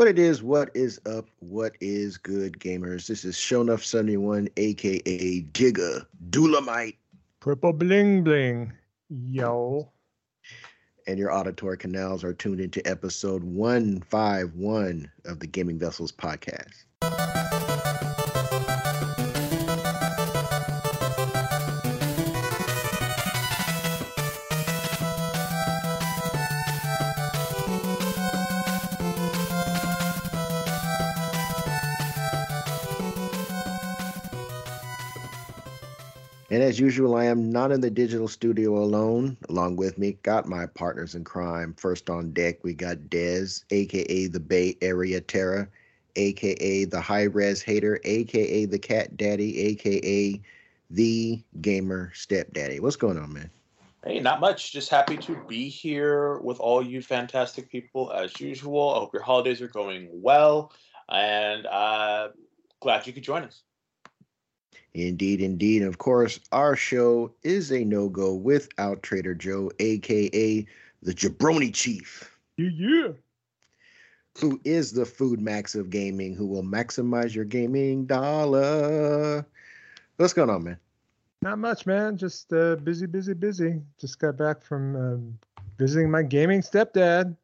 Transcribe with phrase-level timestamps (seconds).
[0.00, 3.06] What it is, what is up, what is good, gamers?
[3.06, 6.96] This is Shonuff71, aka Giga Dulamite.
[7.40, 8.72] Purple bling bling.
[9.10, 9.92] Yo.
[11.06, 16.86] And your auditory canals are tuned into episode 151 of the Gaming Vessels podcast.
[36.50, 39.36] And as usual, I am not in the digital studio alone.
[39.48, 41.74] Along with me, got my partners in crime.
[41.78, 45.70] First on deck, we got Dez, aka the Bay Area Terror,
[46.16, 50.40] aka the High Res Hater, aka the Cat Daddy, aka
[50.90, 52.80] the Gamer Stepdaddy.
[52.80, 53.50] What's going on, man?
[54.04, 54.72] Hey, not much.
[54.72, 58.94] Just happy to be here with all you fantastic people as usual.
[58.94, 60.72] I hope your holidays are going well,
[61.08, 62.30] and uh,
[62.80, 63.62] glad you could join us.
[64.94, 65.82] Indeed, indeed.
[65.82, 70.66] Of course, our show is a no go without Trader Joe, aka
[71.02, 72.36] the Jabroni Chief.
[72.56, 73.08] Yeah, yeah.
[74.40, 79.46] Who is the food max of gaming, who will maximize your gaming dollar.
[80.16, 80.78] What's going on, man?
[81.42, 82.16] Not much, man.
[82.16, 83.80] Just uh, busy, busy, busy.
[83.98, 87.36] Just got back from uh, visiting my gaming stepdad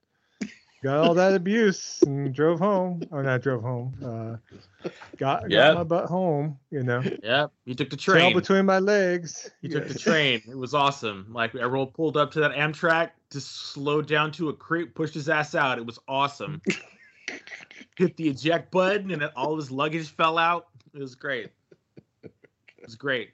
[0.87, 3.03] got all that abuse and drove home.
[3.11, 3.93] Or not drove home.
[4.03, 5.75] Uh, got, yep.
[5.75, 6.59] got my butt home.
[6.71, 7.03] You know.
[7.23, 7.49] Yeah.
[7.65, 8.31] You took the train.
[8.31, 9.51] Tail between my legs.
[9.63, 10.43] You took the train.
[10.49, 11.27] It was awesome.
[11.31, 15.15] Like I rolled, pulled up to that Amtrak, just slowed down to a creep, pushed
[15.15, 15.79] his ass out.
[15.79, 16.63] It was awesome.
[17.97, 20.69] Hit the eject button, and all his luggage fell out.
[20.95, 21.51] It was great.
[22.23, 22.33] It
[22.85, 23.31] was great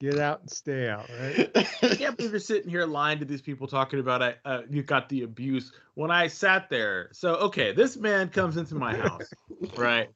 [0.00, 1.50] get out and stay out, right?
[1.54, 1.62] I
[1.94, 5.08] can't believe you're sitting here lying to these people talking about uh, uh, you got
[5.08, 7.10] the abuse when I sat there.
[7.12, 9.30] So okay, this man comes into my house,
[9.76, 10.08] right?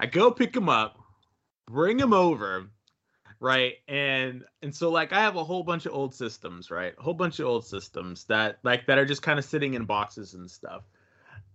[0.00, 0.98] I go pick him up,
[1.66, 2.70] bring him over,
[3.38, 3.74] right?
[3.86, 6.94] And and so like I have a whole bunch of old systems, right?
[6.98, 9.84] A whole bunch of old systems that like that are just kind of sitting in
[9.84, 10.82] boxes and stuff.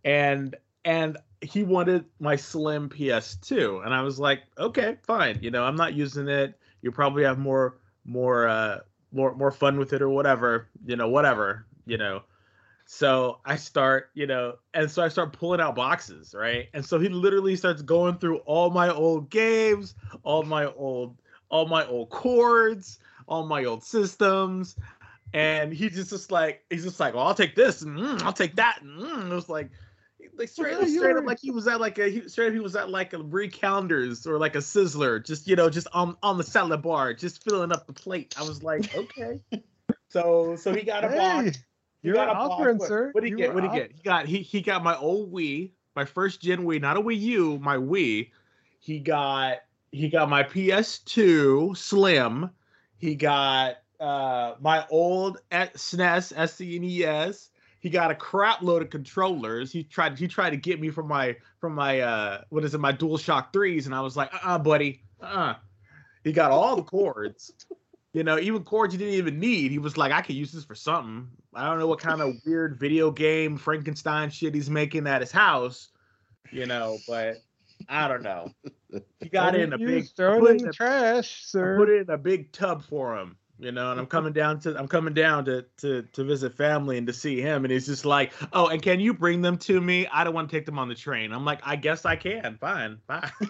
[0.06, 0.56] And
[0.86, 5.40] and he wanted my slim PS2 and I was like, "Okay, fine.
[5.42, 8.80] You know, I'm not using it you probably have more more uh
[9.12, 12.24] more more fun with it or whatever you know whatever you know.
[12.86, 16.68] So i start you know and so i start pulling out boxes right?
[16.74, 21.18] And so he literally starts going through all my old games all my old
[21.50, 24.76] all my old cords all my old systems.
[25.34, 27.82] And he's just, just like he's just like well i'll take this.
[27.82, 28.80] And mm, i'll take that.
[28.82, 29.32] And mm.
[29.32, 29.70] it was like
[30.38, 32.60] like straight, well, straight up like he was at like a he, straight up he
[32.60, 36.38] was at like a recounters or like a sizzler, just you know, just on on
[36.38, 38.36] the salad bar, just filling up the plate.
[38.38, 39.40] I was like, okay.
[40.10, 41.60] so so he got a hey, box.
[42.02, 42.90] You're got offering, box.
[42.90, 43.10] sir.
[43.12, 43.54] What did he get?
[43.54, 43.92] What did he get?
[43.92, 47.20] He got he he got my old Wii, my first gen Wii, not a Wii
[47.20, 48.32] U, my Wii.
[48.80, 49.58] He got
[49.92, 52.50] he got my PS2 Slim.
[52.98, 57.50] He got uh my old SNES, SNES.
[57.82, 59.72] He got a crap load of controllers.
[59.72, 62.80] He tried he tried to get me from my from my uh what is it
[62.80, 65.26] my Dual Shock threes, and I was like, uh, uh buddy, uh.
[65.26, 65.56] uh
[66.24, 67.52] He got all the cords.
[68.14, 69.72] you know, even cords you didn't even need.
[69.72, 71.28] He was like, I could use this for something.
[71.56, 75.32] I don't know what kind of weird video game Frankenstein shit he's making at his
[75.32, 75.90] house,
[76.52, 77.38] you know, but
[77.90, 78.52] I don't know.
[79.22, 81.78] He got in a big throw it in the trash, sir.
[81.78, 84.78] Put it in a big tub for him you know and i'm coming down to
[84.78, 88.06] i'm coming down to to to visit family and to see him and he's just
[88.06, 90.08] like oh and can you bring them to me?
[90.08, 91.32] I don't want to take them on the train.
[91.32, 92.58] I'm like i guess i can.
[92.60, 93.32] Fine fine.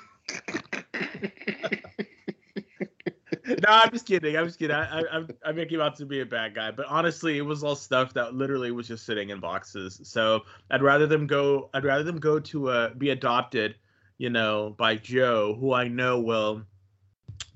[3.43, 4.37] No i'm just kidding.
[4.37, 4.75] I'm just kidding.
[4.75, 7.63] I, I i make him out to be a bad guy but honestly it was
[7.63, 9.99] all stuff that literally was just sitting in boxes.
[10.03, 13.75] So i'd rather them go i'd rather them go to uh be adopted
[14.17, 16.63] you know by joe who i know will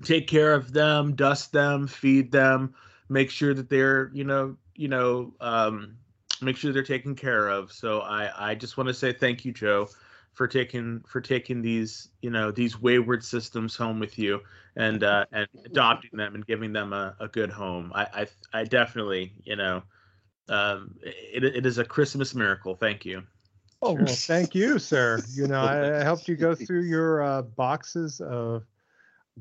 [0.02, 2.74] take care of them, dust them, feed them,
[3.08, 5.96] make sure that they're, you know, you know, um,
[6.42, 7.72] make sure they're taken care of.
[7.72, 9.88] So I, I just want to say thank you, Joe,
[10.32, 14.40] for taking for taking these, you know, these wayward systems home with you
[14.76, 17.92] and uh, and adopting them and giving them a, a good home.
[17.94, 18.06] I,
[18.52, 19.82] I, I definitely, you know,
[20.48, 22.74] um, it, it is a Christmas miracle.
[22.74, 23.22] Thank you.
[23.82, 25.22] Oh well, thank you, sir.
[25.34, 28.64] You know, I, I helped you go through your uh, boxes of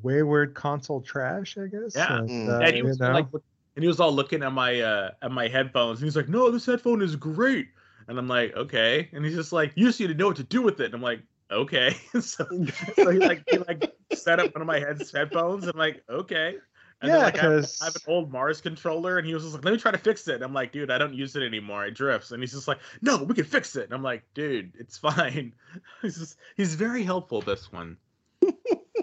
[0.02, 1.96] wayward console trash, I guess.
[1.96, 3.28] Yeah, and, uh, and he was like,
[3.76, 6.00] and he was all looking at my uh at my headphones.
[6.00, 7.68] And he's like, "No, this headphone is great."
[8.08, 10.44] And I'm like, "Okay." And he's just like, "You just need to know what to
[10.44, 11.22] do with it." And I'm like,
[11.52, 12.46] "Okay." so,
[12.96, 13.84] so he like he like
[14.14, 15.68] set up one of my head headphones.
[15.68, 16.58] I'm like, "Okay."
[17.02, 17.48] And Yeah, then, like, I
[17.82, 19.98] I have an old Mars controller, and he was just like, "Let me try to
[19.98, 21.86] fix it." And I'm like, "Dude, I don't use it anymore.
[21.86, 24.74] It drifts." And he's just like, "No, we can fix it." And I'm like, "Dude,
[24.80, 25.54] it's fine."
[26.02, 27.42] he's just he's very helpful.
[27.42, 27.98] This one.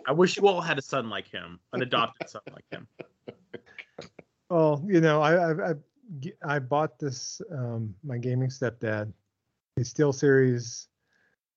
[0.06, 2.87] I wish you all had a son like him, an adopted son like him.
[4.50, 5.72] Well, you know, i
[6.46, 9.10] I bought this um my gaming stepdad
[9.78, 10.88] a Steel Series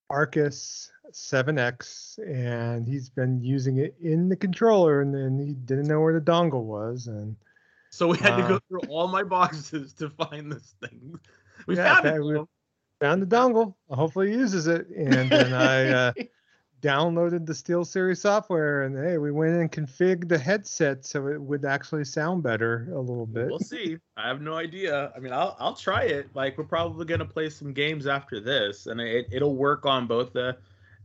[0.09, 5.99] Arctis 7X, and he's been using it in the controller, and then he didn't know
[5.99, 7.35] where the dongle was, and
[7.89, 11.19] So we had to go Uh, through all my boxes to find this thing.
[11.67, 12.13] We Yeah, found it.
[12.13, 12.49] that would- though.
[13.01, 13.75] found the dongle.
[13.89, 15.89] Hopefully, he uses it, and then I.
[15.89, 16.13] Uh,
[16.85, 21.41] downloaded the Steel Series software and hey, we went and configured the headset so it
[21.41, 23.47] would actually sound better a little bit.
[23.47, 23.97] We'll see.
[24.17, 25.11] I have no idea.
[25.15, 26.27] I mean, I'll I'll try it.
[26.35, 30.33] Like we're probably gonna play some games after this, and it it'll work on both
[30.33, 30.57] the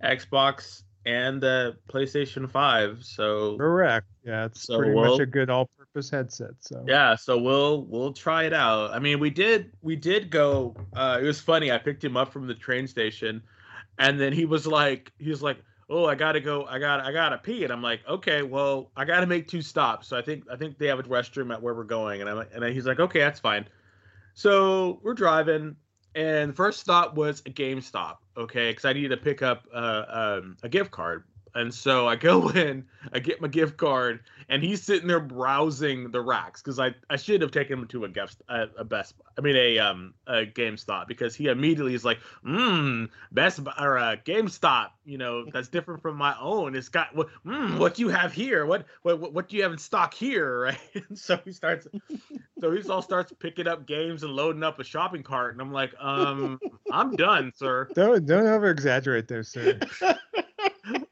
[0.05, 2.99] Xbox and the PlayStation Five.
[3.03, 4.07] So Correct.
[4.25, 6.51] Yeah, it's So pretty we'll- much a good all-purpose headset.
[6.61, 8.91] So yeah, so we'll we'll try it out.
[8.93, 10.77] I mean, we did we did go.
[10.95, 11.73] Uh, it was funny.
[11.73, 13.43] I picked him up from the train station,
[13.99, 15.57] and then he was like, he was like,
[15.91, 16.65] "Oh, I gotta go.
[16.65, 19.61] I got to I gotta pee." And I'm like, "Okay, well, I gotta make two
[19.61, 22.31] stops." So I think I think they have a restroom at where we're going, and
[22.31, 23.67] I'm and he's like, "Okay, that's fine."
[24.35, 25.77] So we're driving,
[26.15, 28.17] and the first stop was a GameStop.
[28.37, 31.25] Okay, because I needed to pick up uh, um, a gift card.
[31.55, 36.11] And so I go in, I get my gift card, and he's sitting there browsing
[36.11, 39.15] the racks because I, I should have taken him to a guest a, a Best
[39.39, 43.97] I mean a um a GameStop because he immediately is like mmm Best Buy or
[43.97, 46.75] a GameStop you know that's different from my own.
[46.75, 48.67] It's got what mm, what do you have here?
[48.67, 50.61] What what what- what do you have in stock here?
[50.71, 50.79] Right?
[51.09, 51.87] And so he starts
[52.61, 55.73] so he all starts picking up games and loading up a shopping cart and I'm
[55.73, 56.59] like um
[56.91, 57.89] I'm done sir.
[57.95, 59.79] Don't don't over exaggerate there, sir.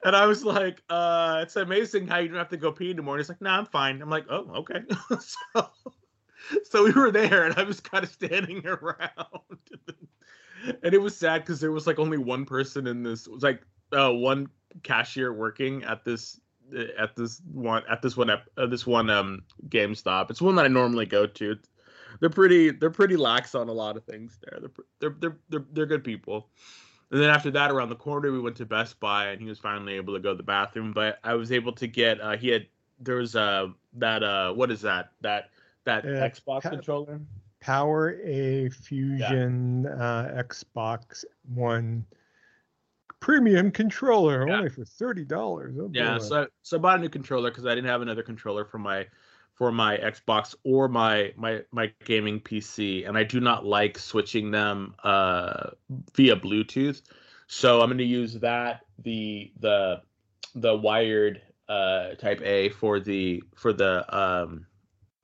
[0.04, 3.14] And I was like, uh, it's amazing how you don't have to go pee anymore.
[3.14, 4.00] And he's like, nah, I'm fine.
[4.00, 4.80] I'm like, oh, okay.
[5.20, 5.68] so,
[6.64, 9.58] so we were there and I was kind of standing around.
[10.82, 13.42] and it was sad because there was like only one person in this, it was
[13.42, 13.62] like
[13.92, 14.48] uh, one
[14.82, 16.40] cashier working at this
[16.98, 20.30] at this one at this one ep- uh, this one um GameStop.
[20.30, 21.56] It's one that I normally go to.
[22.20, 24.60] They're pretty they're pretty lax on a lot of things there.
[24.60, 26.50] They're they're they're they're, they're good people.
[27.10, 29.58] And then after that, around the corner, we went to Best Buy, and he was
[29.58, 30.92] finally able to go to the bathroom.
[30.92, 32.20] But I was able to get.
[32.20, 32.66] Uh, he had
[33.00, 35.50] there was uh that uh what is that that
[35.84, 37.20] that Uh, Xbox pa- controller?
[37.60, 41.24] Power A Fusion uh, Xbox
[41.54, 42.04] One
[43.20, 44.58] premium controller Yeah.
[44.58, 45.76] only for thirty dollars.
[45.80, 46.24] Oh, Yeah, boy.
[46.24, 49.06] so so I bought a new controller because I didn't have another controller for my
[49.58, 54.52] for my Xbox or my my my gaming PC, and I do not like switching
[54.52, 55.70] them uh
[56.14, 57.02] via Bluetooth.
[57.48, 60.00] So I'm going to use that the the
[60.54, 64.64] the wired uh Type A for the for the um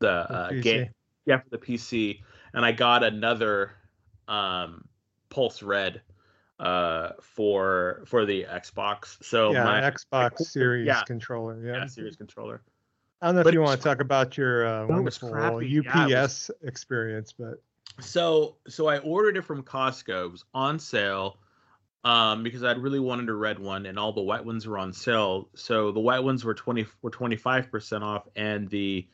[0.00, 0.90] the uh, game
[1.26, 2.20] yeah for the PC,
[2.54, 3.76] and I got another
[4.26, 4.84] um
[5.30, 6.02] Pulse Red
[6.58, 9.22] uh for for the Xbox.
[9.22, 11.04] So yeah, my Xbox Series yeah.
[11.04, 11.64] controller.
[11.64, 11.76] Yeah.
[11.76, 12.62] yeah, series controller.
[13.22, 15.66] I don't know if you want to talk about your uh, wonderful crappy.
[15.66, 17.62] Yeah, it UPS experience, but
[18.00, 20.26] So so I ordered it from Costco.
[20.26, 21.38] It was on sale.
[22.04, 24.92] Um, because I really wanted a red one and all the white ones were on
[24.92, 25.48] sale.
[25.54, 29.08] So the white ones were 20 were 25% off and the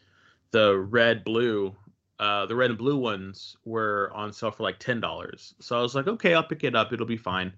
[0.50, 1.76] the red blue
[2.18, 5.54] uh the red and blue ones were on sale for like $10.
[5.60, 6.92] So I was like, "Okay, I'll pick it up.
[6.92, 7.52] It'll be fine."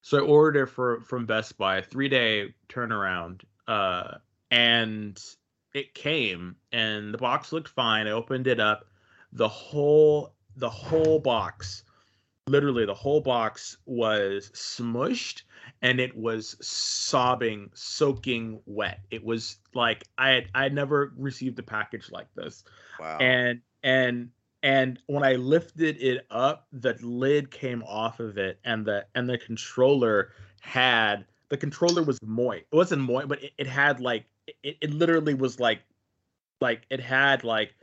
[0.00, 3.42] So I ordered it for from Best Buy, 3-day turnaround.
[3.68, 4.16] Uh
[4.50, 5.16] and
[5.74, 8.06] it came and the box looked fine.
[8.06, 8.86] I opened it up.
[9.32, 11.84] The whole the whole box
[12.48, 15.42] literally the whole box was smushed
[15.80, 21.58] and it was sobbing soaking wet it was like i had i had never received
[21.58, 22.64] a package like this
[22.98, 23.18] Wow.
[23.18, 24.30] and and
[24.64, 29.30] and when i lifted it up the lid came off of it and the and
[29.30, 34.24] the controller had the controller was moist it wasn't moist but it, it had like
[34.46, 35.80] it, it literally was like
[36.60, 37.74] like it had like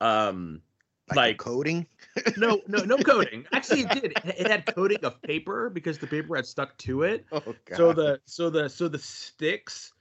[0.00, 0.62] um
[1.08, 1.86] like, like- coding.
[2.36, 4.04] no, no, no coding Actually, it did.
[4.04, 7.26] It, it had coding of paper because the paper had stuck to it.
[7.32, 7.76] Oh god.
[7.76, 9.92] So the so the so the sticks,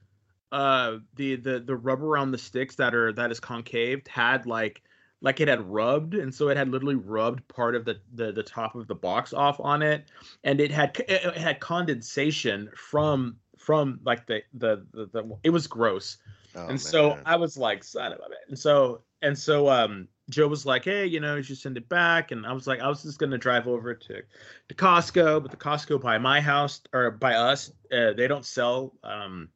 [0.51, 4.81] uh, the the the rubber around the sticks that are that is concaved had like
[5.21, 8.43] like it had rubbed, and so it had literally rubbed part of the the, the
[8.43, 10.11] top of the box off on it,
[10.43, 15.49] and it had it, it had condensation from from like the, the the the it
[15.49, 16.17] was gross
[16.55, 17.17] Oh, and so.
[17.25, 18.39] I was like, son of a bit.
[18.47, 21.89] And so and so um Joe was like, hey, you know, you should send it
[21.89, 22.31] back.
[22.31, 24.21] And I was like, I was just gonna drive over to
[24.69, 28.93] to Costco, but the Costco by my house or by us, uh, they don't sell
[29.03, 29.49] um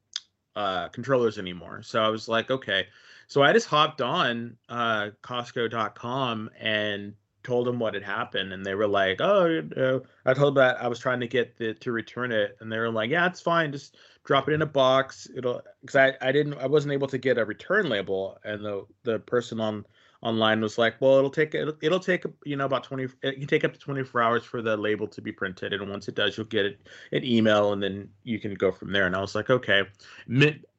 [0.55, 1.81] uh controllers anymore.
[1.83, 2.87] So I was like, okay.
[3.27, 7.13] So I just hopped on uh, Costco.com and
[7.47, 10.63] told them what had happened, and they were like, "Oh, you know, I told them
[10.63, 13.25] that I was trying to get the to return it, and they were like, "Yeah,
[13.25, 13.71] it's fine.
[13.71, 15.27] Just drop it in a box.
[15.35, 18.85] It'll." Because I I didn't I wasn't able to get a return label, and the
[19.03, 19.85] the person on
[20.21, 23.07] online was like, "Well, it'll take it'll, it'll take you know about twenty.
[23.23, 25.89] It can take up to twenty four hours for the label to be printed, and
[25.89, 26.81] once it does, you'll get it
[27.13, 29.83] an email, and then you can go from there." And I was like, "Okay."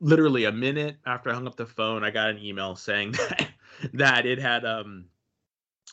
[0.00, 3.48] Literally a minute after I hung up the phone, I got an email saying that
[3.94, 5.06] that it had um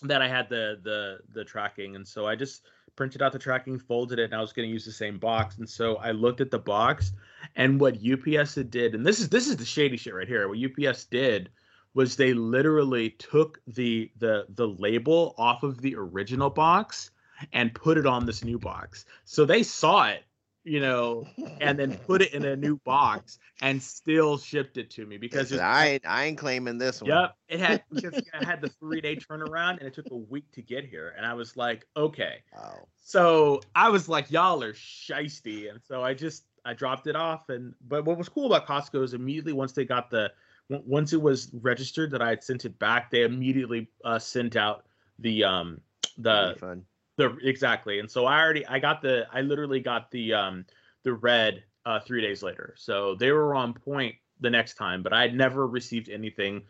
[0.03, 2.63] that I had the the the tracking, and so I just
[2.95, 5.57] printed out the tracking, folded it, and I was going to use the same box.
[5.57, 7.11] And so I looked at the box,
[7.55, 10.47] and what UPS did, and this is this is the shady shit right here.
[10.47, 11.49] What UPS did
[11.93, 17.11] was they literally took the the the label off of the original box
[17.51, 19.05] and put it on this new box.
[19.25, 20.23] So they saw it
[20.65, 21.27] you know,
[21.61, 25.51] and then put it in a new box and still shipped it to me because
[25.51, 27.11] Listen, I I ain't claiming this one.
[27.11, 30.51] Yep, it had because I had the three day turnaround and it took a week
[30.53, 32.39] to get here, and I was like, okay.
[32.53, 32.87] Wow.
[32.97, 37.49] So I was like, y'all are shisty, and so I just I dropped it off,
[37.49, 40.31] and but what was cool about Costco is immediately once they got the
[40.67, 44.85] once it was registered that I had sent it back, they immediately uh, sent out
[45.19, 45.79] the um
[46.17, 46.85] the Refund.
[47.17, 47.99] The exactly.
[47.99, 50.65] And so i already i got the i literally got the um
[51.03, 52.75] the red uh three days later.
[52.77, 56.61] So they were on point the next time but i had never received anything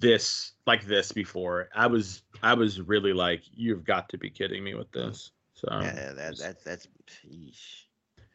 [0.00, 1.68] this like this before.
[1.74, 5.32] I was i was really like you've got to be kidding me with this.
[5.54, 6.88] So yeah, that, that, that's.
[7.30, 7.84] Yeesh.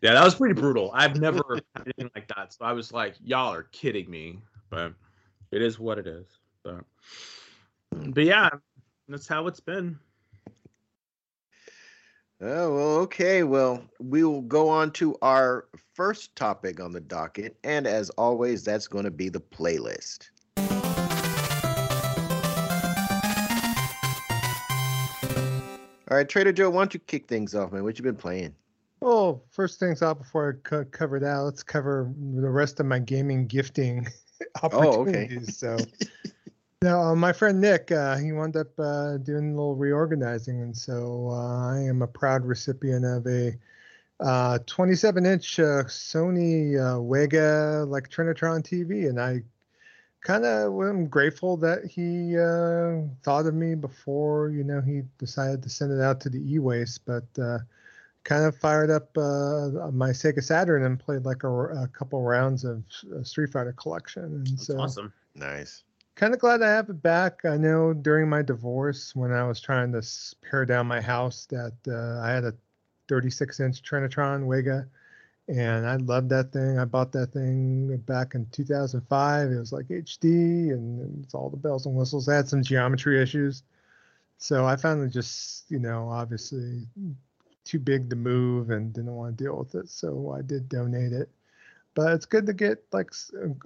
[0.01, 0.91] yeah that was pretty brutal.
[0.93, 2.53] I've never had anything like that.
[2.53, 4.39] So i was like y'all are kidding me
[4.69, 4.93] but
[5.51, 6.27] it is what it is
[6.63, 6.83] but
[7.91, 8.49] but yeah
[9.07, 9.97] that's how it's been
[12.41, 13.43] Oh, well, okay.
[13.43, 17.57] Well, we will go on to our first topic on the docket.
[17.65, 20.29] And as always, that's going to be the playlist.
[26.09, 27.83] All right, Trader Joe, why don't you kick things off, man?
[27.83, 28.55] What you been playing?
[29.01, 32.99] Oh, first things out before I co- cover that, let's cover the rest of my
[32.99, 34.07] gaming gifting
[34.71, 35.25] Oh, okay.
[35.25, 35.57] opportunities.
[35.57, 35.77] So,
[36.81, 40.75] now uh, my friend Nick, uh, he wound up uh, doing a little reorganizing, and
[40.75, 43.53] so uh, I am a proud recipient of a
[44.21, 49.41] 27-inch uh, Sony uh, Wega like Trinitron TV, and I
[50.21, 55.61] kind of am grateful that he uh, thought of me before you know he decided
[55.63, 57.59] to send it out to the e-waste, but uh,
[58.23, 62.63] kind of fired up uh, my Sega Saturn and played like a, a couple rounds
[62.63, 62.83] of
[63.13, 65.83] uh, Street Fighter Collection, and that's so awesome Nice.
[66.19, 67.45] Kind of glad I have it back.
[67.45, 70.05] I know during my divorce, when I was trying to
[70.41, 72.53] pare down my house, that uh, I had a
[73.07, 74.85] 36 inch Trinitron Wega,
[75.47, 76.77] and I loved that thing.
[76.77, 79.49] I bought that thing back in 2005.
[79.49, 82.27] It was like HD and it's all the bells and whistles.
[82.27, 83.63] I had some geometry issues.
[84.37, 86.85] So I finally just, you know, obviously
[87.63, 89.89] too big to move and didn't want to deal with it.
[89.89, 91.29] So I did donate it
[91.95, 93.11] but it's good to get like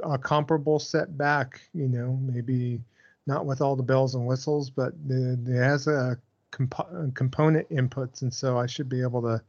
[0.04, 2.80] a comparable set back you know maybe
[3.28, 6.18] not with all the bells and whistles but it has a
[6.52, 9.42] compo- uh, component inputs and so i should be able to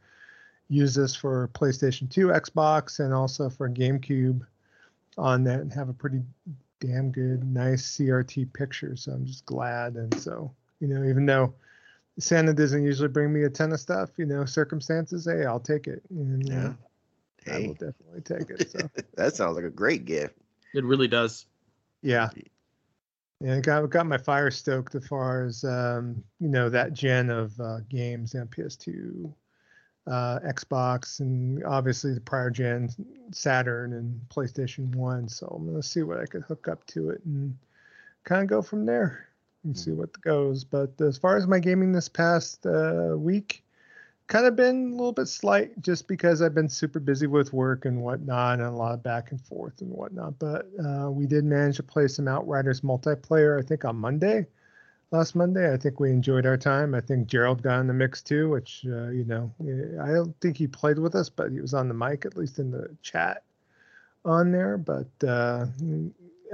[0.69, 4.41] use this for playstation 2 xbox and also for gamecube
[5.19, 6.21] on that and have a pretty
[6.81, 10.51] damn good nice crt picture so i'm just glad and so
[10.81, 11.55] you know even though
[12.19, 15.87] santa doesn't usually bring me a ton of stuff you know circumstances hey i'll take
[15.87, 16.73] it and, uh, Yeah.
[17.51, 18.71] I will definitely take it.
[18.71, 20.37] So that sounds like a great gift.
[20.75, 21.47] it really does
[22.05, 22.29] yeah,
[23.41, 27.31] yeah, I got got my fire stoked as far as um, you know that gen
[27.31, 29.33] of uh, games, and PS2,
[30.07, 32.91] uh, Xbox, and obviously the prior gen
[33.33, 35.27] Saturn and PlayStation One.
[35.31, 37.57] So I'm gonna see what I could hook up to it and
[38.25, 39.27] kind of go from there
[39.65, 40.63] and see what goes.
[40.63, 43.64] But as far as my gaming this past uh, week,
[44.27, 47.85] kind of been a little bit slight just because I've been super busy with work
[47.85, 50.39] and whatnot and a lot of back and forth and whatnot.
[50.39, 54.47] But uh, we did manage to play some Outriders multiplayer, I think on Monday,
[55.11, 55.73] last Monday.
[55.73, 56.95] I think we enjoyed our time.
[56.95, 59.53] I think Gerald got in the mix too, which, uh, you know,
[60.03, 62.59] I don't think he played with us, but he was on the mic, at least
[62.59, 63.43] in the chat
[64.25, 64.79] on there.
[64.79, 65.67] But uh,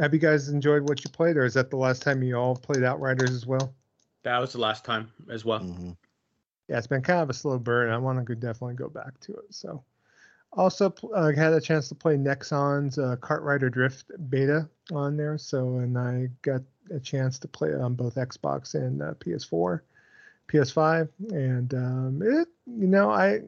[0.01, 2.57] have you guys enjoyed what you played, or is that the last time you all
[2.57, 3.73] played Outriders as well?
[4.23, 5.97] that was the last time as well Mhm.
[6.71, 7.91] Yeah, it's been kind of a slow burn.
[7.91, 9.53] I want to definitely go back to it.
[9.53, 9.83] So,
[10.53, 15.37] also uh, had a chance to play Nexon's uh, Kart Rider Drift beta on there.
[15.37, 16.63] So, and I got
[16.95, 19.81] a chance to play it on both Xbox and uh, PS4,
[20.49, 23.41] PS5, and um, it, you know, I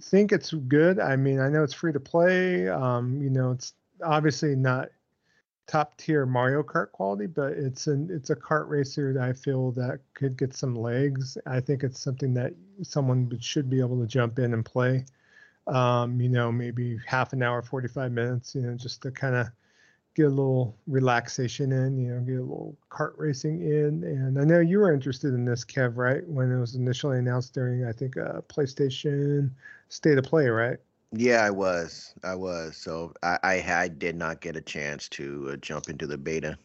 [0.00, 1.00] think it's good.
[1.00, 2.66] I mean, I know it's free to play.
[2.66, 4.88] Um, you know, it's obviously not
[5.66, 9.72] top tier Mario Kart quality, but it's an it's a kart racer that I feel
[9.72, 11.38] that could get some legs.
[11.46, 15.04] I think it's something that someone should be able to jump in and play.
[15.66, 19.46] Um, you know, maybe half an hour, 45 minutes, you know, just to kind of
[20.14, 24.04] get a little relaxation in, you know, get a little kart racing in.
[24.04, 26.26] And I know you were interested in this, Kev, right?
[26.28, 29.52] When it was initially announced during, I think, uh, PlayStation
[29.88, 30.78] State of Play, right?
[31.12, 32.14] Yeah, I was.
[32.24, 32.76] I was.
[32.76, 36.56] So I, I, I did not get a chance to uh, jump into the beta.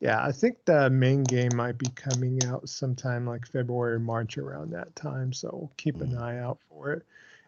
[0.00, 4.70] Yeah, I think the main game might be coming out sometime like February, March around
[4.72, 5.30] that time.
[5.32, 6.22] So keep an mm.
[6.22, 7.02] eye out for it.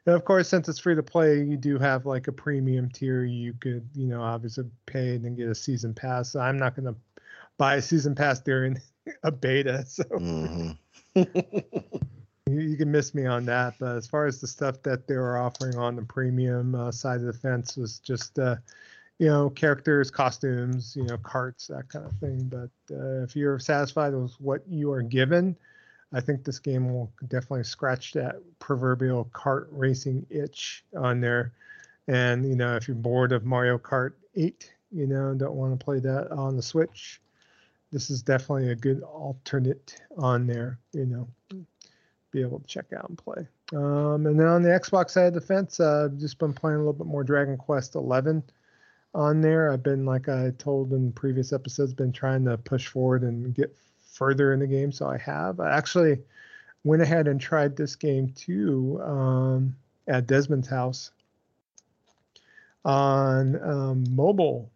[0.04, 3.24] And of course, since it's free to play, you do have like a premium tier.
[3.24, 6.32] You could, you know, obviously pay and get a season pass.
[6.32, 7.00] So I'm not going to
[7.56, 8.78] buy a season pass during
[9.22, 9.84] a beta.
[9.86, 10.04] So.
[10.04, 11.22] Mm-hmm.
[12.60, 13.74] you, can miss me on that.
[13.78, 17.20] But as far as the stuff that they were offering on the premium uh, side
[17.20, 18.56] of the fence was just, uh,
[19.18, 22.44] you know, characters, costumes, you know, carts, that kind of thing.
[22.44, 25.56] But uh, if you're satisfied with what you are given,
[26.12, 31.52] I think this game will definitely scratch that proverbial kart racing itch on there.
[32.08, 35.82] And you know, if you're bored of Mario Kart 8, you know, don't want to
[35.82, 37.20] play that on the Switch,
[37.90, 40.78] this is definitely a good alternate on there.
[40.92, 41.28] You know,
[42.32, 43.46] be able to check out and play.
[43.72, 46.76] Um, and then on the Xbox side of the fence, uh, I've just been playing
[46.76, 48.42] a little bit more Dragon Quest 11
[49.14, 49.70] on there.
[49.70, 53.76] I've been, like I told in previous episodes, been trying to push forward and get
[54.12, 55.60] further in the game, so I have.
[55.60, 56.18] I actually
[56.84, 59.76] went ahead and tried this game too um,
[60.08, 61.12] at Desmond's house
[62.84, 64.70] on um, mobile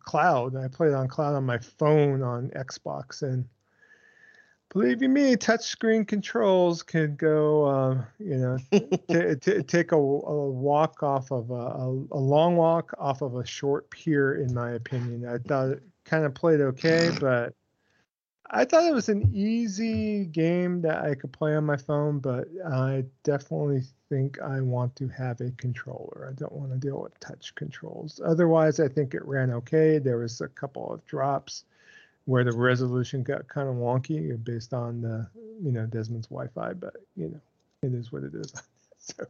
[0.00, 0.56] cloud.
[0.56, 3.46] I played on cloud on my phone on Xbox, and
[4.70, 10.50] believe you me, touchscreen controls can go, uh, you know, t- t- take a, a,
[10.50, 14.72] walk off of a, a, a, long walk off of a short pier, in my
[14.72, 15.26] opinion.
[15.26, 17.54] I thought it kind of played okay, but
[18.50, 22.48] I thought it was an easy game that I could play on my phone, but
[22.66, 26.28] I definitely think I want to have a controller.
[26.30, 28.20] I don't want to deal with touch controls.
[28.24, 29.98] Otherwise, I think it ran okay.
[29.98, 31.64] There was a couple of drops
[32.28, 35.26] where the resolution got kind of wonky based on the,
[35.62, 37.40] you know, Desmond's Wi-Fi, but you know,
[37.82, 38.52] it is what it is.
[38.98, 39.24] so,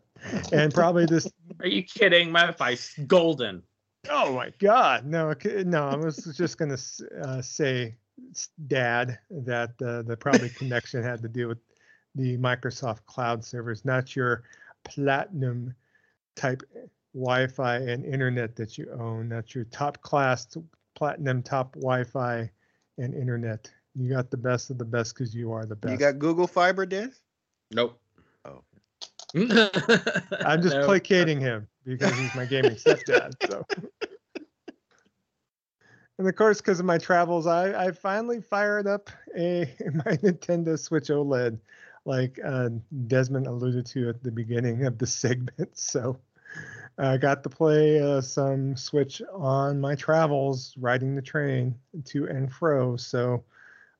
[0.52, 1.30] and probably this.
[1.60, 2.32] Are you kidding?
[2.32, 3.62] My Wi-Fi's golden.
[4.10, 5.06] Oh my God!
[5.06, 5.32] No,
[5.64, 5.88] no.
[5.88, 6.76] I was just gonna
[7.22, 7.94] uh, say
[8.66, 11.58] dad that uh, the probably connection had to do with
[12.16, 14.42] the Microsoft cloud servers, not your
[14.82, 15.72] platinum
[16.34, 16.64] type
[17.14, 19.28] Wi-Fi and internet that you own.
[19.28, 20.56] That's your top class
[20.96, 22.50] platinum top Wi-Fi
[22.98, 23.70] and internet.
[23.94, 25.92] You got the best of the best because you are the best.
[25.92, 27.10] You got Google Fiber, Des?
[27.72, 27.98] Nope.
[28.44, 28.62] Oh.
[29.34, 33.32] I'm just placating him because he's my gaming stepdad.
[33.48, 33.64] So
[36.18, 40.78] and of course, because of my travels, I, I finally fired up a my Nintendo
[40.78, 41.58] Switch OLED,
[42.04, 42.70] like uh,
[43.06, 45.78] Desmond alluded to at the beginning of the segment.
[45.78, 46.18] So
[46.98, 52.52] I got to play uh, some Switch on my travels, riding the train to and
[52.52, 52.96] fro.
[52.96, 53.44] So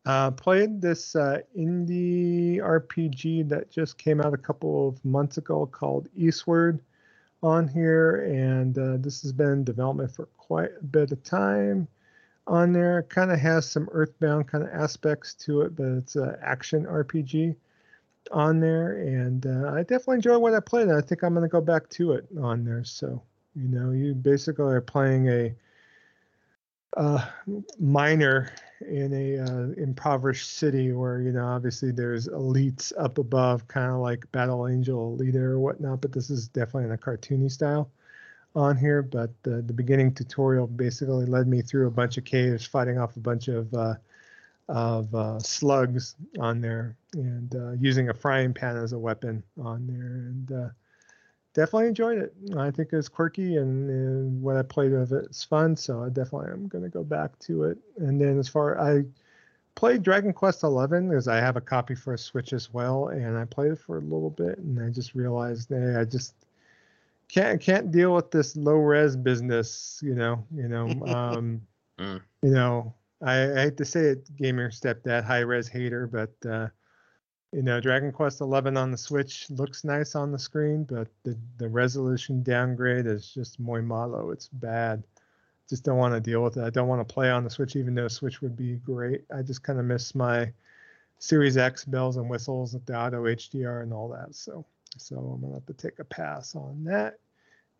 [0.04, 5.66] uh, played this uh, indie RPG that just came out a couple of months ago
[5.66, 6.80] called Eastward
[7.42, 11.86] on here, and uh, this has been in development for quite a bit of time
[12.48, 13.04] on there.
[13.04, 17.54] Kind of has some Earthbound kind of aspects to it, but it's an action RPG
[18.30, 20.88] on there, and uh, I definitely enjoy what I played.
[20.88, 22.84] I think I'm going to go back to it on there.
[22.84, 23.22] So
[23.54, 25.54] you know, you basically are playing a
[26.96, 27.24] uh,
[27.78, 33.90] miner in a uh, impoverished city where you know obviously there's elites up above, kind
[33.90, 36.00] of like Battle Angel Alita or whatnot.
[36.00, 37.90] But this is definitely in a cartoony style
[38.54, 42.66] on here, but the, the beginning tutorial basically led me through a bunch of caves,
[42.66, 43.94] fighting off a bunch of uh,
[44.68, 49.86] of uh, slugs on there, and uh, using a frying pan as a weapon on
[49.86, 50.68] there, and uh,
[51.54, 52.34] definitely enjoyed it.
[52.56, 56.02] I think it was quirky, and, and what I played of it is fun, so
[56.02, 57.78] I definitely am going to go back to it.
[57.96, 59.04] And then as far I
[59.74, 63.38] played Dragon Quest Eleven because I have a copy for a Switch as well, and
[63.38, 66.34] I played it for a little bit, and I just realized, hey, I just
[67.28, 70.00] can't can't deal with this low res business.
[70.02, 71.62] You know, you know, um,
[71.98, 72.20] mm.
[72.42, 72.94] you know.
[73.22, 76.68] I, I, hate to say it, gamer stepdad, high res hater, but uh,
[77.52, 81.36] you know, Dragon Quest XI on the Switch looks nice on the screen, but the
[81.56, 84.30] the resolution downgrade is just muy malo.
[84.30, 85.02] It's bad.
[85.68, 86.64] Just don't want to deal with it.
[86.64, 89.24] I don't want to play on the Switch, even though Switch would be great.
[89.34, 90.52] I just kind of miss my
[91.18, 94.34] Series X bells and whistles, with the auto HDR and all that.
[94.34, 94.64] So
[94.96, 97.18] so I'm gonna have to take a pass on that.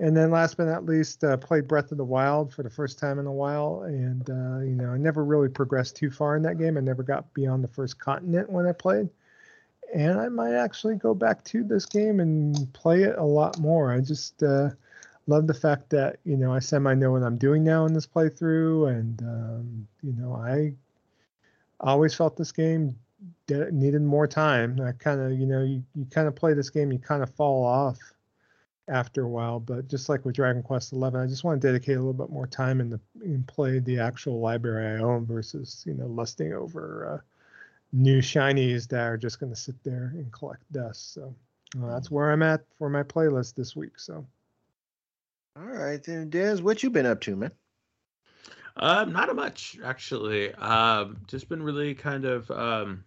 [0.01, 2.99] And then last but not least, uh, played Breath of the Wild for the first
[2.99, 6.43] time in a while, and uh, you know I never really progressed too far in
[6.45, 6.77] that game.
[6.77, 9.09] I never got beyond the first continent when I played,
[9.93, 13.93] and I might actually go back to this game and play it a lot more.
[13.93, 14.71] I just uh,
[15.27, 18.07] love the fact that you know I semi know what I'm doing now in this
[18.07, 20.75] playthrough, and um, you know I
[21.81, 22.95] always felt this game
[23.49, 24.81] needed more time.
[24.81, 27.35] I kind of you know you, you kind of play this game, you kind of
[27.35, 27.99] fall off
[28.89, 29.61] after a while.
[29.61, 32.31] But just like with Dragon Quest XI, I just want to dedicate a little bit
[32.31, 36.53] more time in the and play the actual library I own versus you know lusting
[36.53, 37.25] over uh,
[37.93, 41.15] new shinies that are just going to sit there and collect dust.
[41.15, 41.35] So
[41.83, 43.99] uh, that's where I'm at for my playlist this week.
[43.99, 44.27] So.
[45.57, 47.51] All right, then, Des, what you been up to, man?
[48.77, 50.55] Um, not a much actually.
[50.55, 53.05] Um, just been really kind of um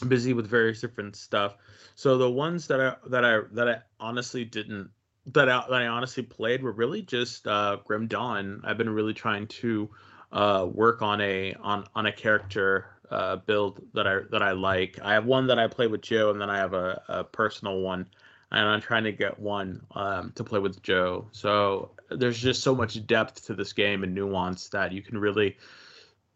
[0.00, 1.56] busy with various different stuff.
[1.94, 4.90] So the ones that I that I that I honestly didn't
[5.26, 8.62] that I, that I honestly played were really just uh, Grim Dawn.
[8.64, 9.90] I've been really trying to
[10.32, 14.98] uh, work on a on on a character uh, build that I that I like.
[15.02, 17.80] I have one that I play with Joe, and then I have a, a personal
[17.80, 18.06] one,
[18.50, 21.28] and I'm trying to get one um, to play with Joe.
[21.32, 25.56] So there's just so much depth to this game and nuance that you can really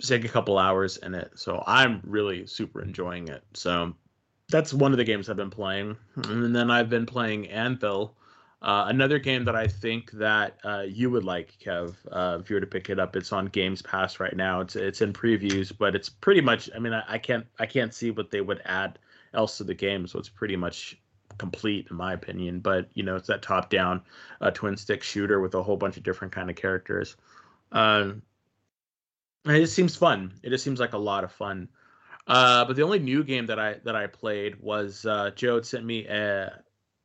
[0.03, 1.33] take a couple hours in it.
[1.37, 3.43] So I'm really super enjoying it.
[3.55, 3.95] So
[4.51, 5.97] that's one of the games I've been playing.
[6.17, 8.17] And then I've been playing Anvil,
[8.63, 12.57] uh, another game that I think that uh, you would like, Kev, uh, if you
[12.57, 13.15] were to pick it up.
[13.15, 14.61] It's on Games Pass right now.
[14.61, 16.71] It's it's in previews, but it's pretty much.
[16.75, 18.99] I mean, I, I can't I can't see what they would add
[19.35, 20.99] else to the game, so it's pretty much
[21.37, 22.61] complete in my opinion.
[22.61, 24.01] But you know, it's that top down
[24.41, 27.17] uh, twin stick shooter with a whole bunch of different kind of characters.
[27.73, 28.23] Um,
[29.47, 30.33] it just seems fun.
[30.43, 31.69] It just seems like a lot of fun.
[32.27, 35.85] Uh, but the only new game that I that I played was uh, Joe sent
[35.85, 36.63] me a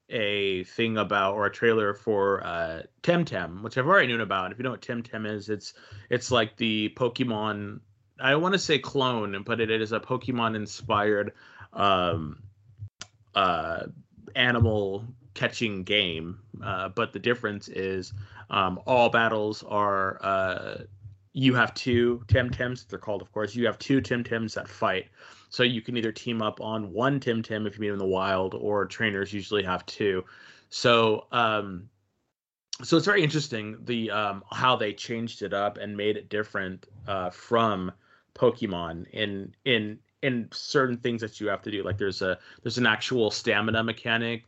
[0.10, 4.52] a thing about or a trailer for uh, Temtem, which I've already known about.
[4.52, 5.74] If you know what Temtem is, it's
[6.10, 7.82] it's like the Pokemon.
[8.22, 11.34] I want to say clone, but it, it is a Pokemon inspired
[11.74, 12.42] um,
[13.36, 13.84] uh,
[14.36, 16.40] animal catching game.
[16.64, 18.14] Uh, but the difference is
[18.50, 20.78] um, all battles are uh,
[21.34, 23.56] you have two Temtems, they're called, of course.
[23.56, 25.08] You have two Temtems that fight.
[25.50, 28.06] So you can either team up on one Temtem if you meet him in the
[28.06, 30.24] wild, or trainers usually have two.
[30.70, 31.90] So, um,
[32.84, 36.88] so it's very interesting the um, how they changed it up and made it different
[37.08, 37.92] uh, from
[38.36, 41.84] Pokemon in in in certain things that you have to do.
[41.84, 44.46] Like there's a there's an actual stamina mechanic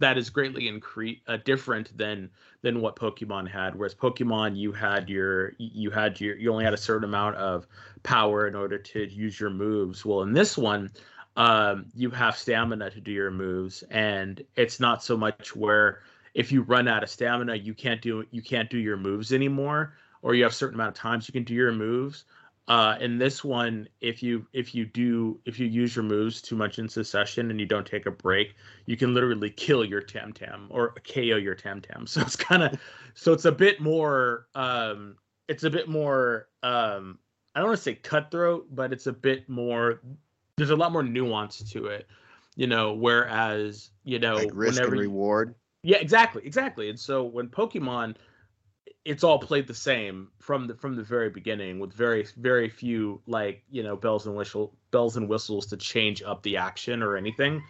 [0.00, 2.28] that is greatly incre- uh, different than
[2.62, 3.74] than what Pokemon had.
[3.76, 7.66] Whereas Pokemon, you had your you had your you only had a certain amount of
[8.02, 10.04] power in order to use your moves.
[10.04, 10.90] Well, in this one,
[11.36, 16.00] um, you have stamina to do your moves, and it's not so much where
[16.34, 19.94] if you run out of stamina, you can't do you can't do your moves anymore,
[20.22, 22.24] or you have certain amount of times you can do your moves.
[22.70, 26.54] Uh, in this one, if you if you do if you use your moves too
[26.54, 28.54] much in succession and you don't take a break,
[28.86, 32.06] you can literally kill your Temtem or KO your Temtem.
[32.08, 32.80] So it's kind of
[33.14, 35.16] so it's a bit more um,
[35.48, 37.18] it's a bit more um,
[37.56, 40.00] I don't want to say cutthroat, but it's a bit more.
[40.56, 42.06] There's a lot more nuance to it,
[42.54, 42.92] you know.
[42.92, 45.56] Whereas you know, like risk and reward.
[45.82, 46.88] Yeah, exactly, exactly.
[46.88, 48.14] And so when Pokemon
[49.04, 53.20] it's all played the same from the from the very beginning with very very few
[53.26, 57.16] like you know bells and whistle bells and whistles to change up the action or
[57.16, 57.62] anything.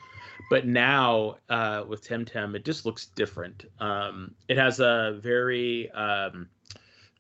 [0.49, 3.65] But now uh, with temtem it just looks different.
[3.79, 6.49] Um, it has a very um,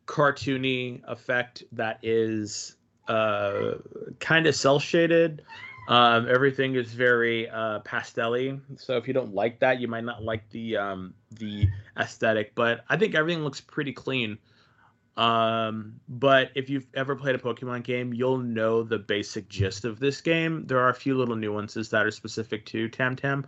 [0.06, 3.74] cartoony effect that is uh,
[4.18, 5.42] kind of cell shaded
[5.90, 10.22] um, everything is very uh, pastelly, so if you don't like that, you might not
[10.22, 11.66] like the um, the
[11.98, 12.54] aesthetic.
[12.54, 14.38] But I think everything looks pretty clean.
[15.16, 19.98] Um, but if you've ever played a Pokemon game, you'll know the basic gist of
[19.98, 20.64] this game.
[20.64, 23.44] There are a few little nuances that are specific to Temtem,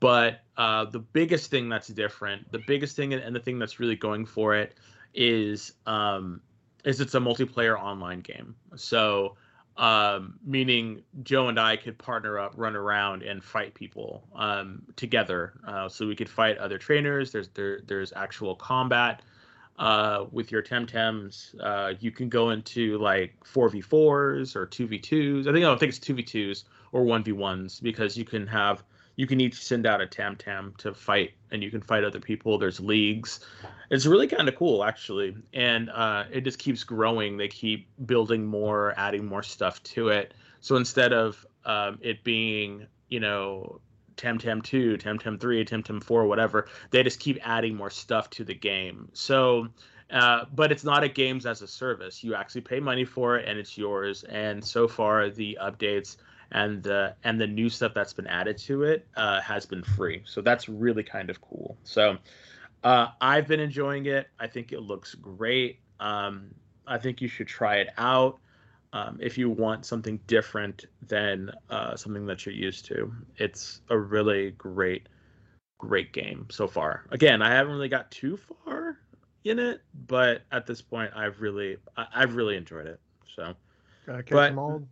[0.00, 3.96] but uh, the biggest thing that's different, the biggest thing and the thing that's really
[3.96, 4.74] going for it
[5.14, 6.42] is um,
[6.84, 8.54] is it's a multiplayer online game.
[8.76, 9.36] So
[9.80, 15.54] um, meaning Joe and I could partner up, run around, and fight people um, together.
[15.66, 17.32] Uh, so we could fight other trainers.
[17.32, 19.22] There's there there's actual combat
[19.78, 21.54] uh, with your Temtems.
[21.58, 25.48] Uh, you can go into like four v fours or two v twos.
[25.48, 28.26] I think I don't think it's two v twos or one v ones because you
[28.26, 28.84] can have
[29.16, 32.58] you can each send out a Temtem to fight, and you can fight other people.
[32.58, 33.40] There's leagues.
[33.90, 37.36] It's really kind of cool, actually, and uh, it just keeps growing.
[37.36, 40.34] They keep building more, adding more stuff to it.
[40.60, 43.80] So instead of um, it being, you know,
[44.20, 46.68] Temtem 2, Temtem 3, Temtem 4, whatever.
[46.90, 49.08] They just keep adding more stuff to the game.
[49.14, 49.68] So,
[50.10, 52.22] uh, but it's not a games as a service.
[52.22, 54.24] You actually pay money for it and it's yours.
[54.24, 56.16] And so far, the updates
[56.52, 60.22] and the and the new stuff that's been added to it uh, has been free.
[60.24, 61.76] So that's really kind of cool.
[61.84, 62.16] So
[62.82, 64.28] uh, I've been enjoying it.
[64.38, 65.78] I think it looks great.
[65.98, 66.54] Um,
[66.86, 68.38] I think you should try it out
[68.92, 73.12] um, if you want something different than uh, something that you're used to.
[73.36, 75.08] It's a really great,
[75.78, 77.04] great game so far.
[77.10, 78.98] Again, I haven't really got too far
[79.44, 83.00] in it, but at this point, I've really, I, have really enjoyed it.
[83.36, 83.54] So,
[84.06, 84.82] gotta catch but, them all.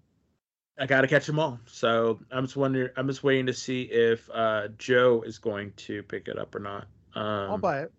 [0.78, 1.58] I gotta catch them all.
[1.66, 2.90] So I'm just wondering.
[2.96, 6.60] I'm just waiting to see if uh, Joe is going to pick it up or
[6.60, 6.86] not.
[7.14, 7.92] Um, I'll buy it.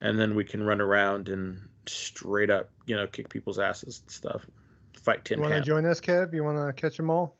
[0.00, 4.10] And then we can run around and straight up, you know, kick people's asses and
[4.10, 4.46] stuff.
[5.00, 5.38] Fight Tim.
[5.38, 6.32] You want to join us, Kev?
[6.32, 7.36] You want to catch them all?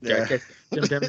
[0.00, 0.26] Yeah.
[0.72, 1.02] Tim, Tim.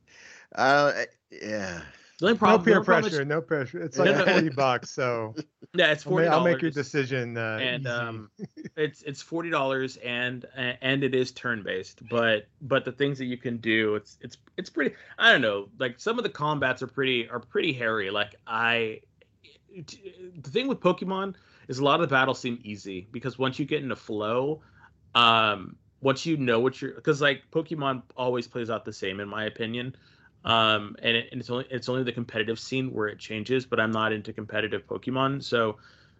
[0.54, 0.92] uh,
[1.30, 1.80] yeah.
[2.20, 3.82] The only problem, no peer pressure, no pressure.
[3.82, 5.34] It's like forty bucks, so
[5.74, 6.28] yeah, it's forty.
[6.28, 7.38] I'll make your decision.
[7.38, 8.30] Uh, and um,
[8.76, 12.02] it's it's forty dollars, and and it is turn based.
[12.10, 14.94] But but the things that you can do, it's it's it's pretty.
[15.18, 15.70] I don't know.
[15.78, 18.10] Like some of the combats are pretty are pretty hairy.
[18.10, 19.00] Like I,
[19.74, 21.36] the thing with Pokemon
[21.68, 24.60] is a lot of the battles seem easy because once you get into flow,
[25.14, 29.28] um, once you know what you're because like Pokemon always plays out the same in
[29.28, 29.94] my opinion
[30.44, 33.78] um and, it, and, it's only it's only the competitive scene where it changes but
[33.78, 35.42] i'm not into competitive pokemon.
[35.42, 35.76] So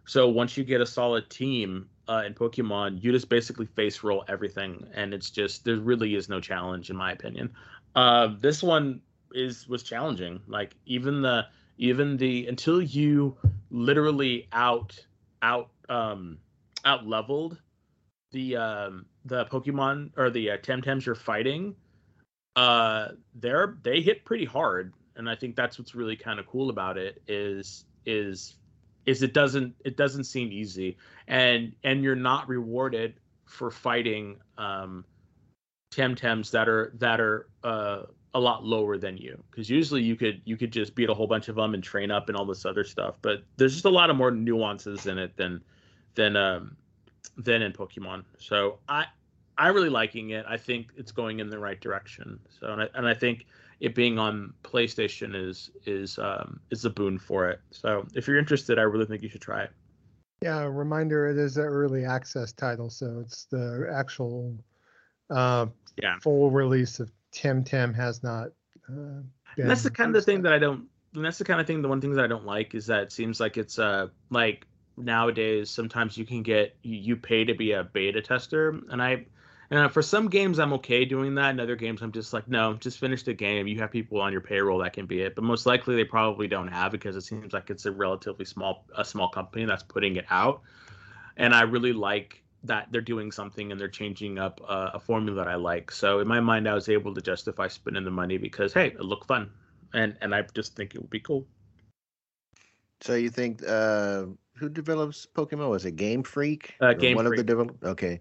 [0.07, 4.25] so once you get a solid team uh, in pokemon you just basically face roll
[4.29, 4.87] everything.
[4.95, 7.53] And it's just there really is no challenge in my opinion.
[7.95, 9.01] Uh this one
[9.33, 10.41] is was challenging.
[10.47, 11.47] Like even the
[11.79, 13.37] even the until you
[13.71, 14.99] literally out
[15.43, 16.39] out um
[16.85, 17.59] out leveled
[18.33, 21.75] the um the pokemon or the uh, temtems you're fighting
[22.61, 26.71] uh they're they hit pretty hard and i think that's what's really kind of cool
[26.71, 28.57] about it is is
[29.07, 30.97] is it doesn't it doesn't seem easy.
[31.27, 33.15] And and you're not rewarded
[33.47, 35.05] for fighting um
[35.93, 39.43] temtems that are that are uh a lot lower than you.
[39.51, 42.11] Because usually you could you could just beat a whole bunch of them and train
[42.11, 45.19] up and all this other stuff but there's just a lot of more nuances in
[45.19, 45.63] it than
[46.15, 46.77] than um
[47.37, 48.25] than in pokemon.
[48.39, 49.07] So i
[49.61, 50.47] I'm really liking it.
[50.49, 52.41] I think it's going in the right direction.
[52.59, 53.45] So, and I, and I think
[53.81, 57.61] it being on PlayStation is is um, is a boon for it.
[57.71, 59.71] So, if you're interested, I really think you should try it.
[60.43, 64.57] Yeah, reminder: it is an early access title, so it's the actual
[65.29, 65.67] uh,
[66.03, 68.49] yeah full release of Temtem has not.
[68.89, 69.21] Uh,
[69.59, 70.87] that's the kind of thing that I don't.
[71.13, 71.83] That's the kind of thing.
[71.83, 74.67] The one thing that I don't like is that it seems like it's uh like
[74.97, 79.27] nowadays sometimes you can get you, you pay to be a beta tester, and I
[79.71, 81.51] and for some games, I'm okay doing that.
[81.51, 83.69] And other games, I'm just like, no, just finish the game.
[83.69, 85.37] You have people on your payroll that can be it.
[85.37, 88.85] But most likely, they probably don't have because it seems like it's a relatively small
[88.97, 90.63] a small company that's putting it out.
[91.37, 95.37] And I really like that they're doing something and they're changing up uh, a formula
[95.37, 95.93] that I like.
[95.93, 99.01] So in my mind, I was able to justify spending the money because hey, it
[99.01, 99.51] looked fun,
[99.95, 101.47] and and I just think it would be cool.
[103.01, 104.25] So you think uh,
[104.57, 105.71] who develops Pokemon?
[105.71, 106.75] Was it Game Freak?
[106.81, 107.39] Uh, Game one Freak.
[107.41, 107.85] of the develop.
[107.85, 108.21] Okay,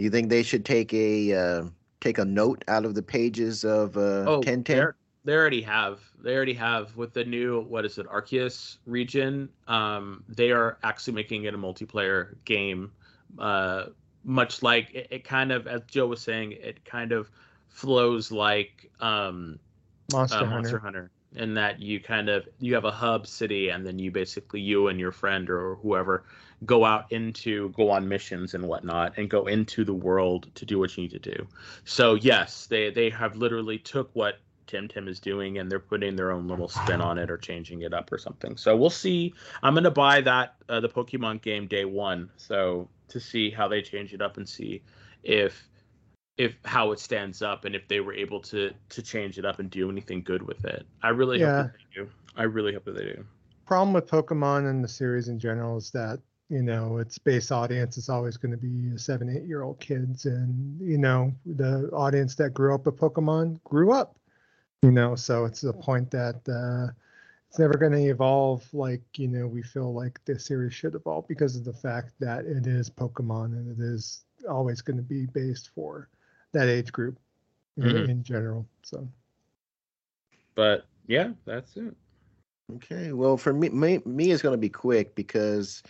[0.00, 1.64] you think they should take a uh,
[2.00, 4.92] take a note out of the pages of uh, oh, Temtem?
[5.24, 6.00] They already have.
[6.22, 9.48] They already have with the new what is it, Arceus region.
[9.68, 12.92] Um, they are actually making it a multiplayer game.
[13.38, 13.86] Uh,
[14.24, 17.30] much like it, it, kind of, as Joe was saying, it kind of
[17.68, 19.58] flows like um,
[20.12, 21.10] Monster, uh, Monster Hunter.
[21.36, 24.88] In that you kind of you have a hub city and then you basically you
[24.88, 26.24] and your friend or whoever
[26.64, 30.78] go out into go on missions and whatnot and go into the world to do
[30.78, 31.46] what you need to do.
[31.84, 36.32] So yes they they have literally took what Temtem is doing and they're putting their
[36.32, 38.56] own little spin on it or changing it up or something.
[38.56, 39.32] So we'll see.
[39.62, 43.68] I'm going to buy that uh, the pokemon game day one so to see how
[43.68, 44.82] they change it up and see
[45.22, 45.69] if
[46.40, 49.58] if how it stands up and if they were able to to change it up
[49.58, 50.86] and do anything good with it.
[51.02, 51.64] I really yeah.
[51.64, 52.10] hope that they do.
[52.34, 53.24] I really hope that they do.
[53.66, 57.98] Problem with pokemon and the series in general is that you know its base audience
[57.98, 62.34] is always going to be seven eight year old kids and you know the audience
[62.36, 64.16] that grew up with pokemon grew up
[64.82, 66.90] you know so it's a point that uh,
[67.48, 71.28] it's never going to evolve like you know we feel like the series should evolve
[71.28, 75.26] because of the fact that it is pokemon and it is always going to be
[75.26, 76.08] based for
[76.52, 77.18] that age group
[77.78, 77.96] mm-hmm.
[77.96, 79.06] in, in general so
[80.54, 81.94] but yeah that's it
[82.74, 85.82] okay well for me me, me is going to be quick because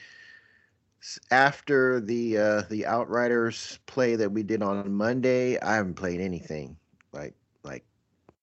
[1.31, 6.77] after the uh, the Outriders play that we did on Monday, I haven't played anything
[7.12, 7.85] like like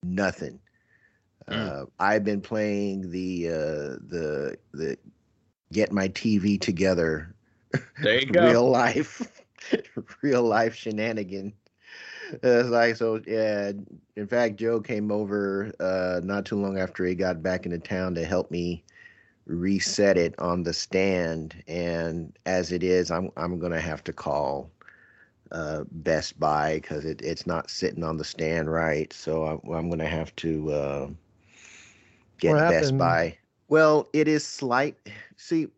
[0.02, 0.58] nothing.
[1.46, 4.98] Uh, I've been playing the uh, the the
[5.72, 7.34] get my TV together
[8.02, 8.46] There you go.
[8.46, 9.22] real life
[10.22, 11.52] real life shenanigan.
[12.42, 13.72] It's like so yeah.
[14.16, 18.14] In fact, Joe came over uh, not too long after he got back into town
[18.14, 18.84] to help me
[19.46, 21.62] reset it on the stand.
[21.66, 24.70] And as it is, I'm I'm gonna have to call
[25.52, 29.12] uh, Best Buy because it, it's not sitting on the stand right.
[29.12, 31.08] So I'm, I'm gonna have to uh,
[32.38, 32.98] get What Best happened?
[32.98, 33.38] Buy.
[33.68, 34.96] Well, it is slight.
[35.36, 35.68] See,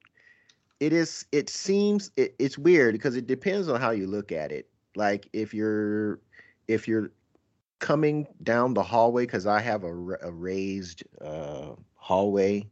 [0.80, 1.26] it is.
[1.32, 4.68] It seems it, it's weird because it depends on how you look at it.
[4.96, 6.18] Like if you're
[6.70, 7.10] if you're
[7.80, 12.68] coming down the hallway because I have a, a raised uh, hallway,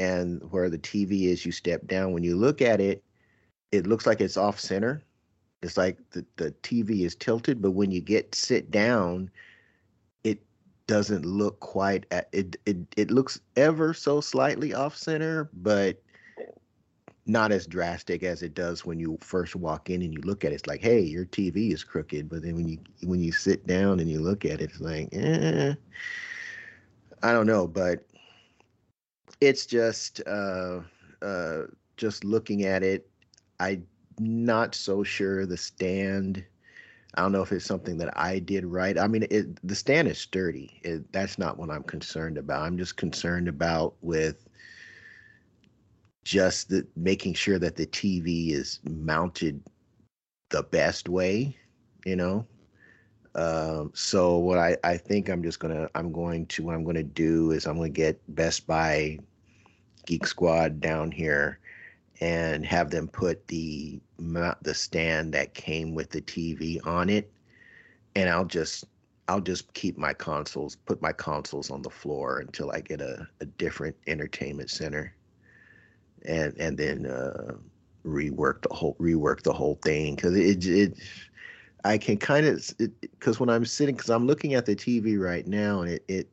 [0.00, 2.12] and where the TV is, you step down.
[2.12, 3.04] When you look at it,
[3.70, 5.02] it looks like it's off center.
[5.62, 9.30] It's like the, the TV is tilted, but when you get sit down,
[10.24, 10.40] it
[10.86, 16.02] doesn't look quite at it it it looks ever so slightly off center, but
[17.28, 20.52] not as drastic as it does when you first walk in and you look at
[20.52, 20.56] it.
[20.56, 24.00] It's like, hey, your TV is crooked, but then when you when you sit down
[24.00, 25.74] and you look at it, it's like, eh,
[27.22, 28.06] I don't know, but
[29.40, 30.80] it's just uh
[31.22, 31.62] uh
[31.96, 33.08] just looking at it,
[33.60, 33.86] I'm
[34.18, 36.44] not so sure the stand.
[37.14, 38.96] I don't know if it's something that I did right.
[38.98, 40.80] I mean, it, the stand is sturdy.
[40.84, 42.62] It, that's not what I'm concerned about.
[42.62, 44.47] I'm just concerned about with
[46.28, 49.62] just the, making sure that the TV is mounted
[50.50, 51.56] the best way,
[52.04, 52.46] you know.
[53.34, 57.02] Um, so what I, I think I'm just gonna I'm going to what I'm gonna
[57.02, 59.18] do is I'm gonna get Best Buy
[60.04, 61.60] Geek Squad down here
[62.20, 67.32] and have them put the the stand that came with the TV on it,
[68.16, 68.84] and I'll just
[69.28, 73.26] I'll just keep my consoles put my consoles on the floor until I get a,
[73.40, 75.14] a different entertainment center,
[76.26, 77.54] and and then uh,
[78.04, 80.98] rework the whole rework the whole thing because it it
[81.84, 85.46] I can kind of because when I'm sitting because I'm looking at the TV right
[85.46, 86.28] now and it it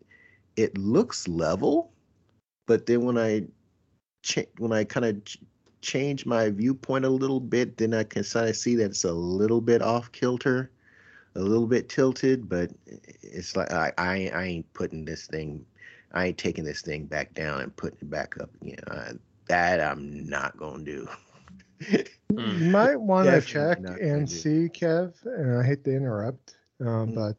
[0.57, 1.91] it looks level,
[2.67, 3.45] but then when I
[4.23, 5.39] cha- when I kind of ch-
[5.81, 9.13] change my viewpoint a little bit, then I can kind of see that it's a
[9.13, 10.71] little bit off kilter,
[11.35, 12.49] a little bit tilted.
[12.49, 12.71] But
[13.23, 15.65] it's like I I, I ain't putting this thing,
[16.13, 19.19] I ain't taking this thing back down and putting it back up again.
[19.47, 21.07] That I'm not gonna do.
[22.33, 22.59] Mm.
[22.59, 25.13] You might want to check and see, Kev.
[25.25, 27.15] And I hate to interrupt, uh, Mm.
[27.15, 27.37] but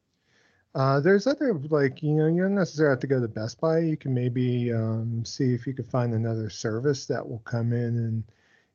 [0.75, 3.79] uh, there's other like you know you don't necessarily have to go to Best Buy.
[3.81, 7.97] You can maybe um, see if you can find another service that will come in
[7.97, 8.25] and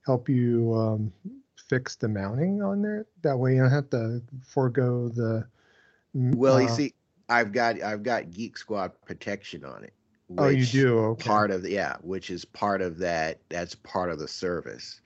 [0.05, 1.11] help you um,
[1.55, 3.05] fix the mounting on there.
[3.21, 5.47] That way you don't have to forego the.
[6.15, 6.93] mm, Well, you uh, see,
[7.29, 9.93] I've got I've got Geek Squad protection on it.
[10.37, 10.99] Oh, you do.
[10.99, 11.27] Okay.
[11.29, 13.39] Part of the yeah, which is part of that.
[13.49, 15.01] That's part of the service.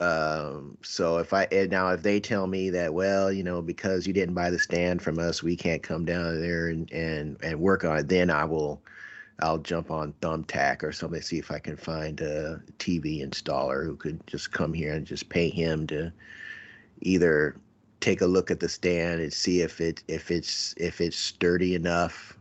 [0.00, 4.06] Um, so if I and now if they tell me that, well, you know, because
[4.06, 7.60] you didn't buy the stand from us, we can't come down there and and and
[7.60, 8.82] work on it, then I will.
[9.40, 13.94] I'll jump on Thumbtack or something, see if I can find a TV installer who
[13.94, 16.12] could just come here and just pay him to
[17.02, 17.56] either
[18.00, 21.74] take a look at the stand and see if it if it's if it's sturdy
[21.74, 22.37] enough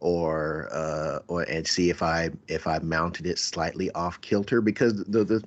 [0.00, 5.04] or uh or and see if I if I mounted it slightly off kilter because
[5.04, 5.42] the the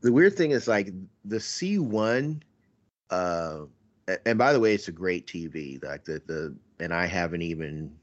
[0.00, 0.92] the weird thing is like
[1.24, 2.40] the C1
[3.10, 3.60] uh
[4.26, 7.94] and by the way it's a great TV like the the and I haven't even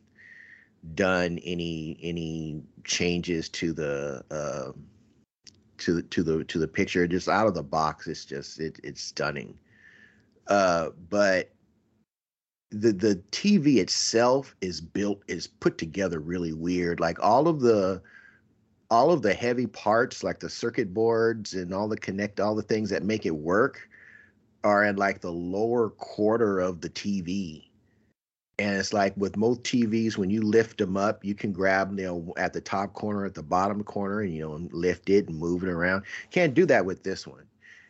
[0.95, 4.71] done any any changes to the uh
[5.79, 7.07] to the to the to the picture.
[7.07, 9.57] Just out of the box it's just it, it's stunning.
[10.47, 11.51] Uh but
[12.69, 18.01] the the TV itself is built is put together really weird like all of the
[18.89, 22.61] all of the heavy parts like the circuit boards and all the connect all the
[22.61, 23.87] things that make it work
[24.63, 27.67] are in like the lower quarter of the TV
[28.59, 32.05] and it's like with most TVs, when you lift them up, you can grab you
[32.05, 35.37] know at the top corner, at the bottom corner, and you know lift it and
[35.37, 36.03] move it around.
[36.31, 37.43] Can't do that with this one.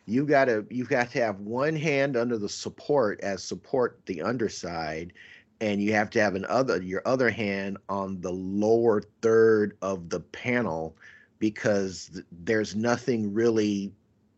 [0.08, 5.12] You gotta you've got to have one hand under the support as support the underside,
[5.60, 10.08] and you have to have an other your other hand on the lower third of
[10.08, 10.96] the panel
[11.38, 13.92] because th- there's nothing really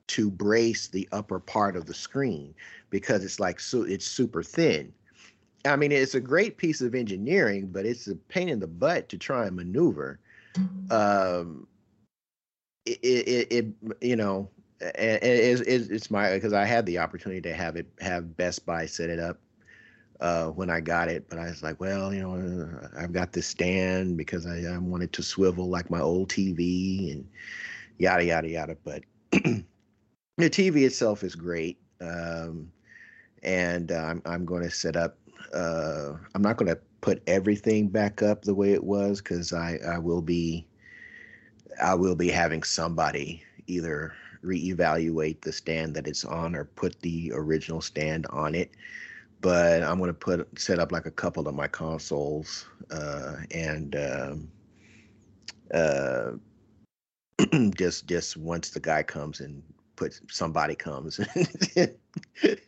[0.08, 2.52] to brace the upper part of the screen
[2.90, 4.92] because it's like so it's super thin.
[5.64, 9.08] I mean, it's a great piece of engineering, but it's a pain in the butt
[9.10, 10.18] to try and maneuver.
[10.90, 11.68] Um,
[12.86, 13.66] it, it, it
[14.00, 14.48] you know,
[14.80, 19.10] it's, it's my because I had the opportunity to have it have Best Buy set
[19.10, 19.38] it up.
[20.20, 23.46] uh, when I got it, but I was like, well, you know, I've got this
[23.46, 27.28] stand because I, I wanted to swivel like my old TV and
[27.98, 28.76] yada yada yada.
[28.84, 29.64] But the
[30.38, 32.70] TV itself is great, um,
[33.42, 35.18] and uh, I'm I'm going to set up.
[35.54, 39.78] Uh, I'm not going to put everything back up the way it was because I
[39.86, 40.66] I will be
[41.82, 44.12] I will be having somebody either
[44.44, 48.70] reevaluate the stand that it's on or put the original stand on it.
[49.40, 54.50] But i'm to put set up like a couple of my consoles uh, and um,
[55.72, 56.32] uh,
[57.76, 59.62] just just once the guy comes and
[60.00, 61.20] puts somebody comes
[61.76, 61.94] and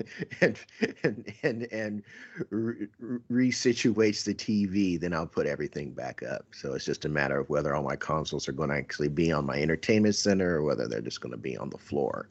[0.43, 0.59] and
[1.03, 2.03] and and, and
[2.51, 2.89] re-
[3.31, 6.45] resituates the TV, then I'll put everything back up.
[6.53, 9.33] So it's just a matter of whether all my consoles are going to actually be
[9.33, 12.29] on my entertainment center or whether they're just going to be on the floor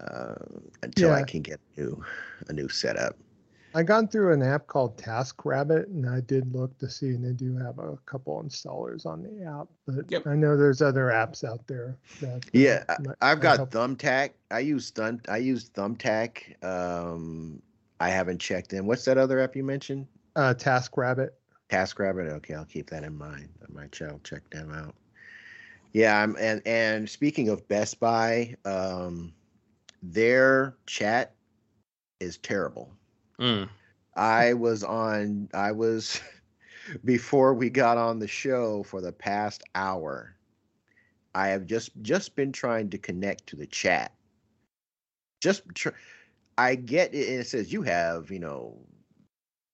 [0.00, 0.36] uh,
[0.82, 1.16] until yeah.
[1.16, 2.02] I can get a new
[2.48, 3.18] a new setup.
[3.76, 7.32] I gone through an app called TaskRabbit, and I did look to see, and they
[7.32, 9.68] do have a couple installers on the app.
[9.86, 10.26] But yep.
[10.26, 11.94] I know there's other apps out there.
[12.22, 13.70] That, uh, yeah, might, I've got help.
[13.72, 14.30] Thumbtack.
[14.50, 15.20] I use Thumb.
[15.28, 16.64] I use Thumbtack.
[16.64, 17.60] Um,
[18.00, 18.86] I haven't checked in.
[18.86, 20.06] What's that other app you mentioned?
[20.36, 21.28] Uh, TaskRabbit.
[21.68, 22.30] TaskRabbit.
[22.30, 23.50] Okay, I'll keep that in mind.
[23.62, 24.94] I might check them out.
[25.92, 29.34] Yeah, I'm, and and speaking of Best Buy, um,
[30.02, 31.34] their chat
[32.20, 32.90] is terrible.
[33.40, 33.68] Mm.
[34.14, 36.20] I was on, I was,
[37.04, 40.36] before we got on the show for the past hour,
[41.36, 44.12] I have just just been trying to connect to the chat.
[45.42, 45.90] Just tr-
[46.56, 48.78] I get it, and it says you have, you know,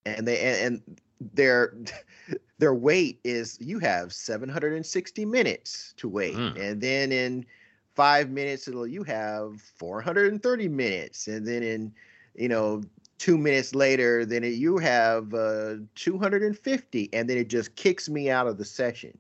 [0.05, 1.01] and they and, and
[1.35, 1.77] their
[2.59, 6.61] their wait is you have 760 minutes to wait, mm.
[6.61, 7.47] and then in
[7.95, 11.93] five minutes it'll you have 430 minutes, and then in
[12.35, 12.83] you know
[13.23, 18.29] two minutes later, then it, you have uh, 250, and then it just kicks me
[18.29, 19.17] out of the session.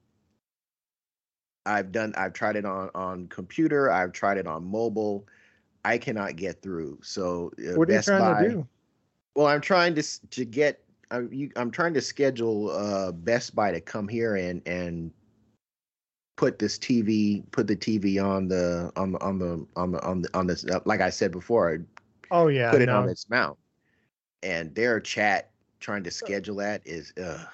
[1.67, 2.13] I've done.
[2.17, 3.93] I've tried it on on computer.
[3.93, 5.25] I've tried it on mobile.
[5.85, 6.99] I cannot get through.
[7.03, 8.69] So uh, what are Best you trying Buy, to do?
[9.37, 10.83] Well, I'm trying to to get.
[11.13, 15.13] I'm, I'm trying to schedule uh, Best Buy to come here and and
[16.37, 20.23] put this TV, put the TV on the on the on the on the on
[20.23, 20.67] the on this.
[20.85, 21.87] Like I said before,
[22.33, 22.99] oh yeah, put it no.
[22.99, 23.57] on its mount
[24.43, 27.45] and their chat trying to schedule that is uh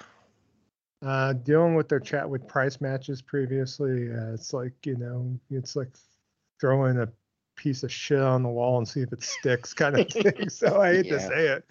[1.05, 5.77] uh dealing with their chat with price matches previously uh, it's like you know it's
[5.77, 5.89] like
[6.61, 7.09] throwing a
[7.57, 10.81] piece of shit on the wall and see if it sticks kind of thing so
[10.81, 11.13] i hate yeah.
[11.13, 11.65] to say it.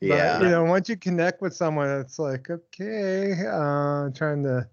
[0.00, 0.40] But, yeah.
[0.40, 4.68] you know once you connect with someone it's like okay uh trying to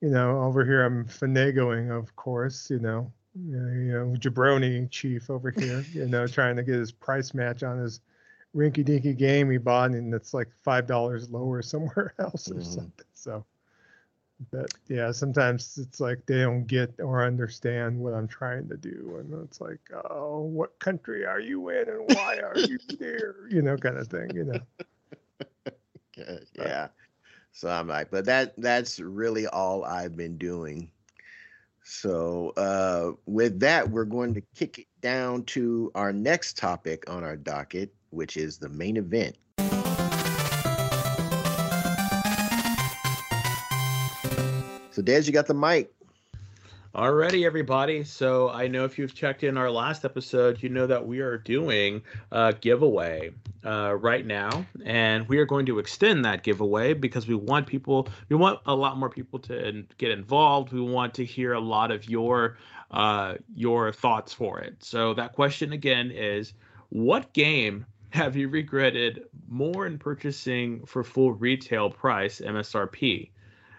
[0.00, 3.12] you know over here i'm finagling of course you know.
[3.32, 7.78] You know jabroni chief over here you know trying to get his price match on
[7.78, 8.00] his
[8.54, 12.62] rinky dinky game he bought and it's like five dollars lower somewhere else or mm-hmm.
[12.62, 13.06] something.
[13.14, 13.44] So
[14.50, 19.16] but yeah, sometimes it's like they don't get or understand what I'm trying to do.
[19.18, 23.34] And it's like, oh, what country are you in and why are you there?
[23.50, 25.68] You know, kind of thing, you know.
[26.54, 26.88] yeah.
[27.52, 30.90] So I'm like, but that that's really all I've been doing.
[31.82, 37.24] So uh with that, we're going to kick it down to our next topic on
[37.24, 39.36] our docket, which is the main event.
[44.92, 45.92] So, Des, you got the mic.
[46.92, 48.02] Alrighty, everybody.
[48.02, 51.38] So I know if you've checked in our last episode, you know that we are
[51.38, 52.02] doing
[52.32, 53.30] a giveaway
[53.64, 58.08] uh, right now, and we are going to extend that giveaway because we want people,
[58.28, 60.72] we want a lot more people to get involved.
[60.72, 62.58] We want to hear a lot of your
[62.90, 64.82] uh, your thoughts for it.
[64.82, 66.54] So that question again is,
[66.88, 73.30] what game have you regretted more in purchasing for full retail price MSRP?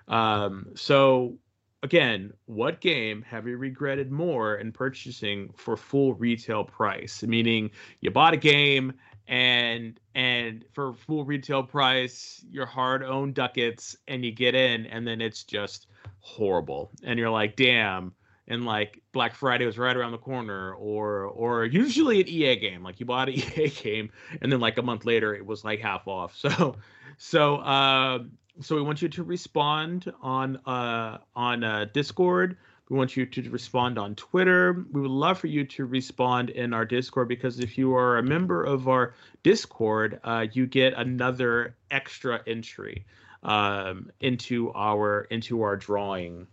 [0.08, 1.38] Um, so
[1.84, 7.24] again, what game have you regretted more in purchasing for full retail price?
[7.24, 8.94] Meaning you bought a game
[9.28, 15.22] and and for full retail price, your hard-owned ducats and you get in and then
[15.22, 15.88] it's just
[16.20, 16.92] horrible.
[17.04, 18.14] And you're like, "Damn,
[18.52, 22.84] and like Black Friday was right around the corner, or or usually an EA game,
[22.84, 25.80] like you bought an EA game, and then like a month later it was like
[25.80, 26.36] half off.
[26.52, 26.76] So
[27.18, 28.24] so uh,
[28.60, 32.58] so we want you to respond on uh, on uh, Discord.
[32.90, 34.86] We want you to respond on Twitter.
[34.92, 38.24] We would love for you to respond in our Discord because if you are a
[38.24, 43.06] member of our Discord, uh, you get another extra entry
[43.44, 46.48] um, into our into our drawing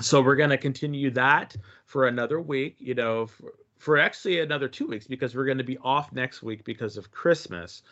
[0.00, 4.68] so we're going to continue that for another week you know for, for, actually another
[4.68, 7.82] two weeks because we're going to be off next week because of christmas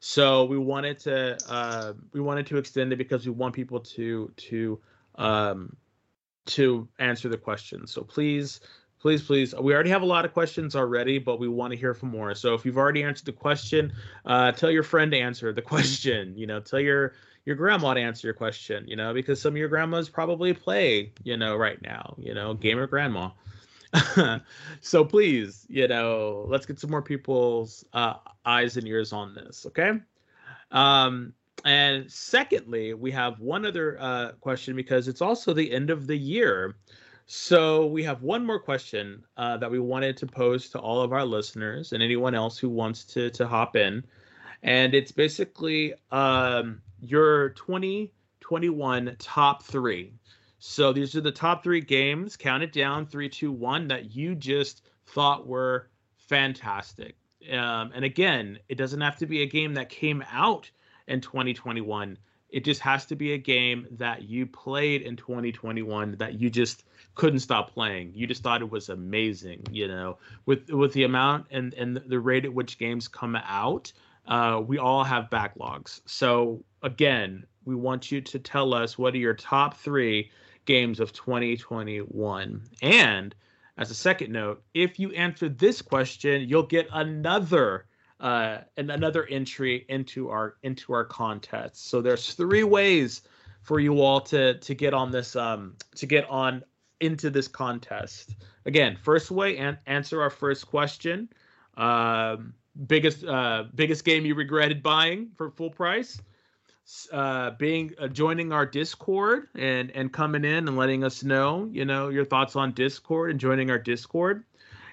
[0.00, 4.30] So we wanted to uh, we wanted to extend it because we want people to
[4.36, 4.78] to
[5.16, 5.74] um,
[6.46, 7.92] to answer the questions.
[7.92, 8.60] So please
[9.00, 11.92] please please we already have a lot of questions already but we want to hear
[11.92, 13.92] from more so if you've already answered the question
[14.24, 17.12] uh, tell your friend to answer the question you know tell your
[17.46, 21.12] your grandma to answer your question you know because some of your grandmas probably play
[21.24, 23.30] you know right now you know gamer grandma.
[24.82, 29.64] So please you know let's get some more people's uh, eyes and ears on this
[29.66, 29.92] okay?
[30.70, 31.32] Um
[31.64, 36.16] and secondly we have one other uh, question because it's also the end of the
[36.16, 36.76] year.
[37.26, 41.12] So we have one more question uh, that we wanted to pose to all of
[41.12, 44.04] our listeners and anyone else who wants to to hop in,
[44.62, 50.12] and it's basically um, your 2021 top three.
[50.58, 54.34] So these are the top three games, Count it down three, two, one, that you
[54.34, 57.16] just thought were fantastic.
[57.52, 60.70] Um, and again, it doesn't have to be a game that came out
[61.06, 62.18] in 2021.
[62.48, 66.84] It just has to be a game that you played in 2021 that you just
[67.14, 68.12] couldn't stop playing.
[68.14, 72.20] You just thought it was amazing, you know, with with the amount and and the
[72.20, 73.92] rate at which games come out.
[74.26, 76.00] Uh, we all have backlogs.
[76.06, 80.30] So again, we want you to tell us what are your top three
[80.64, 82.62] games of 2021.
[82.82, 83.34] And
[83.78, 87.86] as a second note, if you answer this question, you'll get another
[88.18, 91.88] uh, and another entry into our into our contest.
[91.88, 93.22] So there's three ways
[93.62, 96.64] for you all to to get on this um to get on
[97.00, 98.36] into this contest.
[98.64, 101.28] Again, first way and answer our first question.
[101.76, 102.54] Um,
[102.86, 106.20] biggest uh, biggest game you regretted buying for full price.
[107.12, 111.84] Uh, being uh, joining our Discord and and coming in and letting us know, you
[111.84, 114.44] know, your thoughts on Discord and joining our Discord.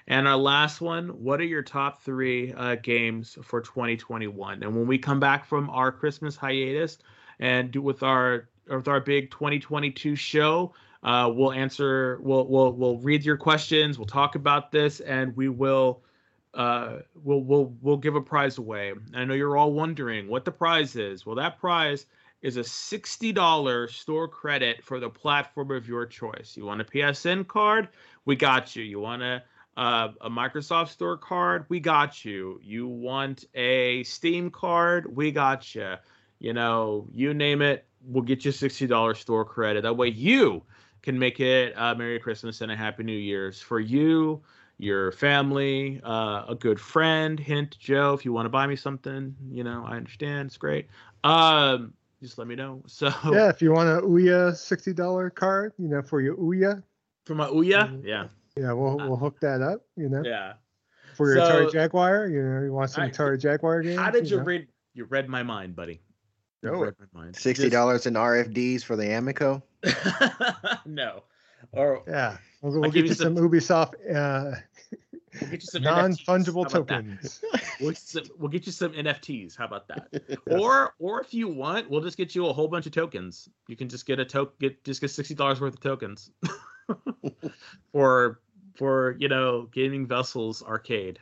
[0.06, 4.62] And our last one, what are your top three uh, games for 2021?
[4.62, 6.98] And when we come back from our Christmas hiatus
[7.38, 10.74] and do with our with our big 2022 show,
[11.04, 12.18] uh, we'll answer.
[12.22, 13.98] We'll we'll we'll read your questions.
[13.98, 16.02] We'll talk about this, and we will.
[16.54, 18.92] Uh, we'll we'll we'll give a prize away.
[19.12, 21.26] I know you're all wondering what the prize is.
[21.26, 22.06] Well, that prize
[22.42, 26.54] is a $60 store credit for the platform of your choice.
[26.56, 27.88] You want a PSN card?
[28.26, 28.84] We got you.
[28.84, 29.42] You want a
[29.76, 31.66] uh, a Microsoft Store card?
[31.68, 32.60] We got you.
[32.62, 35.16] You want a Steam card?
[35.16, 35.94] We got you.
[36.38, 39.82] You know, you name it, we'll get you $60 store credit.
[39.82, 40.62] That way you
[41.02, 44.42] can make it a Merry Christmas and a Happy New Year's for you,
[44.84, 47.38] your family, uh, a good friend.
[47.40, 50.46] Hint, Joe, if you want to buy me something, you know, I understand.
[50.48, 50.86] It's great.
[51.24, 52.82] Um, just let me know.
[52.86, 56.82] So yeah, if you want a Ouya sixty dollar card, you know, for your Ouya.
[57.24, 58.04] For my Ouya, Mhm.
[58.04, 59.84] yeah, Yeah, we'll we'll hook that up.
[59.96, 60.54] You know, yeah.
[61.16, 62.26] for your So- Atari Jaguar.
[62.28, 63.98] You know, you want some I- Atari Jaguar games.
[63.98, 64.42] How did you know?
[64.44, 64.68] read?
[64.94, 66.00] You read my mind, buddy.
[66.62, 67.36] You Do read my mind.
[67.36, 69.62] Sixty dollars in RFDs for the Amico.
[70.86, 71.22] No.
[71.72, 74.56] Or Yeah, we'll, we'll get give you you some some- Ubisoft uh,
[75.40, 76.24] we'll get you some non NFTs.
[76.24, 77.04] fungible How about that?
[77.04, 77.40] tokens.
[77.80, 79.56] We'll, get some, we'll get you some NFTs.
[79.56, 80.08] How about that?
[80.50, 83.48] Or or if you want, we'll just get you a whole bunch of tokens.
[83.68, 86.30] You can just get a token, get just get sixty dollars worth of tokens.
[87.92, 88.40] for
[88.76, 91.18] for you know gaming vessels arcade.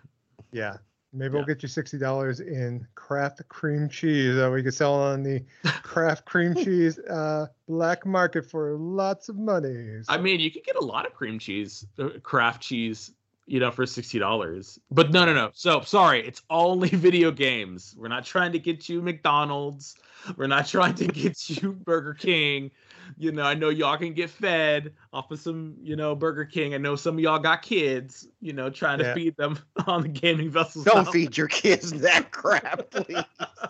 [0.52, 0.76] Yeah.
[1.12, 1.38] Maybe Yeah.
[1.38, 5.44] we'll get you sixty dollars in Kraft cream cheese that we can sell on the
[5.82, 10.00] Kraft cream cheese uh, black market for lots of money.
[10.08, 13.12] I mean, you could get a lot of cream cheese, uh, Kraft cheese,
[13.46, 14.78] you know, for sixty dollars.
[14.90, 15.50] But no, no, no.
[15.52, 17.94] So sorry, it's only video games.
[17.98, 19.96] We're not trying to get you McDonald's.
[20.36, 22.70] We're not trying to get you Burger King.
[23.18, 26.74] You know, I know y'all can get fed off of some, you know, Burger King.
[26.74, 30.08] I know some of y'all got kids, you know, trying to feed them on the
[30.08, 30.84] gaming vessels.
[30.84, 31.10] Don't now.
[31.12, 33.22] feed your kids that crap, please.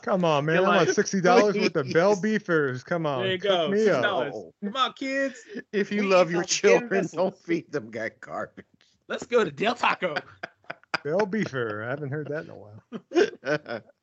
[0.03, 0.57] Come on, man!
[0.57, 2.21] You're I want like, sixty dollars worth of Bell.
[2.21, 2.83] Beefers.
[2.83, 3.69] Come on, There you go.
[3.69, 4.03] me $60.
[4.05, 4.35] up.
[4.35, 4.55] Oh.
[4.65, 5.37] Come on, kids.
[5.73, 8.65] If you We love your out of tin children, don't feed them that garbage.
[9.09, 10.15] Let's go to Del Taco.
[11.05, 11.85] Bell Beefer.
[11.85, 13.81] I haven't heard that in a while.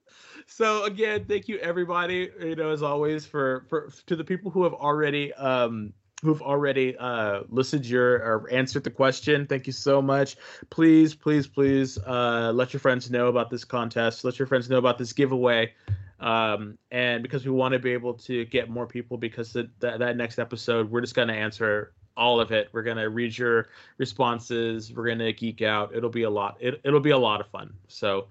[0.49, 4.63] so again thank you everybody you know as always for for to the people who
[4.63, 10.01] have already um who've already uh listened your or answered the question thank you so
[10.01, 10.35] much.
[10.69, 14.25] Please please please uh let your friends know about this contest.
[14.25, 15.73] Let your friends know about this giveaway.
[16.19, 20.17] Um and because we want to be able to get more people because that, that
[20.17, 22.67] next episode we're just going to answer all of it.
[22.73, 24.91] We're going to read your responses.
[24.93, 25.95] We're going to geek out.
[25.95, 27.73] It'll be a lot it, it'll be a lot of fun.
[27.87, 28.27] So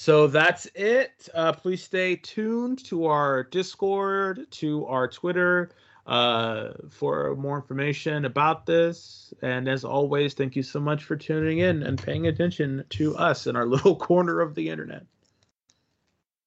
[0.00, 1.28] so that's it.
[1.34, 5.72] Uh, please stay tuned to our Discord, to our Twitter
[6.06, 9.34] uh, for more information about this.
[9.42, 13.46] And as always, thank you so much for tuning in and paying attention to us
[13.46, 15.04] in our little corner of the internet.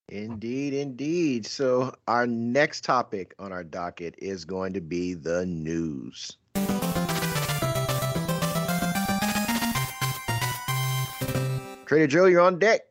[0.09, 1.45] Indeed, indeed.
[1.45, 6.37] So, our next topic on our docket is going to be the news.
[11.85, 12.81] Trader Joe, you're on deck.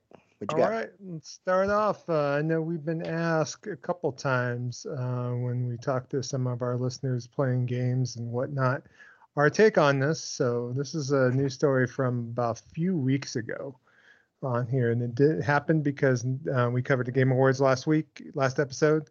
[0.42, 0.76] What you All got?
[0.76, 2.10] right, let's start off.
[2.10, 6.48] Uh, I know we've been asked a couple times uh, when we talk to some
[6.48, 8.82] of our listeners playing games and whatnot,
[9.36, 10.20] our take on this.
[10.20, 13.78] So this is a news story from about a few weeks ago
[14.42, 18.24] on here, and it did happen because uh, we covered the Game Awards last week,
[18.34, 19.10] last episode.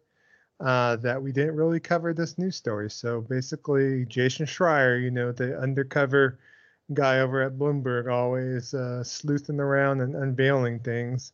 [0.60, 2.90] Uh, that we didn't really cover this news story.
[2.90, 6.40] So basically, Jason Schreier, you know, the undercover
[6.94, 11.32] guy over at Bloomberg, always uh, sleuthing around and unveiling things,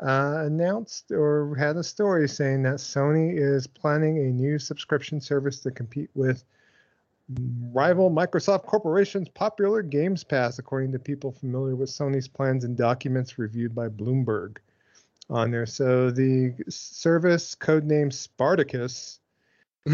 [0.00, 5.60] uh, announced or had a story saying that Sony is planning a new subscription service
[5.60, 6.44] to compete with
[7.72, 13.38] rival Microsoft Corporation's popular Games Pass, according to people familiar with Sony's plans and documents
[13.38, 14.58] reviewed by Bloomberg
[15.28, 15.66] on there.
[15.66, 19.20] So the service, codenamed Spartacus,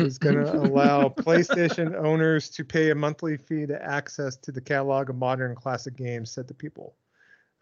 [0.00, 4.60] is going to allow PlayStation owners to pay a monthly fee to access to the
[4.60, 6.94] catalog of modern classic games said the people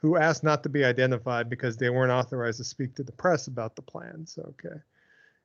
[0.02, 3.46] who asked not to be identified because they weren't authorized to speak to the press
[3.46, 4.36] about the plans.
[4.36, 4.76] Okay.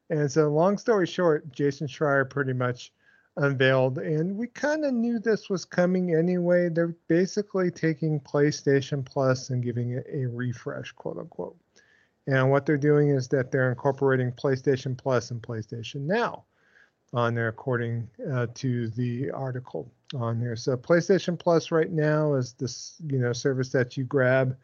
[0.09, 2.91] And so, long story short, Jason Schreier pretty much
[3.35, 6.69] unveiled, and we kind of knew this was coming anyway.
[6.69, 11.57] They're basically taking PlayStation Plus and giving it a refresh, quote unquote.
[12.25, 16.45] And what they're doing is that they're incorporating PlayStation Plus and PlayStation Now
[17.13, 20.55] on there, according uh, to the article on there.
[20.55, 24.57] So PlayStation Plus right now is this, you know, service that you grab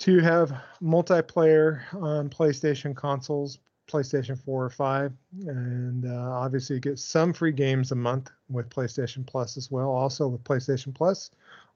[0.00, 0.52] to have
[0.82, 3.58] multiplayer on PlayStation consoles,
[3.88, 5.12] PlayStation 4 or 5,
[5.46, 9.90] and uh, obviously you get some free games a month with PlayStation Plus as well.
[9.90, 11.30] Also with PlayStation Plus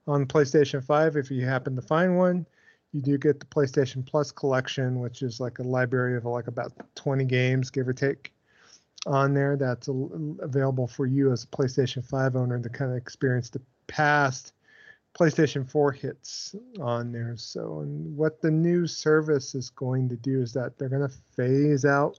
[0.06, 2.46] on PlayStation 5, if you happen to find one,
[2.92, 6.72] you do get the PlayStation Plus collection, which is like a library of like about
[6.94, 8.32] 20 games, give or take
[9.06, 13.48] on there that's available for you as a PlayStation 5 owner to kind of experience
[13.48, 14.52] the past
[15.18, 17.36] PlayStation 4 hits on there.
[17.36, 21.16] So, and what the new service is going to do is that they're going to
[21.34, 22.18] phase out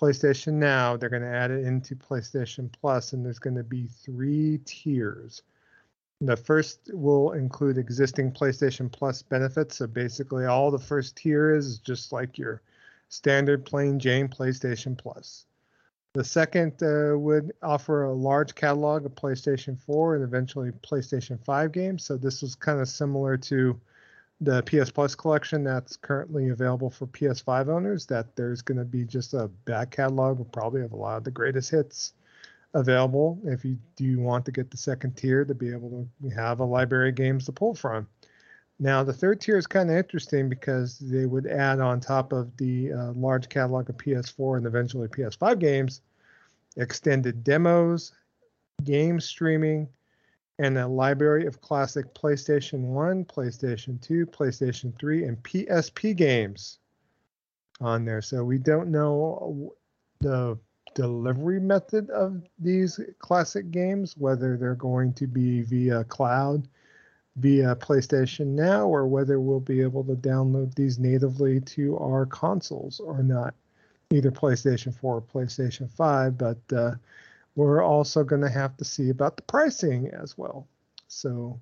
[0.00, 3.86] PlayStation Now, they're going to add it into PlayStation Plus, and there's going to be
[3.86, 5.42] three tiers.
[6.22, 9.76] The first will include existing PlayStation Plus benefits.
[9.76, 12.62] So basically, all the first tier is just like your
[13.10, 15.44] standard plain Jane PlayStation Plus.
[16.12, 21.70] The second uh, would offer a large catalog of PlayStation 4 and eventually PlayStation 5
[21.70, 22.04] games.
[22.04, 23.80] So this is kind of similar to
[24.40, 28.06] the PS Plus collection that's currently available for PS5 owners.
[28.06, 31.24] That there's going to be just a back catalog of probably of a lot of
[31.24, 32.14] the greatest hits
[32.74, 33.38] available.
[33.44, 36.64] If you do want to get the second tier to be able to have a
[36.64, 38.08] library of games to pull from.
[38.82, 42.56] Now, the third tier is kind of interesting because they would add on top of
[42.56, 46.00] the uh, large catalog of PS4 and eventually PS5 games,
[46.78, 48.12] extended demos,
[48.82, 49.86] game streaming,
[50.58, 56.78] and a library of classic PlayStation 1, PlayStation 2, PlayStation 3, and PSP games
[57.82, 58.22] on there.
[58.22, 59.74] So we don't know
[60.20, 60.58] the
[60.94, 66.66] delivery method of these classic games, whether they're going to be via cloud
[67.40, 73.00] via PlayStation Now or whether we'll be able to download these natively to our consoles
[73.00, 73.54] or not,
[74.10, 76.36] either PlayStation 4 or PlayStation 5.
[76.36, 76.92] But uh,
[77.54, 80.66] we're also going to have to see about the pricing as well.
[81.08, 81.60] So,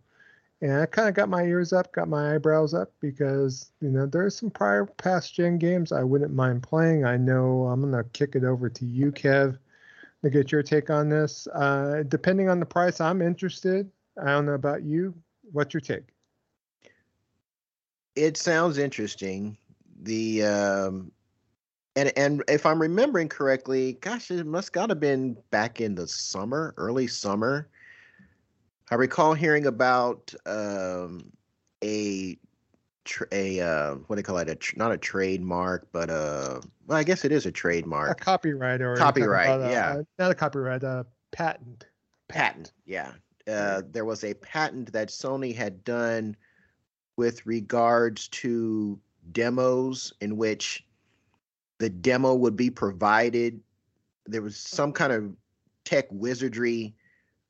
[0.61, 4.07] and I kind of got my ears up, got my eyebrows up because you know
[4.07, 7.05] there's some prior past gen games I wouldn't mind playing.
[7.05, 9.59] I know I'm gonna kick it over to you, Kev,
[10.23, 11.47] to get your take on this.
[11.55, 13.91] Uh, depending on the price, I'm interested.
[14.21, 15.15] I don't know about you.
[15.53, 16.05] What's your take?
[18.15, 19.57] It sounds interesting.
[20.03, 21.13] The um,
[21.97, 26.07] and and if I'm remembering correctly, gosh, it must got to been back in the
[26.09, 27.69] summer, early summer.
[28.91, 31.31] I recall hearing about um,
[31.85, 32.39] a
[33.33, 34.49] a uh, what do you call it?
[34.49, 38.21] A tr- not a trademark, but uh, well, I guess it is a trademark.
[38.21, 39.95] A copyright or Copyright, about a- yeah.
[39.97, 41.87] a- not a copyright, a patent.
[42.29, 42.73] patent.
[42.87, 43.13] Yeah,
[43.49, 46.37] uh, there was a patent that Sony had done
[47.17, 48.99] with regards to
[49.33, 50.85] demos in which
[51.79, 53.61] the demo would be provided.
[54.27, 55.33] There was some kind of
[55.85, 56.95] tech wizardry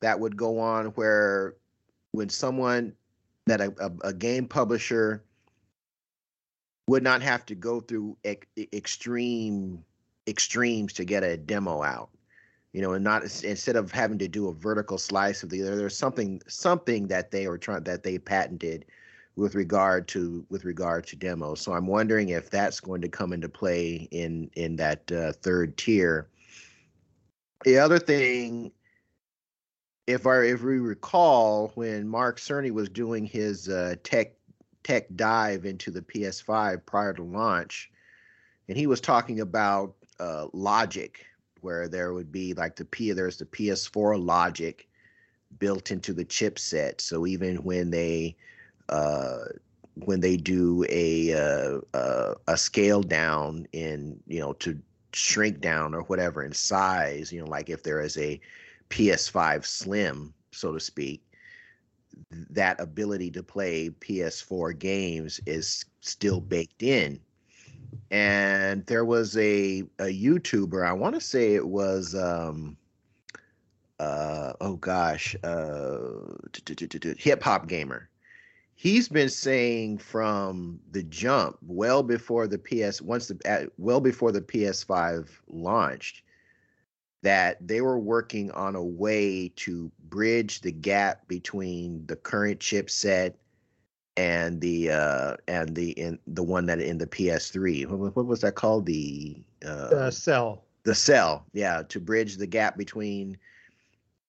[0.01, 1.55] that would go on where
[2.11, 2.93] when someone
[3.47, 5.23] that a, a, a game publisher
[6.87, 9.83] would not have to go through ex- extreme
[10.27, 12.09] extremes to get a demo out
[12.73, 15.75] you know, and not instead of having to do a vertical slice of the other,
[15.75, 18.85] there's something something that they were trying that they patented,
[19.39, 21.61] with regard to with regard to demos.
[21.61, 25.77] So I'm wondering if that's going to come into play in in that uh, third
[25.77, 26.27] tier.
[27.63, 28.71] The other thing,
[30.07, 34.33] if I if we recall, when Mark Cerny was doing his uh, tech
[34.83, 37.89] tech dive into the PS5 prior to launch,
[38.67, 41.25] and he was talking about uh, logic,
[41.61, 44.87] where there would be like the P there's the PS4 logic
[45.57, 47.01] built into the chipset.
[47.01, 48.35] So even when they
[48.89, 49.45] uh,
[49.95, 54.79] when they do a uh, uh, a scale down in you know to
[55.13, 58.39] shrink down or whatever in size, you know, like if there is a
[58.89, 61.23] PS5 Slim, so to speak,
[62.31, 67.19] that ability to play PS4 games is still baked in.
[68.11, 72.77] And there was a a YouTuber, I want to say it was um
[73.99, 76.09] uh oh gosh, uh
[77.17, 78.09] hip hop gamer.
[78.75, 84.41] He's been saying from the jump, well before the PS once the well before the
[84.41, 86.23] PS5 launched,
[87.21, 93.33] that they were working on a way to bridge the gap between the current chipset
[94.19, 97.87] and the uh and the in the one that in the PS3.
[97.87, 98.85] What, what was that called?
[98.85, 100.65] The uh, cell.
[100.83, 103.37] The cell, yeah, to bridge the gap between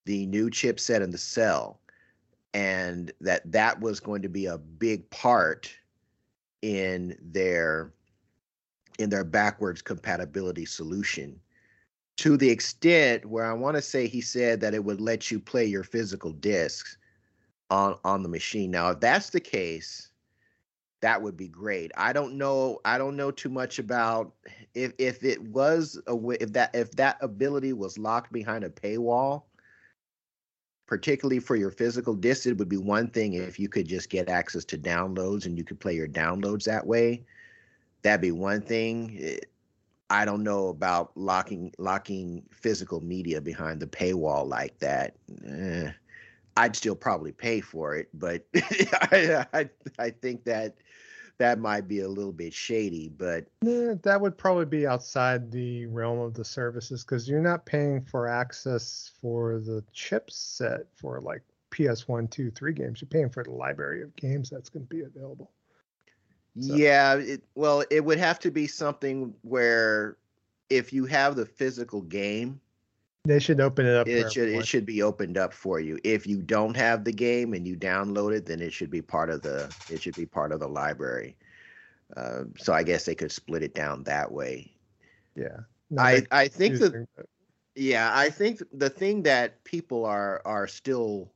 [0.04, 1.80] the new chipset and the cell,
[2.54, 5.72] and that that was going to be a big part
[6.62, 7.92] in their
[9.00, 11.40] in their backwards compatibility solution
[12.16, 15.40] to the extent where I want to say he said that it would let you
[15.40, 16.98] play your physical discs
[17.70, 18.70] on on the machine.
[18.70, 20.10] Now, if that's the case,
[21.00, 21.92] that would be great.
[21.96, 22.80] I don't know.
[22.84, 24.32] I don't know too much about
[24.74, 29.44] if if it was a if that if that ability was locked behind a paywall,
[30.86, 32.46] particularly for your physical disc.
[32.46, 35.64] It would be one thing if you could just get access to downloads and you
[35.64, 37.24] could play your downloads that way.
[38.02, 39.16] That'd be one thing.
[39.16, 39.46] It,
[40.10, 45.14] I don't know about locking locking physical media behind the paywall like that.
[45.46, 45.92] Eh,
[46.56, 50.76] I'd still probably pay for it, but I, I, I think that
[51.38, 53.08] that might be a little bit shady.
[53.08, 57.64] But yeah, that would probably be outside the realm of the services because you're not
[57.64, 63.00] paying for access for the chipset for like PS1, 2, 3 games.
[63.00, 65.50] You're paying for the library of games that's going to be available.
[66.58, 66.74] So.
[66.74, 70.16] Yeah, it, well, it would have to be something where
[70.68, 72.60] if you have the physical game,
[73.24, 74.08] they should open it up.
[74.08, 74.62] It should everyone.
[74.62, 75.98] it should be opened up for you.
[76.04, 79.30] If you don't have the game and you download it, then it should be part
[79.30, 81.36] of the it should be part of the library.
[82.16, 84.72] Uh, so I guess they could split it down that way.
[85.36, 85.58] Yeah,
[85.98, 87.06] I I think that
[87.76, 91.30] yeah I think the thing that people are are still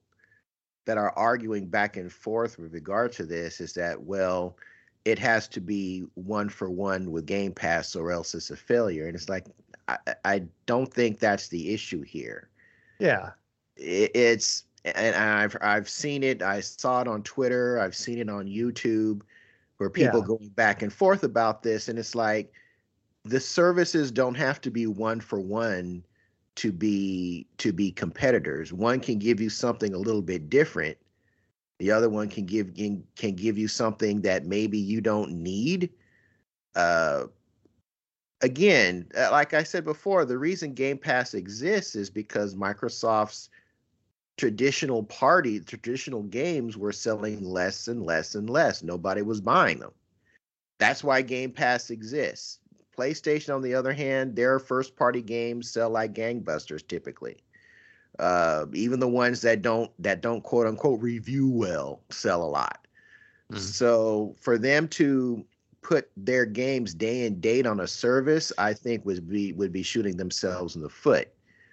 [0.87, 4.57] that are arguing back and forth with regard to this is that well
[5.05, 9.07] it has to be one for one with Game Pass or else it's a failure.
[9.07, 9.47] And it's like,
[9.89, 12.49] I, I don't think that's the issue here.
[12.99, 13.31] Yeah.
[13.77, 16.43] It, it's, and I've, I've seen it.
[16.43, 17.79] I saw it on Twitter.
[17.79, 19.23] I've seen it on YouTube
[19.79, 20.27] where people yeah.
[20.27, 21.89] going back and forth about this.
[21.89, 22.53] And it's like,
[23.25, 26.05] the services don't have to be one for one
[26.57, 28.73] to be to be competitors.
[28.73, 30.99] One can give you something a little bit different
[31.79, 35.91] the other one can give can, can give you something that maybe you don't need.
[36.75, 37.25] Uh,
[38.41, 43.49] again, uh, like I said before, the reason Game Pass exists is because Microsoft's
[44.37, 48.83] traditional party, traditional games were selling less and less and less.
[48.83, 49.93] Nobody was buying them.
[50.79, 52.59] That's why Game Pass exists.
[52.97, 57.39] PlayStation, on the other hand, their first party games sell like gangbusters typically.
[58.19, 62.87] Uh, even the ones that don't that don't quote unquote review well sell a lot.
[63.51, 63.61] Mm-hmm.
[63.61, 65.45] So for them to
[65.85, 69.85] put their games day and date on a service, I think would be would be
[69.85, 71.29] shooting themselves in the foot.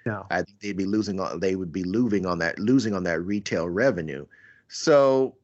[0.05, 0.27] No.
[0.29, 3.21] I think they'd be losing on they would be losing on that losing on that
[3.21, 4.27] retail revenue.
[4.67, 5.35] So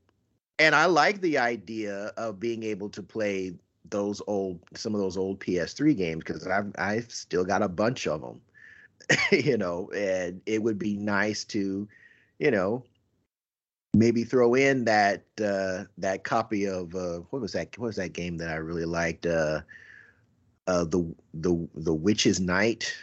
[0.59, 3.53] and I like the idea of being able to play
[3.89, 8.05] those old some of those old PS3 games because I've I've still got a bunch
[8.05, 8.41] of them.
[9.31, 11.87] you know, and it would be nice to,
[12.39, 12.83] you know,
[13.93, 18.13] maybe throw in that uh, that copy of uh, what was that what was that
[18.13, 19.25] game that I really liked?
[19.25, 19.61] Uh,
[20.67, 22.93] uh, the the the Witch's Night?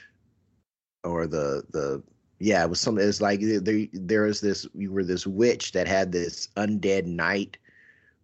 [1.03, 2.03] Or the the
[2.39, 5.87] yeah it was something it's like there there was this you were this witch that
[5.87, 7.59] had this undead knight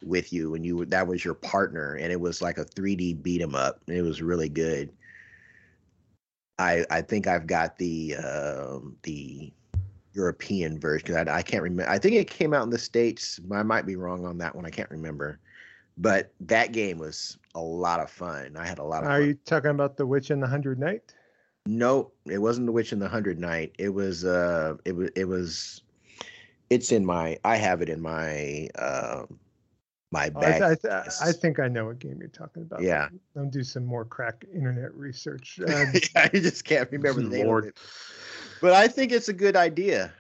[0.03, 3.43] with you and you that was your partner and it was like a 3D beat
[3.43, 4.91] 'em up and it was really good.
[6.59, 9.53] I I think I've got the um, the
[10.13, 11.91] European version because I, I can't remember.
[11.91, 13.41] I think it came out in the states.
[13.53, 14.67] I might be wrong on that one.
[14.67, 15.39] I can't remember.
[15.97, 18.57] But that game was a lot of fun.
[18.57, 19.11] I had a lot of.
[19.11, 19.29] Are fun.
[19.29, 21.15] you talking about the Witch and the Hundred Knight?
[21.67, 23.75] No, it wasn't the Witch and the Hundred Knight.
[23.79, 24.25] It was.
[24.25, 25.11] Uh, it was.
[25.15, 25.83] It was.
[26.71, 27.39] It's in my.
[27.45, 28.69] I have it in my.
[28.77, 29.25] Uh,
[30.13, 30.63] my Oh, bag.
[30.63, 32.83] I, th- I, th- I think I know what game you're talking about.
[32.83, 33.09] Yeah.
[33.37, 35.61] I'll do some more crack internet research.
[35.69, 35.85] Uh,
[36.17, 37.65] I just can't remember the name Lord.
[37.65, 37.79] of it.
[38.61, 40.13] But I think it's a good idea.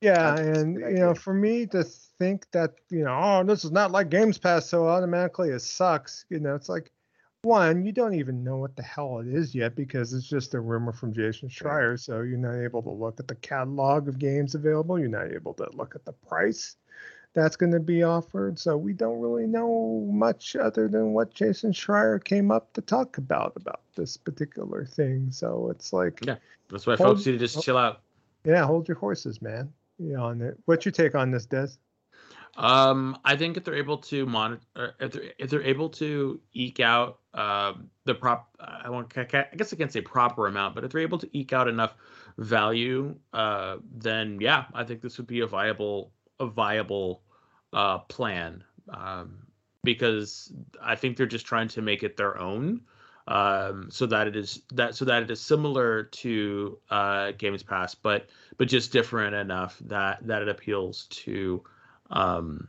[0.00, 3.18] Yeah, think it's a and good you know, for me to think that you know,
[3.22, 6.24] oh, this is not like Games Pass, so automatically it sucks.
[6.28, 6.90] You know, it's like
[7.42, 10.60] one, you don't even know what the hell it is yet because it's just a
[10.60, 12.00] rumor from Jason Schreier.
[12.00, 14.98] So you're not able to look at the catalog of games available.
[14.98, 16.76] You're not able to look at the price
[17.34, 18.58] that's going to be offered.
[18.58, 23.18] So we don't really know much other than what Jason Schreier came up to talk
[23.18, 25.30] about about this particular thing.
[25.30, 26.36] So it's like, Yeah.
[26.74, 28.00] That's why Hold- folks need to just chill out.
[28.44, 29.72] yeah, hold your horses, man.
[30.00, 30.58] Yeah, on it.
[30.64, 31.68] What's your take on this, Des?
[32.56, 36.80] Um, I think if they're able to monitor, if they're if they're able to eke
[36.80, 39.24] out um the prop, I won't, I
[39.56, 41.94] guess I can't say proper amount, but if they're able to eke out enough
[42.38, 46.10] value, uh, then yeah, I think this would be a viable
[46.40, 47.22] a viable
[47.72, 48.64] uh plan.
[48.88, 49.38] Um,
[49.84, 50.52] because
[50.82, 52.80] I think they're just trying to make it their own,
[53.26, 57.94] um, so that it is that so that it is similar to uh Games Pass,
[57.94, 61.62] but but just different enough that that it appeals to
[62.10, 62.68] um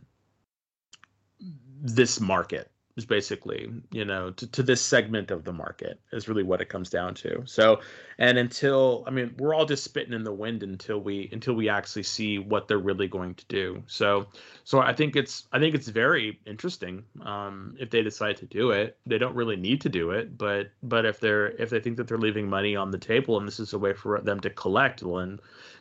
[1.82, 6.43] this market is basically you know to, to this segment of the market is really
[6.43, 7.43] what it comes down to.
[7.46, 7.82] So
[8.18, 11.68] and until i mean we're all just spitting in the wind until we until we
[11.70, 13.84] actually see what they're really going to do.
[13.88, 14.28] So
[14.64, 18.72] so i think it's i think it's very interesting um if they decide to do
[18.72, 18.98] it.
[19.06, 22.08] They don't really need to do it but but if they're if they think that
[22.08, 25.04] they're leaving money on the table and this is a way for them to collect
[25.04, 25.39] well then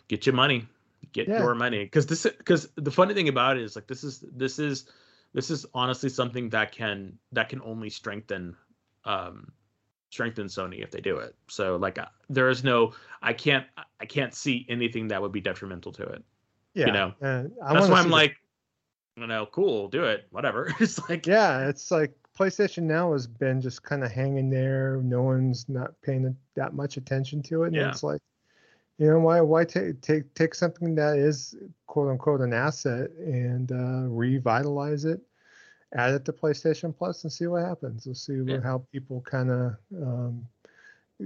[0.08, 0.66] get your money
[1.12, 1.38] get Yeah.
[1.38, 1.84] your money.
[1.84, 4.86] Because this because the funny thing about it is like this is this is
[5.34, 8.56] this is honestly something that can that can only strengthen
[9.04, 9.52] um
[10.10, 13.66] strengthen sony if they do it so like uh, there is no i can't
[14.00, 16.24] i can't see anything that would be detrimental to it
[16.74, 18.36] Yeah, you know, uh, that's why i'm the- like
[19.16, 23.60] you know cool do it whatever it's like yeah, it's like PlayStation Now has been
[23.60, 24.96] just kind of hanging there.
[25.04, 27.90] No one's not paying that much attention to it, and Yeah.
[27.90, 28.20] it's like,
[28.98, 33.72] you know, why why take take take something that is quote unquote an asset and
[33.72, 35.20] uh, revitalize it,
[35.94, 38.06] add it to PlayStation Plus, and see what happens.
[38.06, 38.60] We'll see Yeah.
[38.62, 40.46] how people kind of um,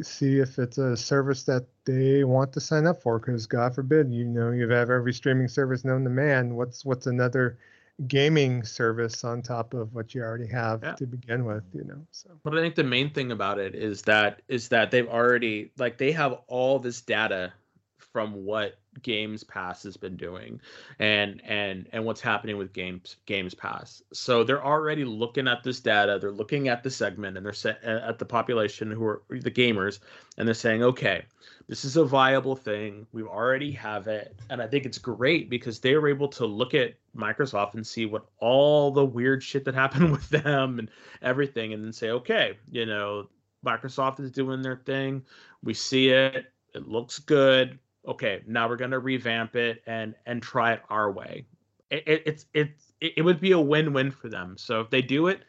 [0.02, 3.18] see if it's a service that they want to sign up for.
[3.18, 6.54] Because God forbid, you know, you have every streaming service known to man.
[6.56, 7.58] What's what's another
[8.06, 10.92] gaming service on top of what you already have Yeah.
[10.92, 11.64] to begin with?
[11.72, 14.90] You know, so But I think the main thing about it is that is that
[14.90, 17.52] they've already like they have all this data
[17.98, 20.60] from what Games Pass has been doing
[20.98, 24.02] and and and what's happening with Games Games Pass.
[24.12, 27.80] So they're already looking at this data, they're looking at the segment and they're sa-
[27.84, 30.00] uh, at the population who are the gamers
[30.36, 31.24] and they're saying, "Okay,
[31.68, 33.06] this is a viable thing.
[33.12, 36.74] We already have it." And I think it's great because they were able to look
[36.74, 40.90] at Microsoft and see what all the weird shit that happened with them and
[41.22, 43.28] everything and then say okay you know
[43.64, 45.22] microsoft is doing their thing
[45.62, 47.78] we see it it looks good
[48.08, 51.46] okay now we're going to revamp it and and try it our way.
[51.90, 54.56] It, it, it's it's it, it would be a win-win for them.
[54.58, 55.42] So if they do it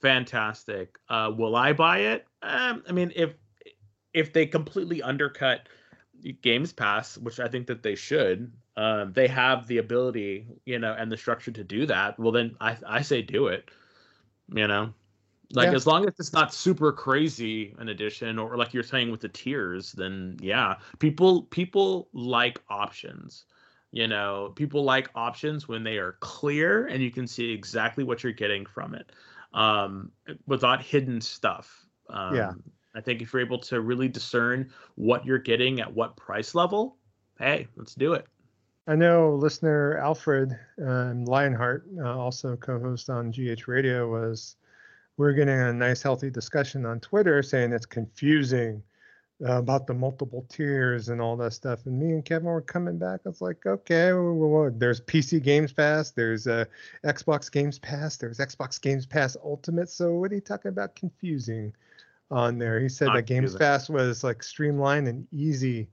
[0.00, 0.98] fantastic.
[1.08, 2.26] Uh will i buy it?
[2.42, 3.34] Um, i mean if
[4.14, 5.68] if they completely undercut
[6.42, 10.94] games pass which i think that they should um, they have the ability you know
[10.98, 13.70] and the structure to do that well then i i say do it
[14.54, 14.92] you know
[15.52, 15.74] like Yeah.
[15.74, 19.28] as long as it's not super crazy an addition or like you're saying with the
[19.28, 23.44] tiers then yeah people people like options
[23.92, 28.22] you know people like options when they are clear and you can see exactly what
[28.22, 29.12] you're getting from it
[29.54, 30.10] um
[30.46, 32.52] without hidden stuff um Yeah.
[32.94, 36.96] i think if you're able to really discern what you're getting at what price level
[37.38, 38.26] hey let's do it
[38.88, 44.54] I know listener Alfred um, Lionheart, uh, also co-host on GH Radio, was
[45.16, 48.82] we're getting a nice healthy discussion on Twitter saying it's confusing
[49.44, 51.86] uh, about the multiple tiers and all that stuff.
[51.86, 53.20] And me and Kevin were coming back.
[53.26, 56.64] It's like, okay, well, well, there's PC Games Pass, there's uh,
[57.04, 59.90] Xbox Games Pass, there's Xbox Games Pass Ultimate.
[59.90, 61.72] So what are you talking about confusing
[62.30, 62.80] on there?
[62.80, 63.58] He said Not that Games confusing.
[63.58, 65.88] Pass was like streamlined and easy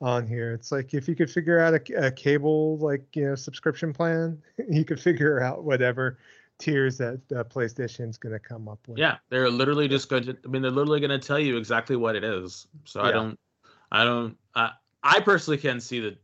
[0.00, 0.52] on here.
[0.52, 4.42] It's like if you could figure out a, a cable like you know subscription plan,
[4.68, 6.18] you could figure out whatever
[6.58, 8.98] tiers that uh, PlayStation's going to come up with.
[8.98, 10.36] Yeah, they're literally just going to.
[10.44, 12.66] I mean, they're literally going to tell you exactly what it is.
[12.84, 13.38] So I don't,
[13.92, 14.70] I don't, uh,
[15.02, 16.16] I personally can see the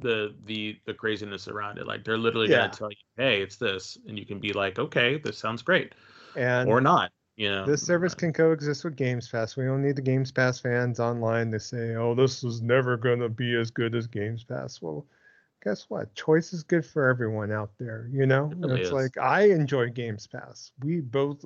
[0.00, 1.86] the the the craziness around it.
[1.86, 2.58] Like they're literally Yeah.
[2.58, 5.94] gonna tell you, "Hey, it's this," and you can be like, "Okay, this sounds great,"
[6.36, 7.12] And or not.
[7.36, 9.56] You know, this service can coexist with Games Pass.
[9.56, 13.20] We don't need the Games Pass fans online to say, "Oh, this is never going
[13.20, 15.06] to be as good as Games Pass." Well,
[15.64, 16.14] guess what?
[16.14, 18.08] Choice is good for everyone out there.
[18.12, 18.92] You know, It really it's is.
[18.92, 20.70] like I enjoy Games Pass.
[20.82, 21.44] We both,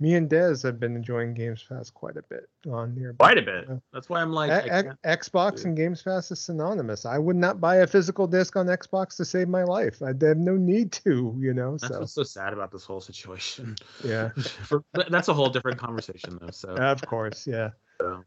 [0.00, 3.14] me and Dez, have been enjoying Games Pass quite a bit on here.
[3.18, 3.68] quite a bit.
[3.70, 7.06] Uh, that's why I'm like, A- can't- Xbox and Games Pass is synonymous.
[7.06, 10.02] I would not buy a physical disc on Xbox to save my life.
[10.02, 11.72] I have no need to, you know.
[11.78, 13.76] that's So what's so sad about this whole situation.
[14.04, 14.28] yeah,
[14.68, 16.50] For, that's a whole different conversation, though.
[16.50, 17.70] So of course, yeah.
[18.00, 18.24] So.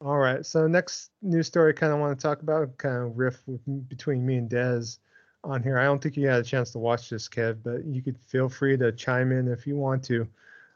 [0.00, 0.44] All right.
[0.44, 4.24] So next news story, kind of want to talk about, kind of riff with, between
[4.26, 4.98] me and Dez
[5.42, 5.78] on here.
[5.78, 8.48] I don't think you had a chance to watch this, Kev, but you could feel
[8.48, 10.26] free to chime in if you want to.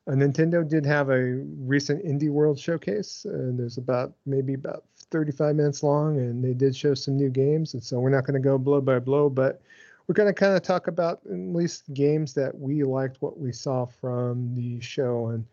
[0.06, 5.56] Uh, Nintendo did have a recent Indie World showcase, and there's about maybe about 35
[5.56, 7.74] minutes long, and they did show some new games.
[7.74, 9.60] And so we're not going to go blow by blow, but
[10.06, 13.52] we're going to kind of talk about at least games that we liked what we
[13.52, 15.28] saw from the show.
[15.28, 15.44] And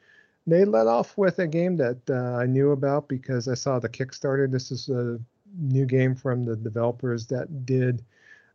[0.48, 3.90] they let off with a game that uh, I knew about because I saw the
[3.90, 4.50] Kickstarter.
[4.50, 5.20] This is a
[5.58, 8.04] new game from the developers that did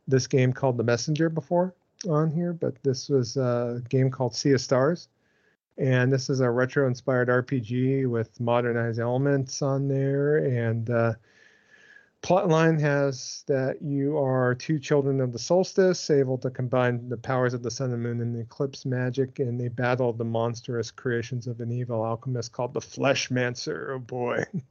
[0.07, 1.75] this game called The Messenger before
[2.09, 5.09] on here, but this was a game called Sea of Stars.
[5.79, 10.39] And this is a retro inspired RPG with modernized elements on there.
[10.39, 11.15] And uh,
[12.23, 17.55] plotline has that you are two children of the solstice, able to combine the powers
[17.55, 21.47] of the sun and moon and the eclipse magic, and they battle the monstrous creations
[21.47, 23.95] of an evil alchemist called the Fleshmancer.
[23.95, 24.45] Oh boy.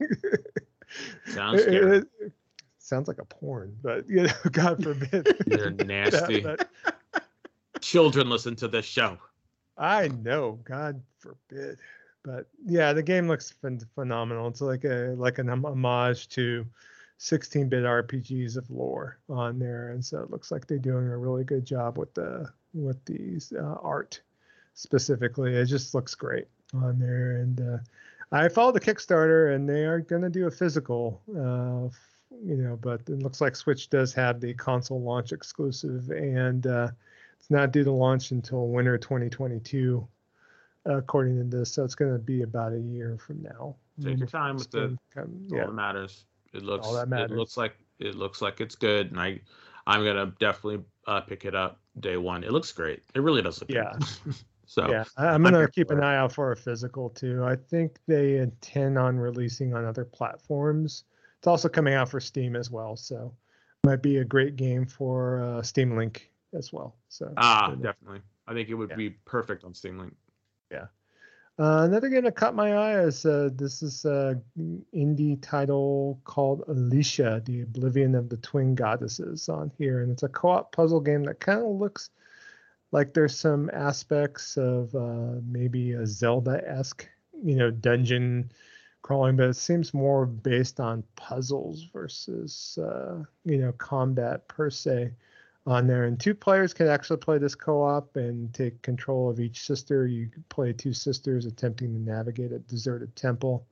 [1.26, 1.96] sounds It- it- scary.
[2.20, 2.32] it
[2.78, 5.36] sounds like a porn, but you know, God forbid.
[5.46, 6.40] You're nasty.
[6.40, 6.68] But
[7.80, 9.16] Children listen to this show.
[9.78, 11.78] I know, God forbid.
[12.22, 14.46] But yeah, the game looks phen- phenomenal.
[14.48, 16.66] It's like a like an homage to
[17.20, 21.44] 16-bit RPGs of lore on there, and so it looks like they're doing a really
[21.44, 24.20] good job with the with these uh, art
[24.74, 25.54] specifically.
[25.54, 27.78] It just looks great on there, and uh,
[28.32, 31.92] I followed the Kickstarter, and they are going to do a physical, uh,
[32.42, 36.88] you know, but it looks like Switch does have the console launch exclusive, and uh,
[37.38, 40.06] it's not due to launch until winter 2022,
[40.86, 41.72] according to this.
[41.72, 43.76] So it's going to be about a year from now.
[44.02, 44.96] Take your time with it.
[45.12, 46.24] come- That's all yeah, that matters.
[46.52, 46.86] It looks.
[46.86, 47.36] all that It matters.
[47.38, 49.40] looks like it looks like it's good, and I,
[49.86, 52.44] I'm gonna definitely uh, pick it up day one.
[52.44, 53.02] It looks great.
[53.14, 53.68] It really does look.
[53.68, 53.76] good.
[53.76, 54.32] Yeah.
[54.66, 55.04] so yeah.
[55.16, 56.04] I'm gonna keep an it.
[56.04, 57.44] eye out for a physical too.
[57.44, 61.04] I think they intend on releasing on other platforms.
[61.38, 63.34] It's also coming out for Steam as well, so
[63.84, 66.96] might be a great game for uh, Steam Link as well.
[67.08, 68.20] So ah, definitely.
[68.46, 68.96] I think it would Yeah.
[68.96, 70.14] be perfect on Steam Link.
[71.60, 74.42] Uh, another game that caught my eye is uh, this is an
[74.94, 80.28] indie title called Alicia, the Oblivion of the Twin Goddesses on here, and it's a
[80.28, 82.08] co-op puzzle game that kind of looks
[82.92, 87.06] like there's some aspects of uh, maybe a Zelda-esque,
[87.44, 88.50] you know, dungeon
[89.02, 95.12] crawling, but it seems more based on puzzles versus uh, you know combat per se
[95.66, 96.04] on there.
[96.04, 100.06] And two players can actually play this co-op and take control of each sister.
[100.06, 103.66] You play two sisters attempting to navigate a deserted temple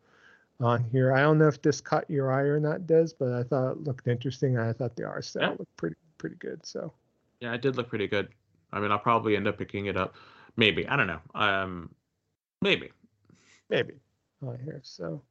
[0.60, 1.12] on here.
[1.12, 3.84] I don't know if this caught your eye or not, Des, but I thought it
[3.84, 4.58] looked interesting.
[4.58, 5.56] I thought the art style Yeah.
[5.58, 6.64] looked pretty pretty good.
[6.66, 6.92] So
[7.40, 8.28] Yeah, it did look pretty good.
[8.72, 10.16] I mean, I'll probably end up picking it up.
[10.56, 11.20] Maybe I don't know.
[11.34, 11.94] Um,
[12.60, 12.90] maybe.
[13.70, 13.94] maybe
[14.42, 14.80] on here.
[14.82, 15.22] So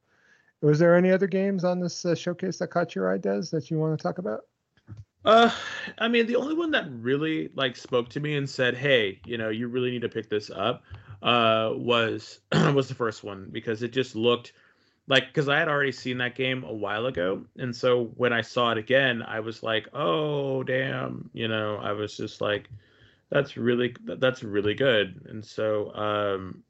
[0.62, 3.70] was there any other games on this uh, showcase that caught your eye, Des, that
[3.70, 4.40] you want to talk about?
[5.28, 5.50] Uh,
[5.98, 9.36] I mean, the only one that really like spoke to me and said, "Hey, you
[9.36, 10.82] know, you really need to pick this up,"
[11.22, 12.40] uh, was
[12.72, 14.54] was the first one because it just looked
[15.06, 18.40] like because I had already seen that game a while ago, and so when I
[18.40, 22.70] saw it again, I was like, "Oh, damn!" You know, I was just like,
[23.28, 26.62] "That's really that's really good," and so um,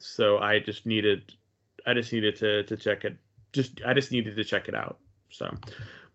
[0.00, 1.34] so I just needed,
[1.86, 3.16] I just needed to to check it.
[3.52, 4.98] Just I just needed to check it out.
[5.30, 5.54] So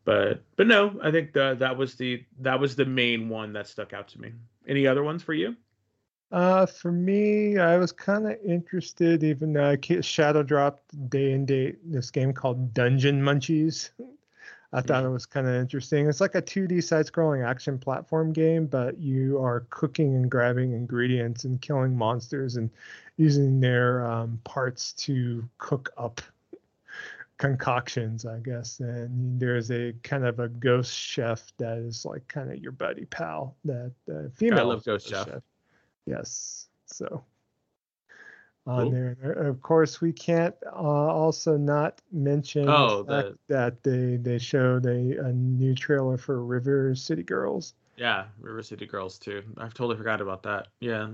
[0.08, 3.68] but but no, I think the, that was the that was the main one that
[3.68, 4.32] stuck out to me.
[4.66, 5.58] Any other ones for you?
[6.32, 11.46] Uh, for me, I was kind of interested, even though I shadow dropped day and
[11.46, 13.90] date this game called Dungeon Munchies.
[14.72, 16.08] I thought it was kind of interesting.
[16.08, 21.46] It's like a 2D side-scrolling action platform game, but you are cooking and grabbing ingredients
[21.46, 22.70] and killing monsters and
[23.16, 26.22] using their um, parts to cook up
[27.38, 28.80] concoctions, I guess.
[28.80, 33.06] And there's a kind of a ghost chef that is like kind of your buddy
[33.06, 35.30] pal, that uh, female love Ghost Chef.
[36.06, 36.68] Yes.
[36.86, 37.24] So
[38.66, 38.92] on Cool.
[38.92, 39.18] there.
[39.34, 44.86] Of course, we can't uh, also not mention Oh, the the- that they they showed
[44.86, 47.74] a, a new trailer for River City Girls.
[47.98, 49.42] Yeah, River City Girls too.
[49.58, 50.68] I've totally forgot about that.
[50.80, 51.10] Yeah.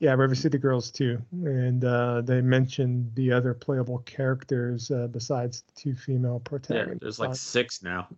[0.00, 5.62] Yeah, River City Girls too, and uh, they mentioned the other playable characters uh, besides
[5.62, 6.70] the two female protagonists.
[6.70, 6.84] Yeah.
[6.84, 7.02] protagonists.
[7.02, 8.08] There's like six now.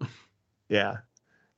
[0.69, 0.99] yeah.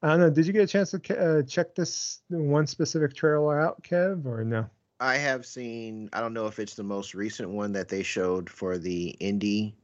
[0.03, 0.31] I don't know.
[0.31, 4.45] Did you get a chance to uh, check this one specific trailer out, Kev, or
[4.45, 4.69] no?
[5.01, 6.09] I have seen.
[6.13, 9.75] I don't know if it's the most recent one that they showed for the indie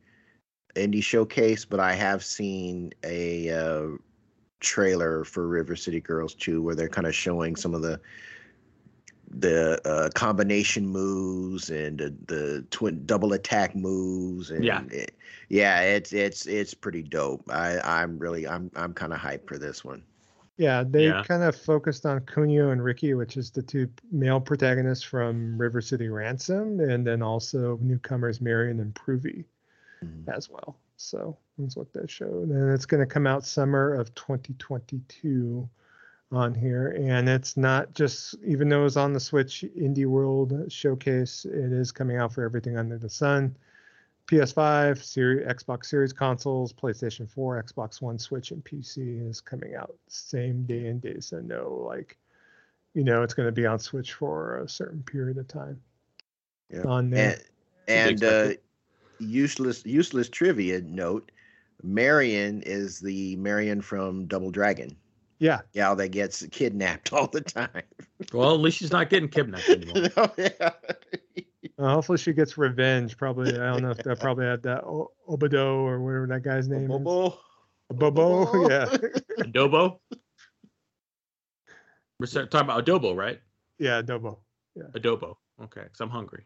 [0.76, 3.97] indie showcase, but I have seen a uh,
[4.61, 8.01] trailer for River City Girls 2 where they're kind of showing some of the
[9.31, 14.83] the uh, combination moves and the, the twin double attack moves and Yeah.
[14.91, 15.14] it-
[15.51, 19.59] yeah it's it's it's pretty dope i i'm really i'm i'm kind of hyped for
[19.59, 20.03] this one
[20.59, 21.22] Yeah, they Yeah.
[21.22, 25.81] kind of focused on Kunio and Riki, which is the two male protagonists from River
[25.81, 29.45] City Ransom, and then also newcomers Marian and Provie
[30.05, 30.26] Mhm.
[30.37, 30.76] as well.
[30.97, 32.49] So that's what they showed.
[32.49, 35.68] And it's going to come out summer of 2022
[36.33, 36.89] on here.
[36.99, 41.93] And it's not just, even though it's on the Switch Indie World Showcase, it is
[41.93, 43.57] coming out for everything under the sun.
[44.26, 49.95] PS5, Series, Xbox Series consoles, PlayStation 4, Xbox One, Switch, and PC is coming out
[50.09, 51.20] same day and day.
[51.20, 52.18] So no, like,
[52.93, 55.81] you know, it's going to be on Switch for a certain period of time.
[56.70, 56.83] Yeah.
[56.83, 57.31] On there.
[57.31, 57.43] and
[57.89, 58.51] and uh,
[59.18, 61.31] useless useless trivia note
[61.83, 64.95] marian is the marian from double dragon
[65.39, 67.82] yeah, gal that gets kidnapped all the time
[68.32, 70.11] well, at least she's not getting kidnapped anymore.
[70.16, 70.70] Oh, yeah.
[71.78, 73.16] Uh, hopefully she gets revenge.
[73.16, 76.68] Probably I don't know if they'll probably have that o- Obado or whatever that guy's
[76.68, 76.89] name is.
[76.89, 77.39] Bobo.
[77.91, 78.86] Bobo, yeah,
[79.39, 80.01] Adobo.
[82.18, 83.41] We're talking about adobo, right?
[83.78, 84.39] yeah, Dobo.
[84.95, 85.36] Adobo.
[85.62, 86.45] Okay, because I'm hungry.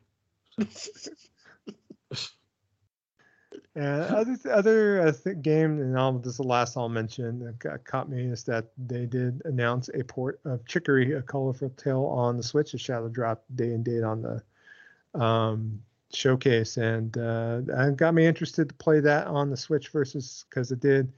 [3.74, 7.58] And other other uh, th- game, and all this is the last I'll mention that
[7.58, 12.04] got, caught me is that they did announce a port of Chicory, a colorful tale
[12.04, 12.74] on the Switch.
[12.74, 15.80] A shadow drop day and date on the um,
[16.12, 20.70] showcase, and uh, it got me interested to play that on the Switch versus because
[20.70, 21.10] it did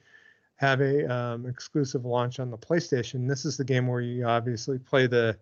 [0.54, 3.28] have a um, exclusive launch on the PlayStation.
[3.28, 5.36] This is the game where you obviously play the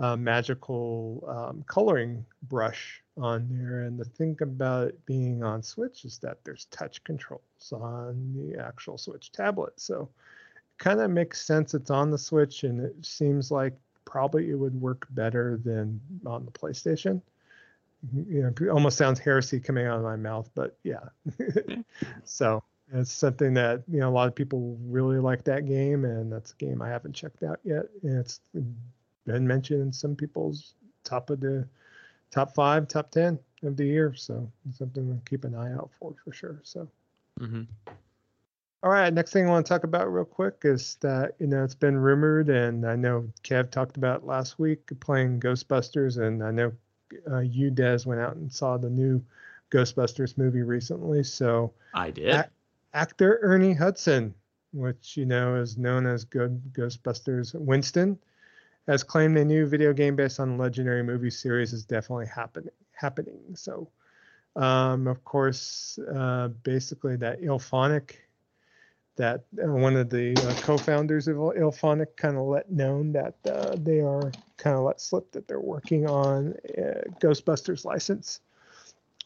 [0.00, 3.82] uh, magical um, coloring brush on there.
[3.82, 7.42] And the thing about it being on Switch is that there's touch controls
[7.72, 9.78] on the actual Switch tablet.
[9.78, 10.08] So
[10.56, 13.74] it kind of makes sense it's on the Switch, and it seems like
[14.06, 17.20] probably it would work better than on the PlayStation.
[18.26, 21.10] You know, it almost sounds heresy coming out of my mouth, but yeah.
[22.24, 22.62] so
[22.94, 26.52] it's something that you know a lot of people really like that game, and that's
[26.52, 27.84] a game I haven't checked out yet.
[28.02, 28.40] And it's
[29.32, 30.74] been mentioned in some people's
[31.04, 31.66] top of the
[32.30, 34.14] top five, top ten of the year.
[34.14, 36.60] So it's something to keep an eye out for for sure.
[36.62, 36.88] So
[37.38, 37.62] hmm
[38.82, 41.64] all right, next thing I want to talk about real quick is that you know
[41.64, 46.50] it's been rumored, and I know Kev talked about last week playing Ghostbusters, and I
[46.50, 46.72] know
[47.30, 49.22] uh, you Des went out and saw the new
[49.70, 51.22] Ghostbusters movie recently.
[51.24, 52.32] So I did.
[52.34, 52.48] Ac-
[52.94, 54.34] actor Ernie Hudson,
[54.72, 58.18] which you know is known as Good Ghostbusters Winston,
[58.90, 62.74] has claimed a new video game based on the legendary movie series is definitely happening.
[62.92, 63.38] Happening.
[63.54, 63.88] So,
[64.56, 68.16] um, of course, uh, basically that IllFonic,
[69.14, 73.76] that uh, one of the uh, co-founders of IllFonic, kind of let known that uh,
[73.78, 78.40] they are kind of let slip that they're working on a Ghostbusters license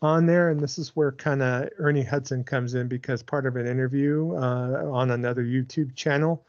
[0.03, 3.57] on there, and this is where kind of Ernie Hudson comes in because part of
[3.57, 6.45] an interview uh, on another YouTube channel,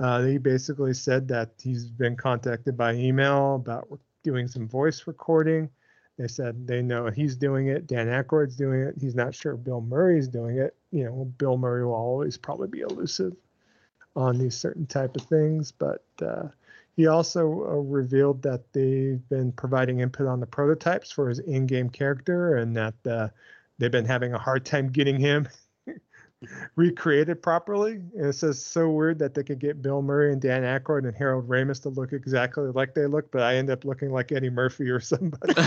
[0.00, 3.86] uh, he basically said that he's been contacted by email about
[4.22, 5.68] doing some voice recording.
[6.18, 7.86] They said they know he's doing it.
[7.86, 8.94] Dan Aykroyd's doing it.
[8.98, 10.74] He's not sure Bill Murray's doing it.
[10.90, 13.34] You know, Bill Murray will always probably be elusive
[14.16, 16.48] on these certain type of things, but uh,
[16.96, 21.90] he also uh, revealed that they've been providing input on the prototypes for his in-game
[21.90, 23.28] character, and that uh,
[23.78, 25.46] they've been having a hard time getting him
[26.76, 27.92] recreated properly.
[28.16, 31.16] And it says so weird that they could get Bill Murray and Dan Aykroyd and
[31.16, 34.50] Harold Ramis to look exactly like they look, but I end up looking like Eddie
[34.50, 35.54] Murphy or somebody.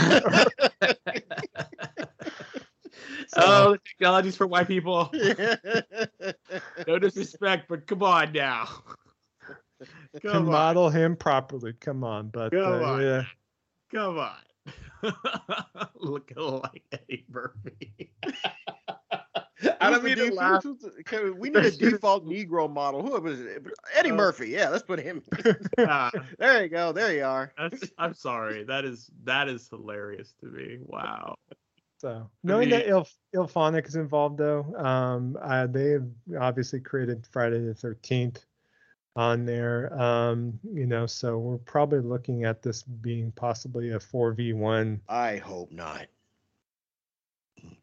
[3.35, 5.11] oh, the technology's for white people.
[6.87, 8.67] No disrespect, but come on now.
[10.13, 10.51] to Come on.
[10.51, 11.73] model him properly.
[11.73, 13.01] Come on, but Come uh, on.
[13.01, 13.23] yeah.
[13.93, 14.35] Come on.
[15.95, 18.11] Looking like Eddie Murphy.
[19.81, 20.65] I don't mean to laugh.
[21.37, 23.01] We need a default Negro model.
[23.01, 23.63] Who was it?
[23.93, 24.49] Eddie Uh, Murphy.
[24.49, 25.23] Yeah, let's put him.
[25.79, 26.91] Ah, There you go.
[26.91, 27.51] There you are.
[27.57, 28.63] that's, I'm sorry.
[28.63, 30.77] That is that is hilarious to me.
[30.81, 31.35] Wow.
[31.99, 36.05] So knowing that Il IllFonic is involved though, um, uh, they've
[36.39, 38.45] obviously created Friday the Thirteenth
[39.15, 39.93] on there.
[40.01, 44.99] Um, you know, so we're probably looking at this being possibly a four v one.
[45.07, 46.07] I hope not.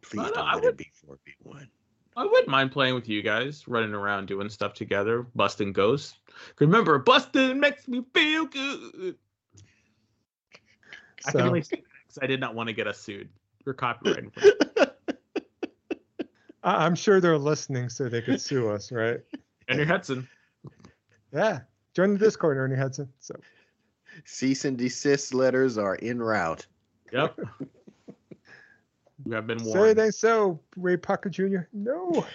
[0.02, 1.68] Please no, don't I let would- it be four v one.
[2.16, 6.18] I wouldn't mind playing with you guys, running around doing stuff together, busting ghosts.
[6.58, 9.14] Remember, busting makes me feel good.
[11.26, 13.28] I can So only say that 'cause I did not want to get us sued
[13.62, 14.24] for copyright.
[14.24, 14.92] infringement.
[16.62, 19.20] I- I'm sure they're listening so they could sue us, right?
[19.68, 20.28] Henry Hudson.
[21.32, 21.60] Yeah.
[21.94, 23.08] Join the Discord, Ernie Hudson.
[23.20, 23.34] So
[24.24, 26.66] Cease and desist letters are en route.
[27.12, 27.38] Yep.
[29.24, 29.98] You have been say warned.
[29.98, 31.60] they so, Ray Parker Jr.
[31.72, 32.26] No.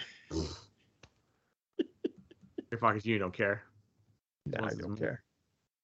[2.70, 3.62] Your pockets, you don't care.
[4.46, 5.22] Nah, I don't care.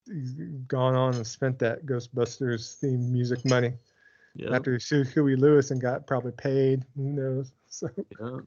[0.05, 0.33] He's
[0.67, 3.73] gone on and spent that Ghostbusters theme music money
[4.35, 4.53] Yeah.
[4.55, 6.83] after he sued Huey Lewis and got probably paid.
[6.95, 7.51] Who knows?
[7.73, 7.89] So,
[8.21, 8.39] yeah.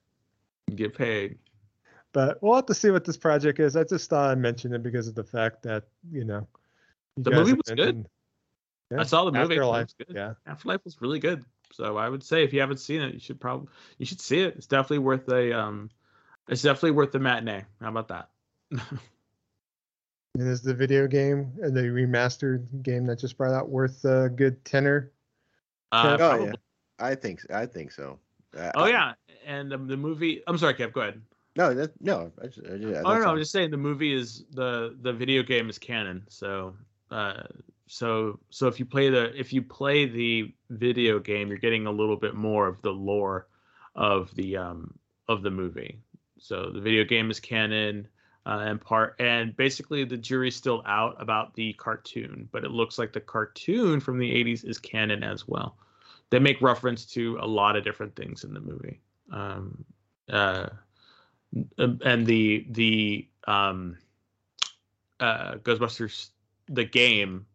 [0.77, 1.39] Get paid.
[2.13, 3.75] but we'll have to see what this project is.
[3.75, 6.47] I just thought I'd mention it because of the fact that you know
[7.17, 7.79] you The movie was good.
[7.79, 8.09] mentioned-
[8.97, 9.57] I saw the movie.
[9.57, 9.95] It was Afterlife.
[9.99, 10.15] good.
[10.15, 10.35] Yeah.
[10.47, 11.45] Afterlife was really good.
[11.73, 13.69] So I would say if you haven't seen it, you should probably
[13.99, 14.55] you should see it.
[14.57, 15.91] It's definitely worth a um
[16.49, 17.65] it's definitely worth the matinee.
[17.81, 18.31] How about that?
[20.39, 24.29] And is the video game, uh, the remastered game that just brought out, worth a
[24.29, 25.11] good tenner?
[25.93, 26.53] Uh, Oh yeah,
[26.99, 28.19] I think I think so.
[28.55, 29.15] Uh, Oh I- yeah,
[29.47, 30.43] and um, the movie.
[30.47, 30.93] I'm sorry, Kev.
[30.93, 31.23] Go ahead.
[31.57, 32.31] No, that, no.
[32.43, 35.13] I just, I just, Oh no, no, I'm just saying the movie is the the
[35.13, 36.23] video game is canon.
[36.29, 36.77] So
[37.11, 37.45] uh
[37.87, 41.91] so so if you play the if you play the video game, you're getting a
[41.91, 43.47] little bit more of the lore
[43.95, 44.95] of the um
[45.29, 46.01] of the movie.
[46.39, 48.09] So the video game is canon.
[48.45, 52.97] Uh, and part and basically the jury's still out about the cartoon, but it looks
[52.97, 55.77] like the cartoon from the 80s is canon as well.
[56.31, 59.01] They make reference to a lot of different things in the movie.
[59.33, 59.85] Um,
[60.31, 60.69] uh,
[61.77, 63.97] and the the um
[65.19, 66.31] uh ghostbusters
[66.69, 67.47] the game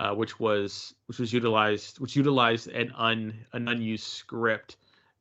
[0.00, 4.76] uh which was which was utilized which utilized an un an unused script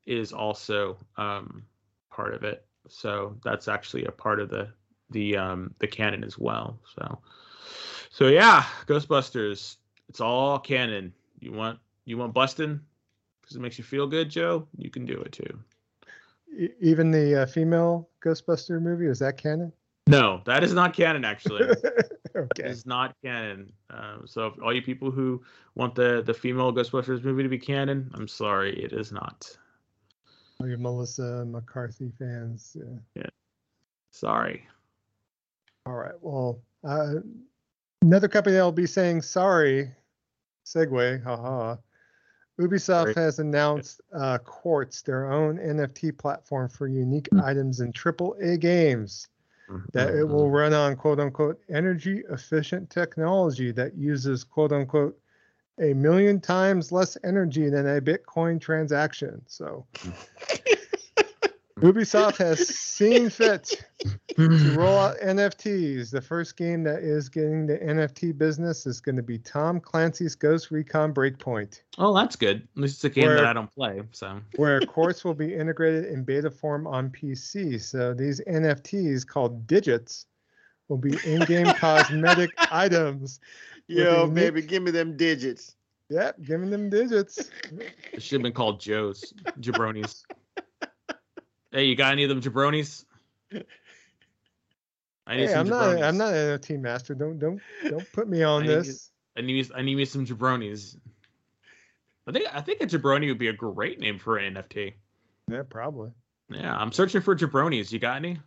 [0.06, 1.64] is also um
[2.10, 2.66] part of it.
[2.88, 4.70] So that's actually a part of the
[5.10, 6.80] the um the canon as well.
[6.96, 7.20] So
[8.10, 9.76] so yeah ghostbusters
[10.08, 11.14] it's all canon.
[11.40, 12.80] You want you want busting?
[13.42, 14.66] Because it makes you feel good joe?
[14.78, 15.60] You can do it too.
[16.80, 19.72] Even the uh, female Ghostbuster movie is that canon?
[20.10, 21.64] No that is not canon actually
[22.36, 22.64] okay.
[22.64, 23.72] is not canon.
[23.90, 25.42] Um, so all you people who
[25.76, 29.58] want the the female Ghostbusters movie to be canon, I'm sorry, it is not.
[30.60, 32.76] All you Melissa McCarthy fans.
[33.16, 33.24] Yeah.
[34.12, 34.66] Sorry.
[35.86, 36.16] All right.
[36.22, 37.16] Well, uh,
[38.02, 39.92] another company that will be saying sorry.
[40.66, 41.24] Segue.
[41.24, 41.78] Haha.
[42.60, 43.18] Ubisoft Great.
[43.18, 47.40] has announced uh, Quartz, their own NFT platform for unique Hmm.
[47.40, 49.30] items in AAA games.
[49.94, 50.34] That it mm-hmm.
[50.34, 55.18] will run on quote unquote energy efficient technology that uses quote unquote
[55.80, 59.42] a million times less energy than a Bitcoin transaction.
[59.48, 59.86] So
[61.82, 63.84] Ubisoft has seen fit
[64.36, 64.48] to
[64.78, 66.12] roll out NFTs.
[66.12, 70.36] The first game that is getting the NFT business is going to be Tom Clancy's
[70.36, 72.68] Ghost Recon Breakpoint, Oh, that's good.
[72.76, 74.02] At least it's a game Where- that I don't play.
[74.12, 77.82] So where Quartz will be integrated in beta form on PC.
[77.82, 80.26] So these NFTs called digits
[80.88, 83.40] will be in-game cosmetic items.
[83.88, 85.76] Yo, With a baby, give me them digits.
[86.10, 87.52] Yep, giving them digits.
[88.12, 90.24] it should have been called Joe's Jabronis.
[91.72, 93.06] Hey, you got any of them jabronis?
[95.28, 96.02] I need Hey, some I'm not.
[96.02, 97.14] I'm not an NFT master.
[97.14, 99.12] Don't don't don't put me on I need this.
[99.38, 100.98] I need I need me some jabronis.
[102.28, 104.94] I think I think a jabroni would be a great name for an NFT.
[105.50, 106.12] Yeah, probably.
[106.50, 107.92] Yeah, I'm searching for jabronis.
[107.92, 108.40] You got any?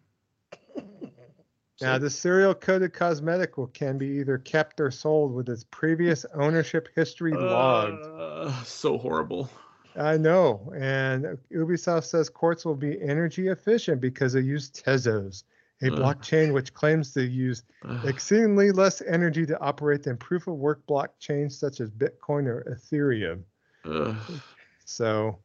[1.81, 6.25] Now, the serial coded cosmetic will can be either kept or sold with its previous
[6.33, 8.07] ownership history logged.
[8.07, 9.51] Uh, so horrible.
[9.97, 10.73] I know.
[10.77, 15.45] And uh, Ubisoft says Quartz will be energy efficient because they use Tezos,
[15.83, 15.93] a Ugh.
[15.99, 18.05] blockchain which claims to use Ugh.
[18.05, 23.43] exceedingly less energy to operate than proof of work blockchains such as Bitcoin or Ethereum.
[23.85, 24.41] Ugh.
[24.85, 25.39] So,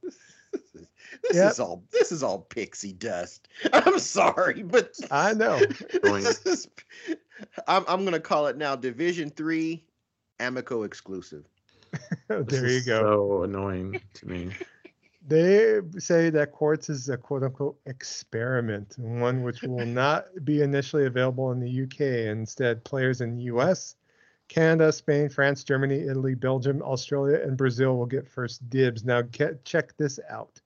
[1.24, 1.52] This Yep.
[1.52, 3.48] is all this is all pixie dust.
[3.74, 5.62] I'm sorry, but I know.
[6.04, 6.68] This is,
[7.68, 9.84] I'm I'm gonna call it now Division Three
[10.40, 11.46] Amico exclusive.
[12.28, 13.02] there you go.
[13.02, 14.52] So annoying to me.
[15.28, 21.06] They say that Quartz is a quote unquote experiment, one which will not be initially
[21.06, 22.30] available in the UK.
[22.32, 23.98] Instead, players in the US,
[24.48, 29.04] Canada, Spain, France, Germany, Italy, Belgium, Australia, and Brazil will get first dibs.
[29.04, 30.62] Now, get, check this out.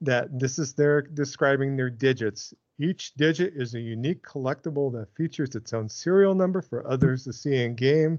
[0.00, 2.54] That this is their describing their digits.
[2.78, 7.34] Each digit is a unique collectible that features its own serial number for others to
[7.34, 8.18] see in game.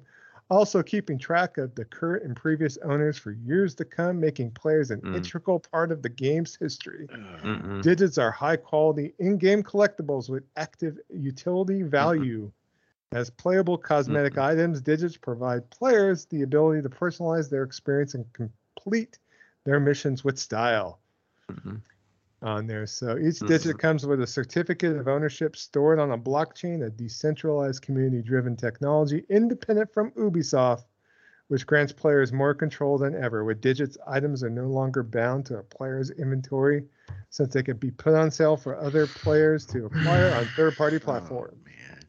[0.49, 4.91] Also, keeping track of the current and previous owners for years to come, making players
[4.91, 5.15] an Mm.
[5.15, 7.09] integral part of the game's history.
[7.43, 7.81] Mm-mm.
[7.81, 12.51] Digits are high quality in game collectibles with active utility value.
[13.11, 14.41] As playable cosmetic Mhm.
[14.41, 19.17] items, digits provide players the ability to personalize their experience and complete
[19.63, 20.99] their missions with style
[21.49, 21.81] Mhm.
[22.41, 22.85] On there.
[22.85, 23.47] So each hmm.
[23.47, 28.55] digit comes with a certificate of ownership stored on a blockchain, a decentralized community driven
[28.55, 30.85] technology independent from Ubisoft,
[31.47, 33.43] which grants players more control than ever.
[33.43, 36.85] With digits, items are no longer bound to a player's inventory
[37.29, 40.97] since they can be put on sale for other players to acquire on third party
[40.97, 41.53] oh, platforms.
[41.55, 41.99] Oh, man.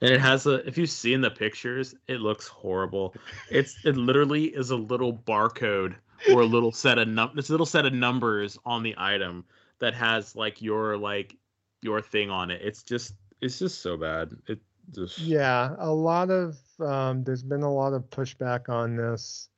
[0.00, 0.66] And it has a.
[0.66, 3.14] If you've seen the pictures, it looks horrible.
[3.50, 5.94] It's it literally is a little barcode
[6.32, 7.32] or a little set of num.
[7.36, 9.44] It's a little set of numbers on the item
[9.84, 11.36] that has like your like
[11.82, 12.62] your thing on it.
[12.64, 13.12] It's just
[13.42, 14.34] it's just so bad.
[14.46, 14.58] It
[14.94, 19.50] just Yeah, a lot of um, there's been a lot of pushback on this.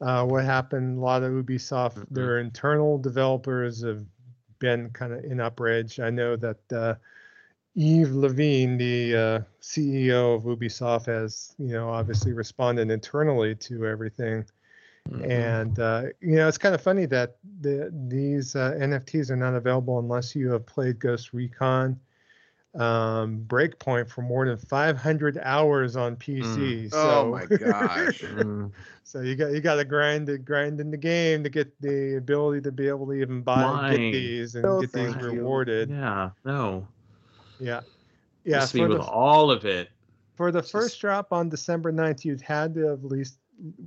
[0.00, 0.96] Uh, what happened?
[0.96, 2.06] A lot of Ubisoft, Mhm.
[2.10, 4.06] their internal developers have
[4.58, 6.00] been kind of in outrage.
[6.00, 6.94] I know that uh,
[7.76, 14.46] Yves Levine, the uh, CEO of Ubisoft, has you know obviously responded internally to everything.
[15.08, 15.28] Mhm.
[15.30, 19.54] And uh, you know, it's kind of funny that the, these uh, NFTs are not
[19.54, 21.98] available unless you have played Ghost Recon
[22.74, 26.88] um, Breakpoint for more than 500 hours on PC.
[26.88, 28.22] So, Oh my gosh.
[28.34, 28.72] Mm.
[29.04, 32.16] so you got you got to grind to grind in the game to get the
[32.16, 33.88] ability to be able to even buy Why?
[33.88, 35.22] get these and No, get these you.
[35.22, 35.90] rewarded.
[35.90, 36.86] yeah, no.
[37.58, 37.80] Yeah,
[38.44, 38.60] yeah.
[38.60, 39.88] Just me For with the, all of it.
[40.36, 43.37] for the It's first drop on December 9th, you'd had to have at least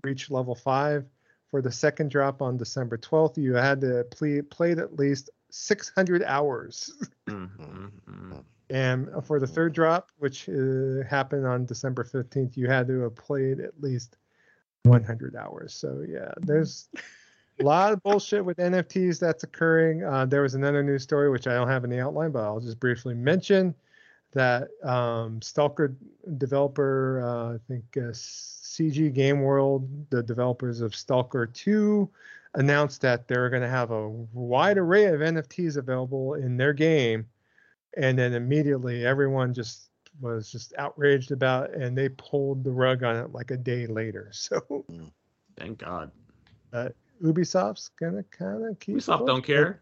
[0.04, 1.06] reach level five.
[1.50, 6.24] For the second drop on December 12th, you had to play played at least 600
[6.24, 6.94] hours.
[7.28, 8.44] Mm, mm, mm.
[8.70, 13.16] And for the third drop, which uh, happened on December 15th, you had to have
[13.16, 14.16] played at least
[14.84, 15.74] 100 hours.
[15.74, 16.88] So, yeah, there's
[17.60, 20.04] a lot of bullshit with NFTs that's occurring.
[20.04, 22.62] Uh, there was another news story, which I don't have in the outline, but I'll
[22.62, 23.76] just briefly mention
[24.32, 25.94] that um, Stalker
[26.38, 28.14] developer, uh, I think uh,
[28.78, 32.10] GSC Game World, the developers of Stalker 2,
[32.56, 37.26] announced that they're going to have a wide array of NFTs available in their game
[37.98, 39.90] and then immediately everyone just
[40.20, 43.88] was just outraged about it and they pulled the rug on it like a day
[43.88, 45.06] later so hmm.
[45.58, 46.12] Thank God.
[46.74, 46.90] Uh,
[47.22, 49.44] ubisoft's gonna kind of keep Ubisoft don't pushing.
[49.44, 49.82] care.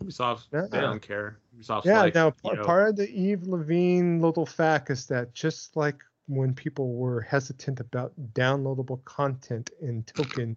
[0.00, 1.38] Ubisoft, they don't care.
[1.58, 5.34] Ubisoft's yeah like, now you know, part of the eve levine little fact is that
[5.34, 5.96] just like
[6.28, 10.56] when people were hesitant about downloadable content and tokens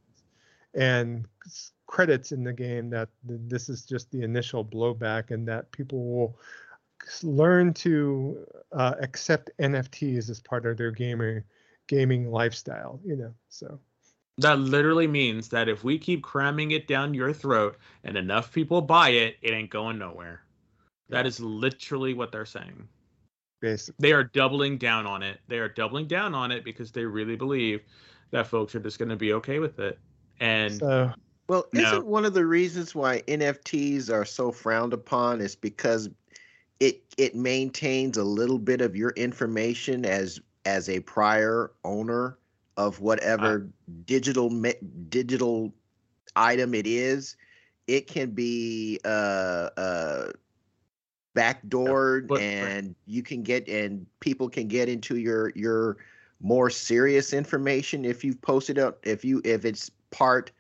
[0.76, 1.26] and
[1.88, 6.40] credits in the game that this is just the initial blowback and that people will
[7.24, 11.44] learn to uh, accept nfts as part of their gamer
[11.88, 13.80] gaming lifestyle you know so
[14.38, 18.82] That literally means that if we keep cramming it down your throat and enough people
[18.82, 20.42] buy it, it ain't going nowhere.
[21.10, 22.88] That is literally what they're saying.
[23.62, 25.40] Basically They are doubling down on it.
[25.48, 27.82] They are doubling down on it because they really believe
[28.32, 29.98] that folks are just going to be okay with it.
[30.40, 31.14] And so
[31.48, 31.82] Well, No.
[31.82, 36.10] isn't one of the reasons why NFTs are so frowned upon is because
[36.80, 42.38] it it maintains a little bit of your information as as a prior owner
[42.78, 43.68] of whatever
[44.06, 44.76] digital me-
[45.10, 45.74] digital
[46.36, 47.36] item it is.
[47.88, 50.32] It can be uh uh
[51.36, 55.98] backdoored but- and you can get and people can get into your your
[56.42, 60.52] more serious information if you've posted it if you if it's part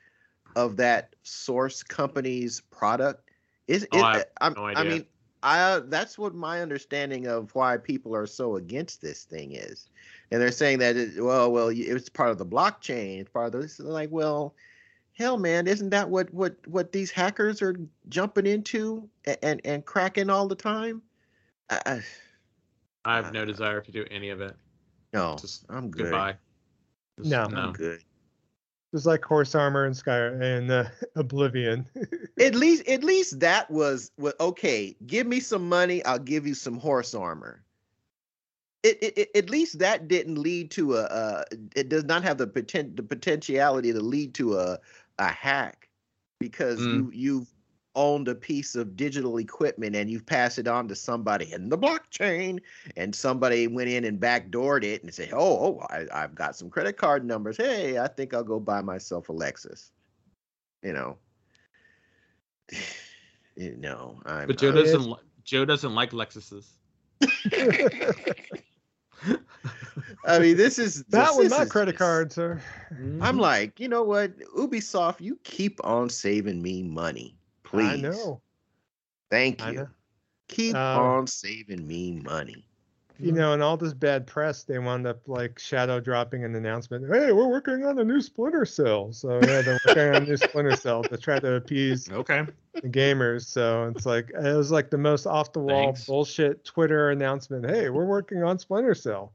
[0.55, 3.29] of that source company's product.
[3.67, 5.05] Is Oh, I uh, I'm- no I mean
[5.43, 9.89] I uh, that's what my understanding of why people are so against this thing is.
[10.29, 13.61] And they're saying that it, well well it's part of the blockchain it's part of
[13.61, 14.53] this like well
[15.13, 17.75] hell man isn't that what what what these hackers are
[18.09, 21.01] jumping into and and, and cracking all the time?
[21.69, 22.01] I, I,
[23.05, 24.55] I have no desire to do any of it.
[25.13, 26.03] no Just i'm good.
[26.03, 26.35] Goodbye.
[27.17, 27.43] Just- No.
[27.43, 28.01] i'm good.
[28.93, 30.83] Just like horse armor and sky and uh,
[31.15, 31.87] oblivion.
[32.41, 36.53] At least at least that was well, okay give me some money i'll give you
[36.53, 37.63] some horse armor.
[38.83, 41.43] It, it, it- at least that didn't lead to a uh,
[41.75, 44.77] it does not have the potent the potentiality to lead to a
[45.21, 45.87] a hack
[46.39, 46.93] because Mm.
[46.93, 47.47] you you've
[47.95, 51.77] owned a piece of digital equipment and you've passed it on to somebody in the
[51.77, 52.57] blockchain
[52.95, 56.69] and somebody went in and backdoored it and said oh, oh I, i've got some
[56.69, 59.91] credit card numbers hey i think i'll go buy myself a lexus
[60.83, 61.17] you know
[63.57, 65.03] you know i'm But Joe I'm- doesn't.
[65.09, 66.67] li- Joe doesn't like Lexuses.
[70.25, 72.61] i mean this is that this- was this not is credit just- card, sir.
[73.21, 78.41] i'm like you know what ubisoft you keep on saving me money please I know.
[79.29, 79.87] thank I you know.
[80.47, 82.65] keep Uh, on saving me money
[83.19, 87.05] You know, in all this bad press, they wound up like shadow dropping an announcement.
[87.07, 89.13] Hey, we're working on a new Splinter Cell.
[89.13, 92.47] So yeah, they're working on a new Splinter Cell to try to appease Okay.
[92.81, 93.43] the gamers.
[93.45, 97.69] So it's like it was like the most off the wall bullshit Twitter announcement.
[97.69, 99.33] Hey, we're working on Splinter Cell.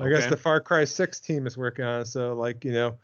[0.00, 2.06] I guess the Far Cry Six team is working on it.
[2.06, 2.96] So like you know,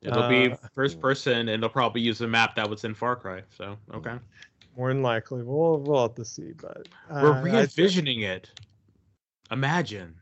[0.00, 3.16] It'll be uh, first person, and they'll probably use a map that was in Far
[3.16, 3.42] Cry.
[3.56, 4.14] So okay,
[4.76, 6.52] more than likely we'll we'll have to see.
[6.52, 8.50] But we're uh, re-envisioning it.
[9.50, 10.14] Imagine.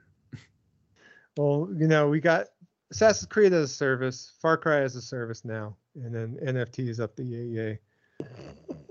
[1.36, 2.46] Well, you know, we got
[2.90, 7.14] Assassin's Creed as a service, Far Cry as a service now, and then NFTs up
[7.14, 7.78] the EA.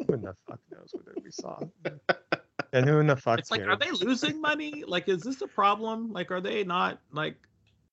[0.06, 1.60] Who in the fuck knows what we saw?
[2.76, 4.84] And who in the fuck It's like, are they losing money?
[4.85, 6.11] Like, is this a problem?
[6.11, 7.38] Like, are they not like?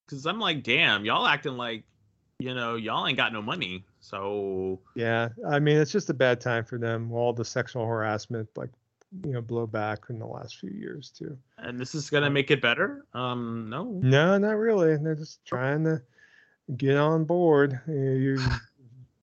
[0.05, 1.85] Because I'm like, damn, y'all acting like,
[2.41, 3.85] you know, y'all ain't got no money.
[4.01, 7.13] So Yeah, I mean, it's just a bad time for them.
[7.13, 8.71] All the sexual harassment, like,
[9.25, 11.39] you know, blow back in the last few years too.
[11.59, 13.07] and this is gonna make it better.
[13.15, 13.85] Um, no.
[13.85, 14.97] No, not really.
[14.97, 16.03] They're just trying to
[16.77, 17.81] get on board.
[17.87, 18.41] You,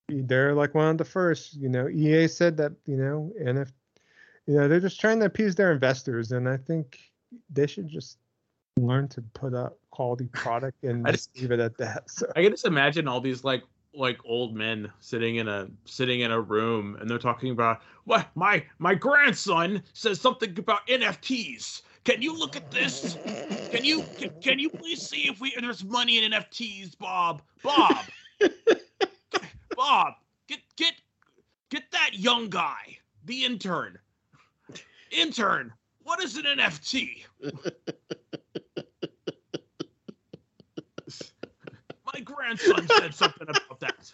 [0.08, 1.56] you they're like one of the first.
[1.56, 2.72] You know, EA said that.
[2.86, 3.74] You know, if
[4.50, 6.98] you know, they're just trying to appease their investors, and I think
[7.52, 8.18] they should just
[8.78, 12.10] learn to put out quality product and I just leave it at that.
[12.10, 13.62] So I can just imagine all these like
[13.94, 18.28] like old men sitting in a sitting in a room and they're talking about what
[18.34, 21.84] my my grandson says something about NFTs.
[22.04, 23.20] Can you look at this?
[23.70, 27.44] Can you can, can you please see if we there's money in NFTs, Bob?
[27.62, 28.04] Bob.
[29.76, 30.14] Bob,
[30.48, 30.96] get get
[31.70, 34.00] get that young guy, the intern.
[35.12, 35.74] Intern,
[36.04, 37.24] what is an NFT?
[42.14, 44.14] My grandson said something about that.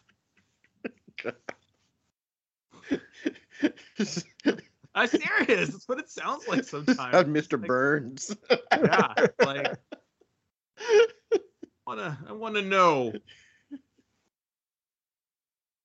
[4.96, 5.70] I'm serious.
[5.70, 7.28] That's what it sounds like sometimes.
[7.28, 7.60] Mr.
[7.64, 8.36] Burns.
[8.72, 9.14] yeah,
[9.44, 9.76] like
[11.86, 13.14] wanna I wanna know.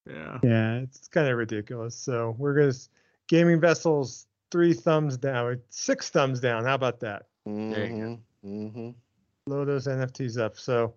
[0.08, 0.38] Yeah.
[0.42, 1.94] yeah, it's kind of ridiculous.
[1.94, 2.72] So we're gonna
[3.28, 6.64] gaming vessels three thumbs down, or six thumbs down.
[6.64, 7.27] How about that?
[7.47, 8.90] hmm hmm
[9.47, 10.56] blow those NFTs up.
[10.56, 10.94] So,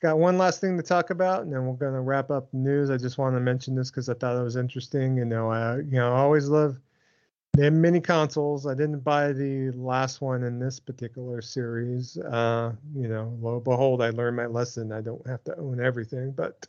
[0.00, 2.90] got one last thing to talk about, and then we're gonna wrap up the news.
[2.90, 5.16] I just want to mention this because I thought it was interesting.
[5.16, 6.78] You know, I you know I always love
[7.54, 8.66] the mini consoles.
[8.66, 12.18] I didn't buy the last one in this particular series.
[12.18, 14.92] Uh, you know, lo and behold, I learned my lesson.
[14.92, 16.66] I don't have to own everything, but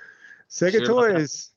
[0.48, 1.14] Sega Sure about.
[1.14, 1.50] Toys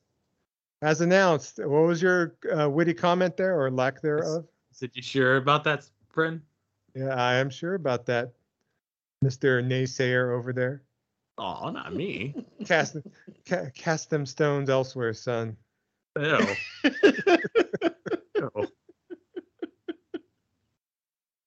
[0.84, 1.58] has announced.
[1.58, 4.44] What was your uh, witty comment there, or lack thereof?
[4.70, 6.42] Is you sure about that, friend?
[6.94, 8.32] Yeah, I am sure about that,
[9.22, 10.82] Mister Naysayer over there.
[11.38, 12.34] Oh, not me.
[12.66, 12.96] cast
[13.48, 15.56] ca- cast them stones elsewhere, son.
[16.18, 16.38] Ew.
[18.36, 18.68] Ew.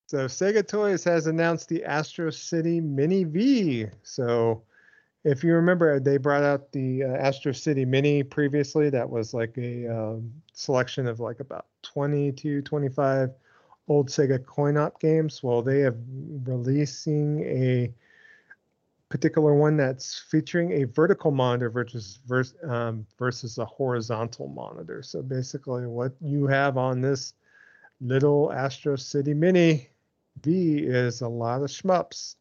[0.08, 3.88] So Sega Toys has announced the Astro City Mini V.
[4.04, 4.64] So
[5.28, 8.90] if you remember, they brought out the uh, Astro City Mini previously.
[8.90, 13.32] That was like a um, selection of like about 20 to 25
[13.90, 15.44] old Sega coin-op games.
[15.44, 15.98] Well, they have
[16.46, 17.94] releasing a
[19.10, 25.04] particular one that's featuring a vertical monitor versus vers- um, versus a horizontal monitor.
[25.04, 27.34] So basically, what you have on this
[28.00, 29.90] little Astro City Mini
[30.42, 32.36] V is a lot of shmups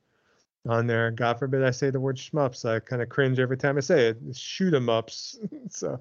[0.69, 1.11] on there.
[1.11, 2.65] God forbid I say the word shmups.
[2.65, 4.19] I kind of cringe every time I say it.
[4.37, 5.39] Shoot 'em ups.
[5.71, 6.01] so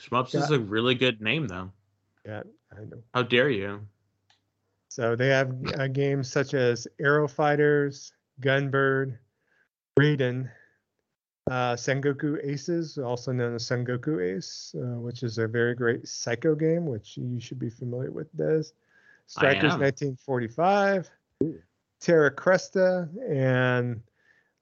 [0.00, 1.70] Shmups is a really good name, though.
[2.24, 2.42] yeah,
[2.72, 3.02] I know.
[3.12, 3.80] How dare you?
[4.88, 9.18] So they have uh, games such as Aero Fighters, Gunbird,
[9.98, 10.50] Raiden,
[11.50, 16.58] uh, Sengoku Aces, also known as Sengoku Ace, uh, which is a very great Psikyo
[16.58, 18.64] game, which you should be familiar with, Des.
[19.26, 19.80] Strikers am.
[19.80, 21.10] 1945,
[22.00, 24.00] Terra Cresta, and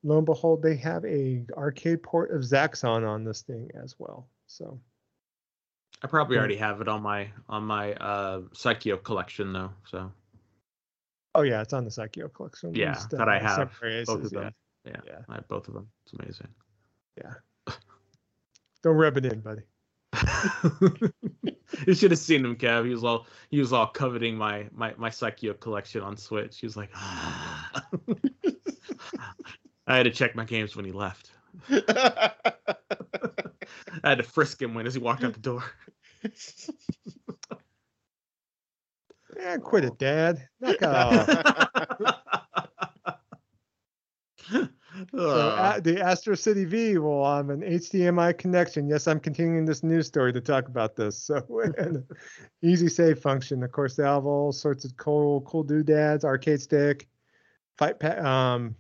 [0.03, 4.29] lo and behold, they have a arcade port of Zaxxon on this thing as well.
[4.47, 4.81] So
[6.03, 9.71] I probably already have it on my on my uh Psikyo collection though.
[9.87, 10.13] So
[11.35, 12.75] Oh yeah, it's on the Psikyo collection.
[12.75, 13.71] Yeah, Just, that I have,
[14.07, 14.53] both of them.
[14.85, 14.93] yeah.
[14.93, 15.19] yeah, Yeah.
[15.29, 15.89] I have both of them.
[16.05, 16.49] It's amazing.
[17.17, 17.35] Yeah.
[18.83, 19.63] Don't rub it in, buddy.
[21.87, 22.85] you should have seen him, Kev.
[22.85, 26.59] He was all he was all coveting my my my Psikyo collection on Switch.
[26.59, 27.83] He was like, ah.
[29.87, 31.31] I had to check my games when he left.
[31.71, 32.33] I
[34.05, 35.65] had to frisk him when as he walked out the door.
[39.37, 40.49] Yeah, quit it, Dad.
[40.61, 41.29] Knock off.
[45.13, 48.89] So Uh, the Astro City V will have an HDMI connection.
[48.89, 51.17] Yes, I'm continuing this news story to talk about this.
[51.17, 51.43] So
[52.63, 53.63] easy save function.
[53.63, 57.09] Of course, they have all sorts of cool cool doodads, arcade stick,
[57.77, 58.75] fight pa- um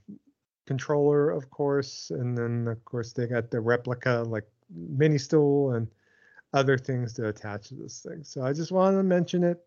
[0.66, 5.89] controller, of course, and then of course they got the replica like mini stool and
[6.53, 8.23] other things to attach to this thing.
[8.24, 9.59] So I just wanted to mention it.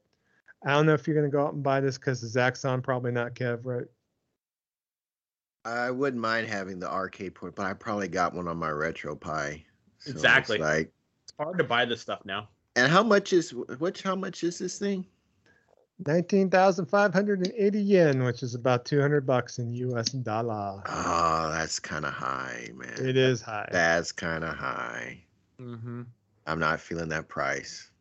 [0.65, 3.11] I don't know if you're gonna go out and buy this because the Zaxxon, probably
[3.11, 3.87] not, Kev, right?
[5.65, 9.63] I wouldn't mind having the arcade port, but I probably got one on my RetroPie.
[9.99, 10.57] So it's Exactly.
[10.57, 10.91] Like,
[11.23, 12.49] it's hard to buy this stuff now.
[12.75, 14.01] and how much is which?
[14.01, 15.05] How much is this thing?
[16.07, 20.81] 19,580 yen, which is about 200 bucks in US dollar.
[20.87, 22.93] Oh, that's kind of high, man.
[22.97, 23.69] It is high.
[23.71, 25.21] That's kind of high.
[25.59, 26.03] Mm-hmm.
[26.47, 27.91] I'm not feeling that price.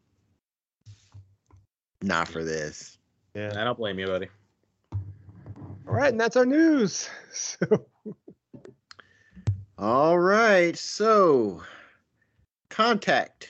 [2.03, 2.97] Not for this.
[3.35, 3.53] Yeah.
[3.55, 4.28] I don't blame you, buddy.
[5.91, 7.11] All right, and that's our news.
[7.33, 7.87] So
[9.77, 10.79] All right.
[10.79, 11.62] So,
[12.69, 13.49] contact.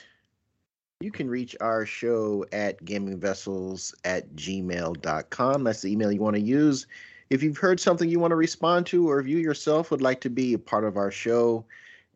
[1.01, 5.63] You can reach our show at gamingvessels at gmail.com.
[5.63, 6.87] That's the email you want to use.
[7.29, 10.21] If you've heard something you want to respond to, or if you yourself would like
[10.21, 11.63] to be a part of our show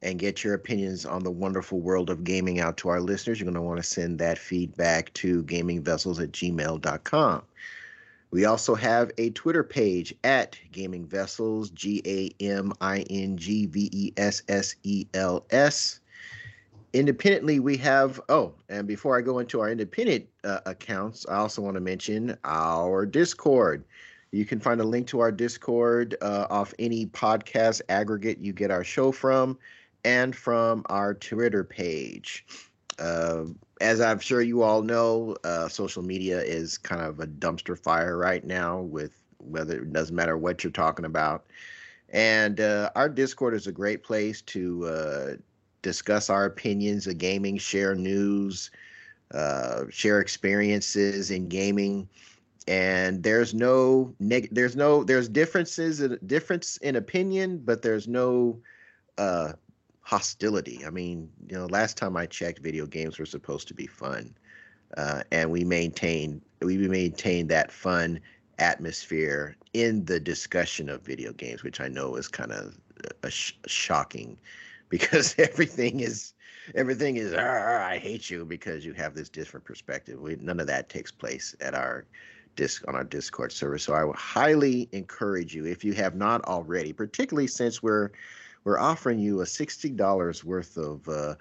[0.01, 3.45] and get your opinions on the wonderful world of gaming out to our listeners, you're
[3.45, 7.43] going to want to send that feedback to gamingvessels at gmail.com.
[8.35, 13.65] We also have a Twitter page at Gaming Vessels, G A M I N G
[13.65, 16.01] V E S S E L S.
[16.91, 21.61] Independently, we have, oh, and before I go into our independent uh, accounts, I also
[21.61, 23.85] want to mention our Discord.
[24.31, 28.69] You can find a link to our Discord uh, off any podcast aggregate you get
[28.69, 29.57] our show from
[30.03, 32.45] and from our Twitter page.
[32.99, 33.45] Uh,
[33.81, 38.17] as I'm sure you all know, uh, social media is kind of a dumpster fire
[38.17, 41.45] right now with whether it doesn't matter what you're talking about.
[42.09, 45.33] And uh, our Discord is a great place to uh,
[45.81, 48.71] discuss our opinions of gaming, share news,
[49.33, 52.07] uh, share experiences in gaming.
[52.67, 58.59] And there's no neg- there's no there's differences difference in opinion, but there's no
[59.17, 59.53] uh,
[60.05, 60.85] hostility.
[60.85, 64.35] I mean, you know, last time I checked, video games were supposed to be fun,
[64.95, 68.21] uh, and we maintain we maintain that fun
[68.59, 72.77] atmosphere in the discussion of video games, which I know is kind of
[73.29, 74.37] sh- shocking,
[74.89, 76.33] because everything is
[76.75, 80.19] everything is I hate you because you have this different perspective.
[80.19, 82.05] We, none of that takes place at our
[82.55, 83.79] disc on our Discord server.
[83.79, 88.11] So I would highly encourage you if you have not already, particularly since we're
[88.65, 91.35] we're offering you a sixty dollars worth of uh,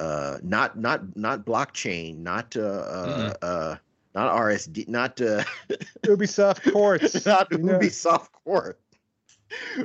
[0.00, 3.76] uh, not not not blockchain, not uh, uh, uh,
[4.14, 5.44] not RSD, not uh,
[6.04, 7.26] Ubisoft Quartz.
[7.26, 7.78] not you know.
[7.78, 8.80] Ubisoft Court.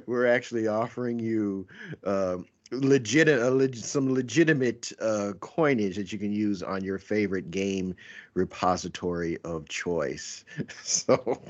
[0.05, 1.67] We're actually offering you
[2.03, 7.49] um, legit a leg- some legitimate uh, coinage that you can use on your favorite
[7.51, 7.95] game
[8.33, 10.45] repository of choice.
[10.83, 11.41] So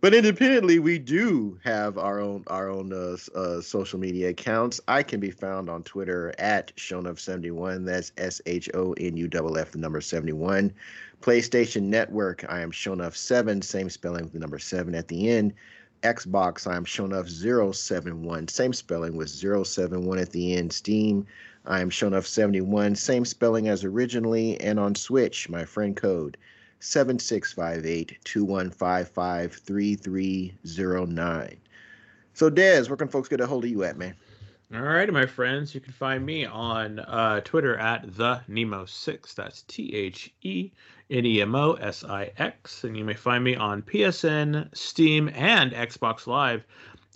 [0.00, 4.80] but independently, we do have our own our own uh, uh, social media accounts.
[4.88, 7.84] I can be found on Twitter at Shonuff71.
[7.84, 10.72] That's S H O N U F F the number 71.
[11.20, 15.54] PlayStation Network, I am Shonuff7, same spelling with the number 7 at the end.
[16.02, 20.70] Xbox, I am Shonuff071, same spelling with 071 at the end.
[20.70, 21.26] Steam,
[21.64, 24.60] I am Shonuff71, same spelling as originally.
[24.60, 26.36] And on Switch, my friend code
[26.84, 31.56] 7658 2155 3309.
[32.34, 34.14] So, Dez, where can folks get a hold of you at, man?
[34.74, 39.34] All right, my friends, you can find me on uh, Twitter at the Nemo6.
[39.34, 40.72] That's T H E
[41.10, 42.84] N E M O S I X.
[42.84, 46.66] And you may find me on PSN, Steam, and Xbox Live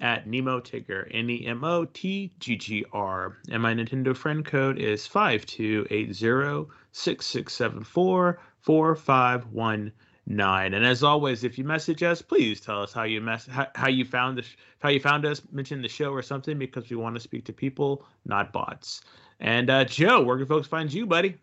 [0.00, 3.36] at Nemo Tigger, N E M O T G G R.
[3.50, 10.74] And my Nintendo friend code is 5280 6674 4519.
[10.74, 13.88] And as always, if you message us, please tell us how you mess how, how
[13.88, 14.46] you found this
[14.80, 17.52] how you found us, mention the show or something because we want to speak to
[17.54, 19.00] people, not bots.
[19.40, 21.36] And uh, Joe, where can folks find you, buddy?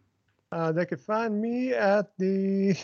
[0.51, 2.75] Uh, they could find me at the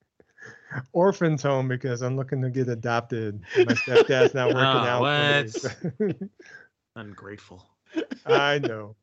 [0.92, 3.40] orphan's home because I'm looking to get adopted.
[3.56, 5.00] My stepdad's not working Oh, out.
[5.00, 6.28] what?
[6.96, 7.64] Ungrateful.
[8.26, 8.96] I know.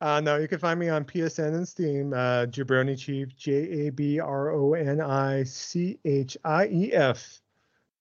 [0.00, 2.12] Uh, no, you can find me on PSN and Steam.
[2.12, 7.40] Uh, Jabroni Chief, J A B R O N I C H I E F.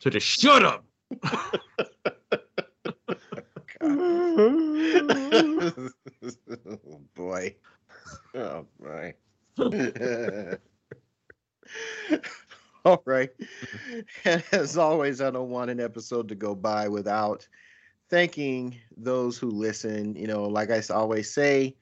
[0.00, 0.84] So just shut up.
[3.80, 5.88] oh
[7.14, 7.54] boy.
[8.34, 9.14] Oh boy.
[12.84, 13.30] All right.
[14.24, 17.46] And as always, I don't want an episode to go by without
[18.10, 20.14] thanking those who listen.
[20.16, 21.76] You know, like I always say,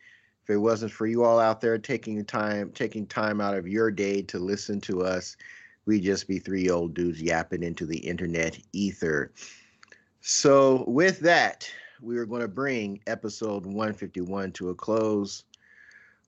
[0.44, 3.90] if it wasn't for you all out there taking time, taking time out of your
[3.90, 5.36] day to listen to us,
[5.86, 9.32] we'd just be three old dudes yapping into the internet ether.
[10.20, 11.68] So, with that,
[12.00, 15.44] we are going to bring episode 151 to a close.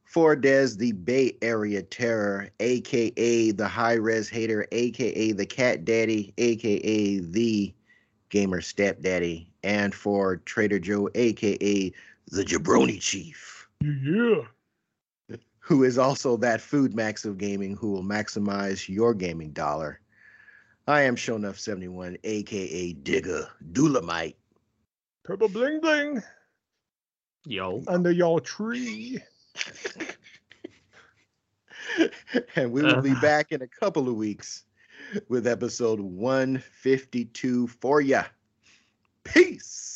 [0.05, 6.33] For Des, the Bay Area Terror, aka the High Res Hater, aka the Cat Daddy,
[6.39, 7.75] aka the
[8.29, 11.93] Gamer Stepdaddy, and for Trader Joe, aka
[12.31, 14.43] the Jabroni Chief, yeah.
[15.59, 20.01] who is also that food max of gaming who will maximize your gaming dollar.
[20.87, 24.37] I am Shonuff71, aka Digger Dulamite.
[25.25, 26.23] Purple bling bling
[27.47, 27.83] Yo.
[27.89, 29.23] under your tree.
[32.57, 33.21] And we will be Uh.
[33.21, 34.65] back in a couple of weeks
[35.29, 38.25] with episode 152 for ya.
[39.25, 39.94] Peace.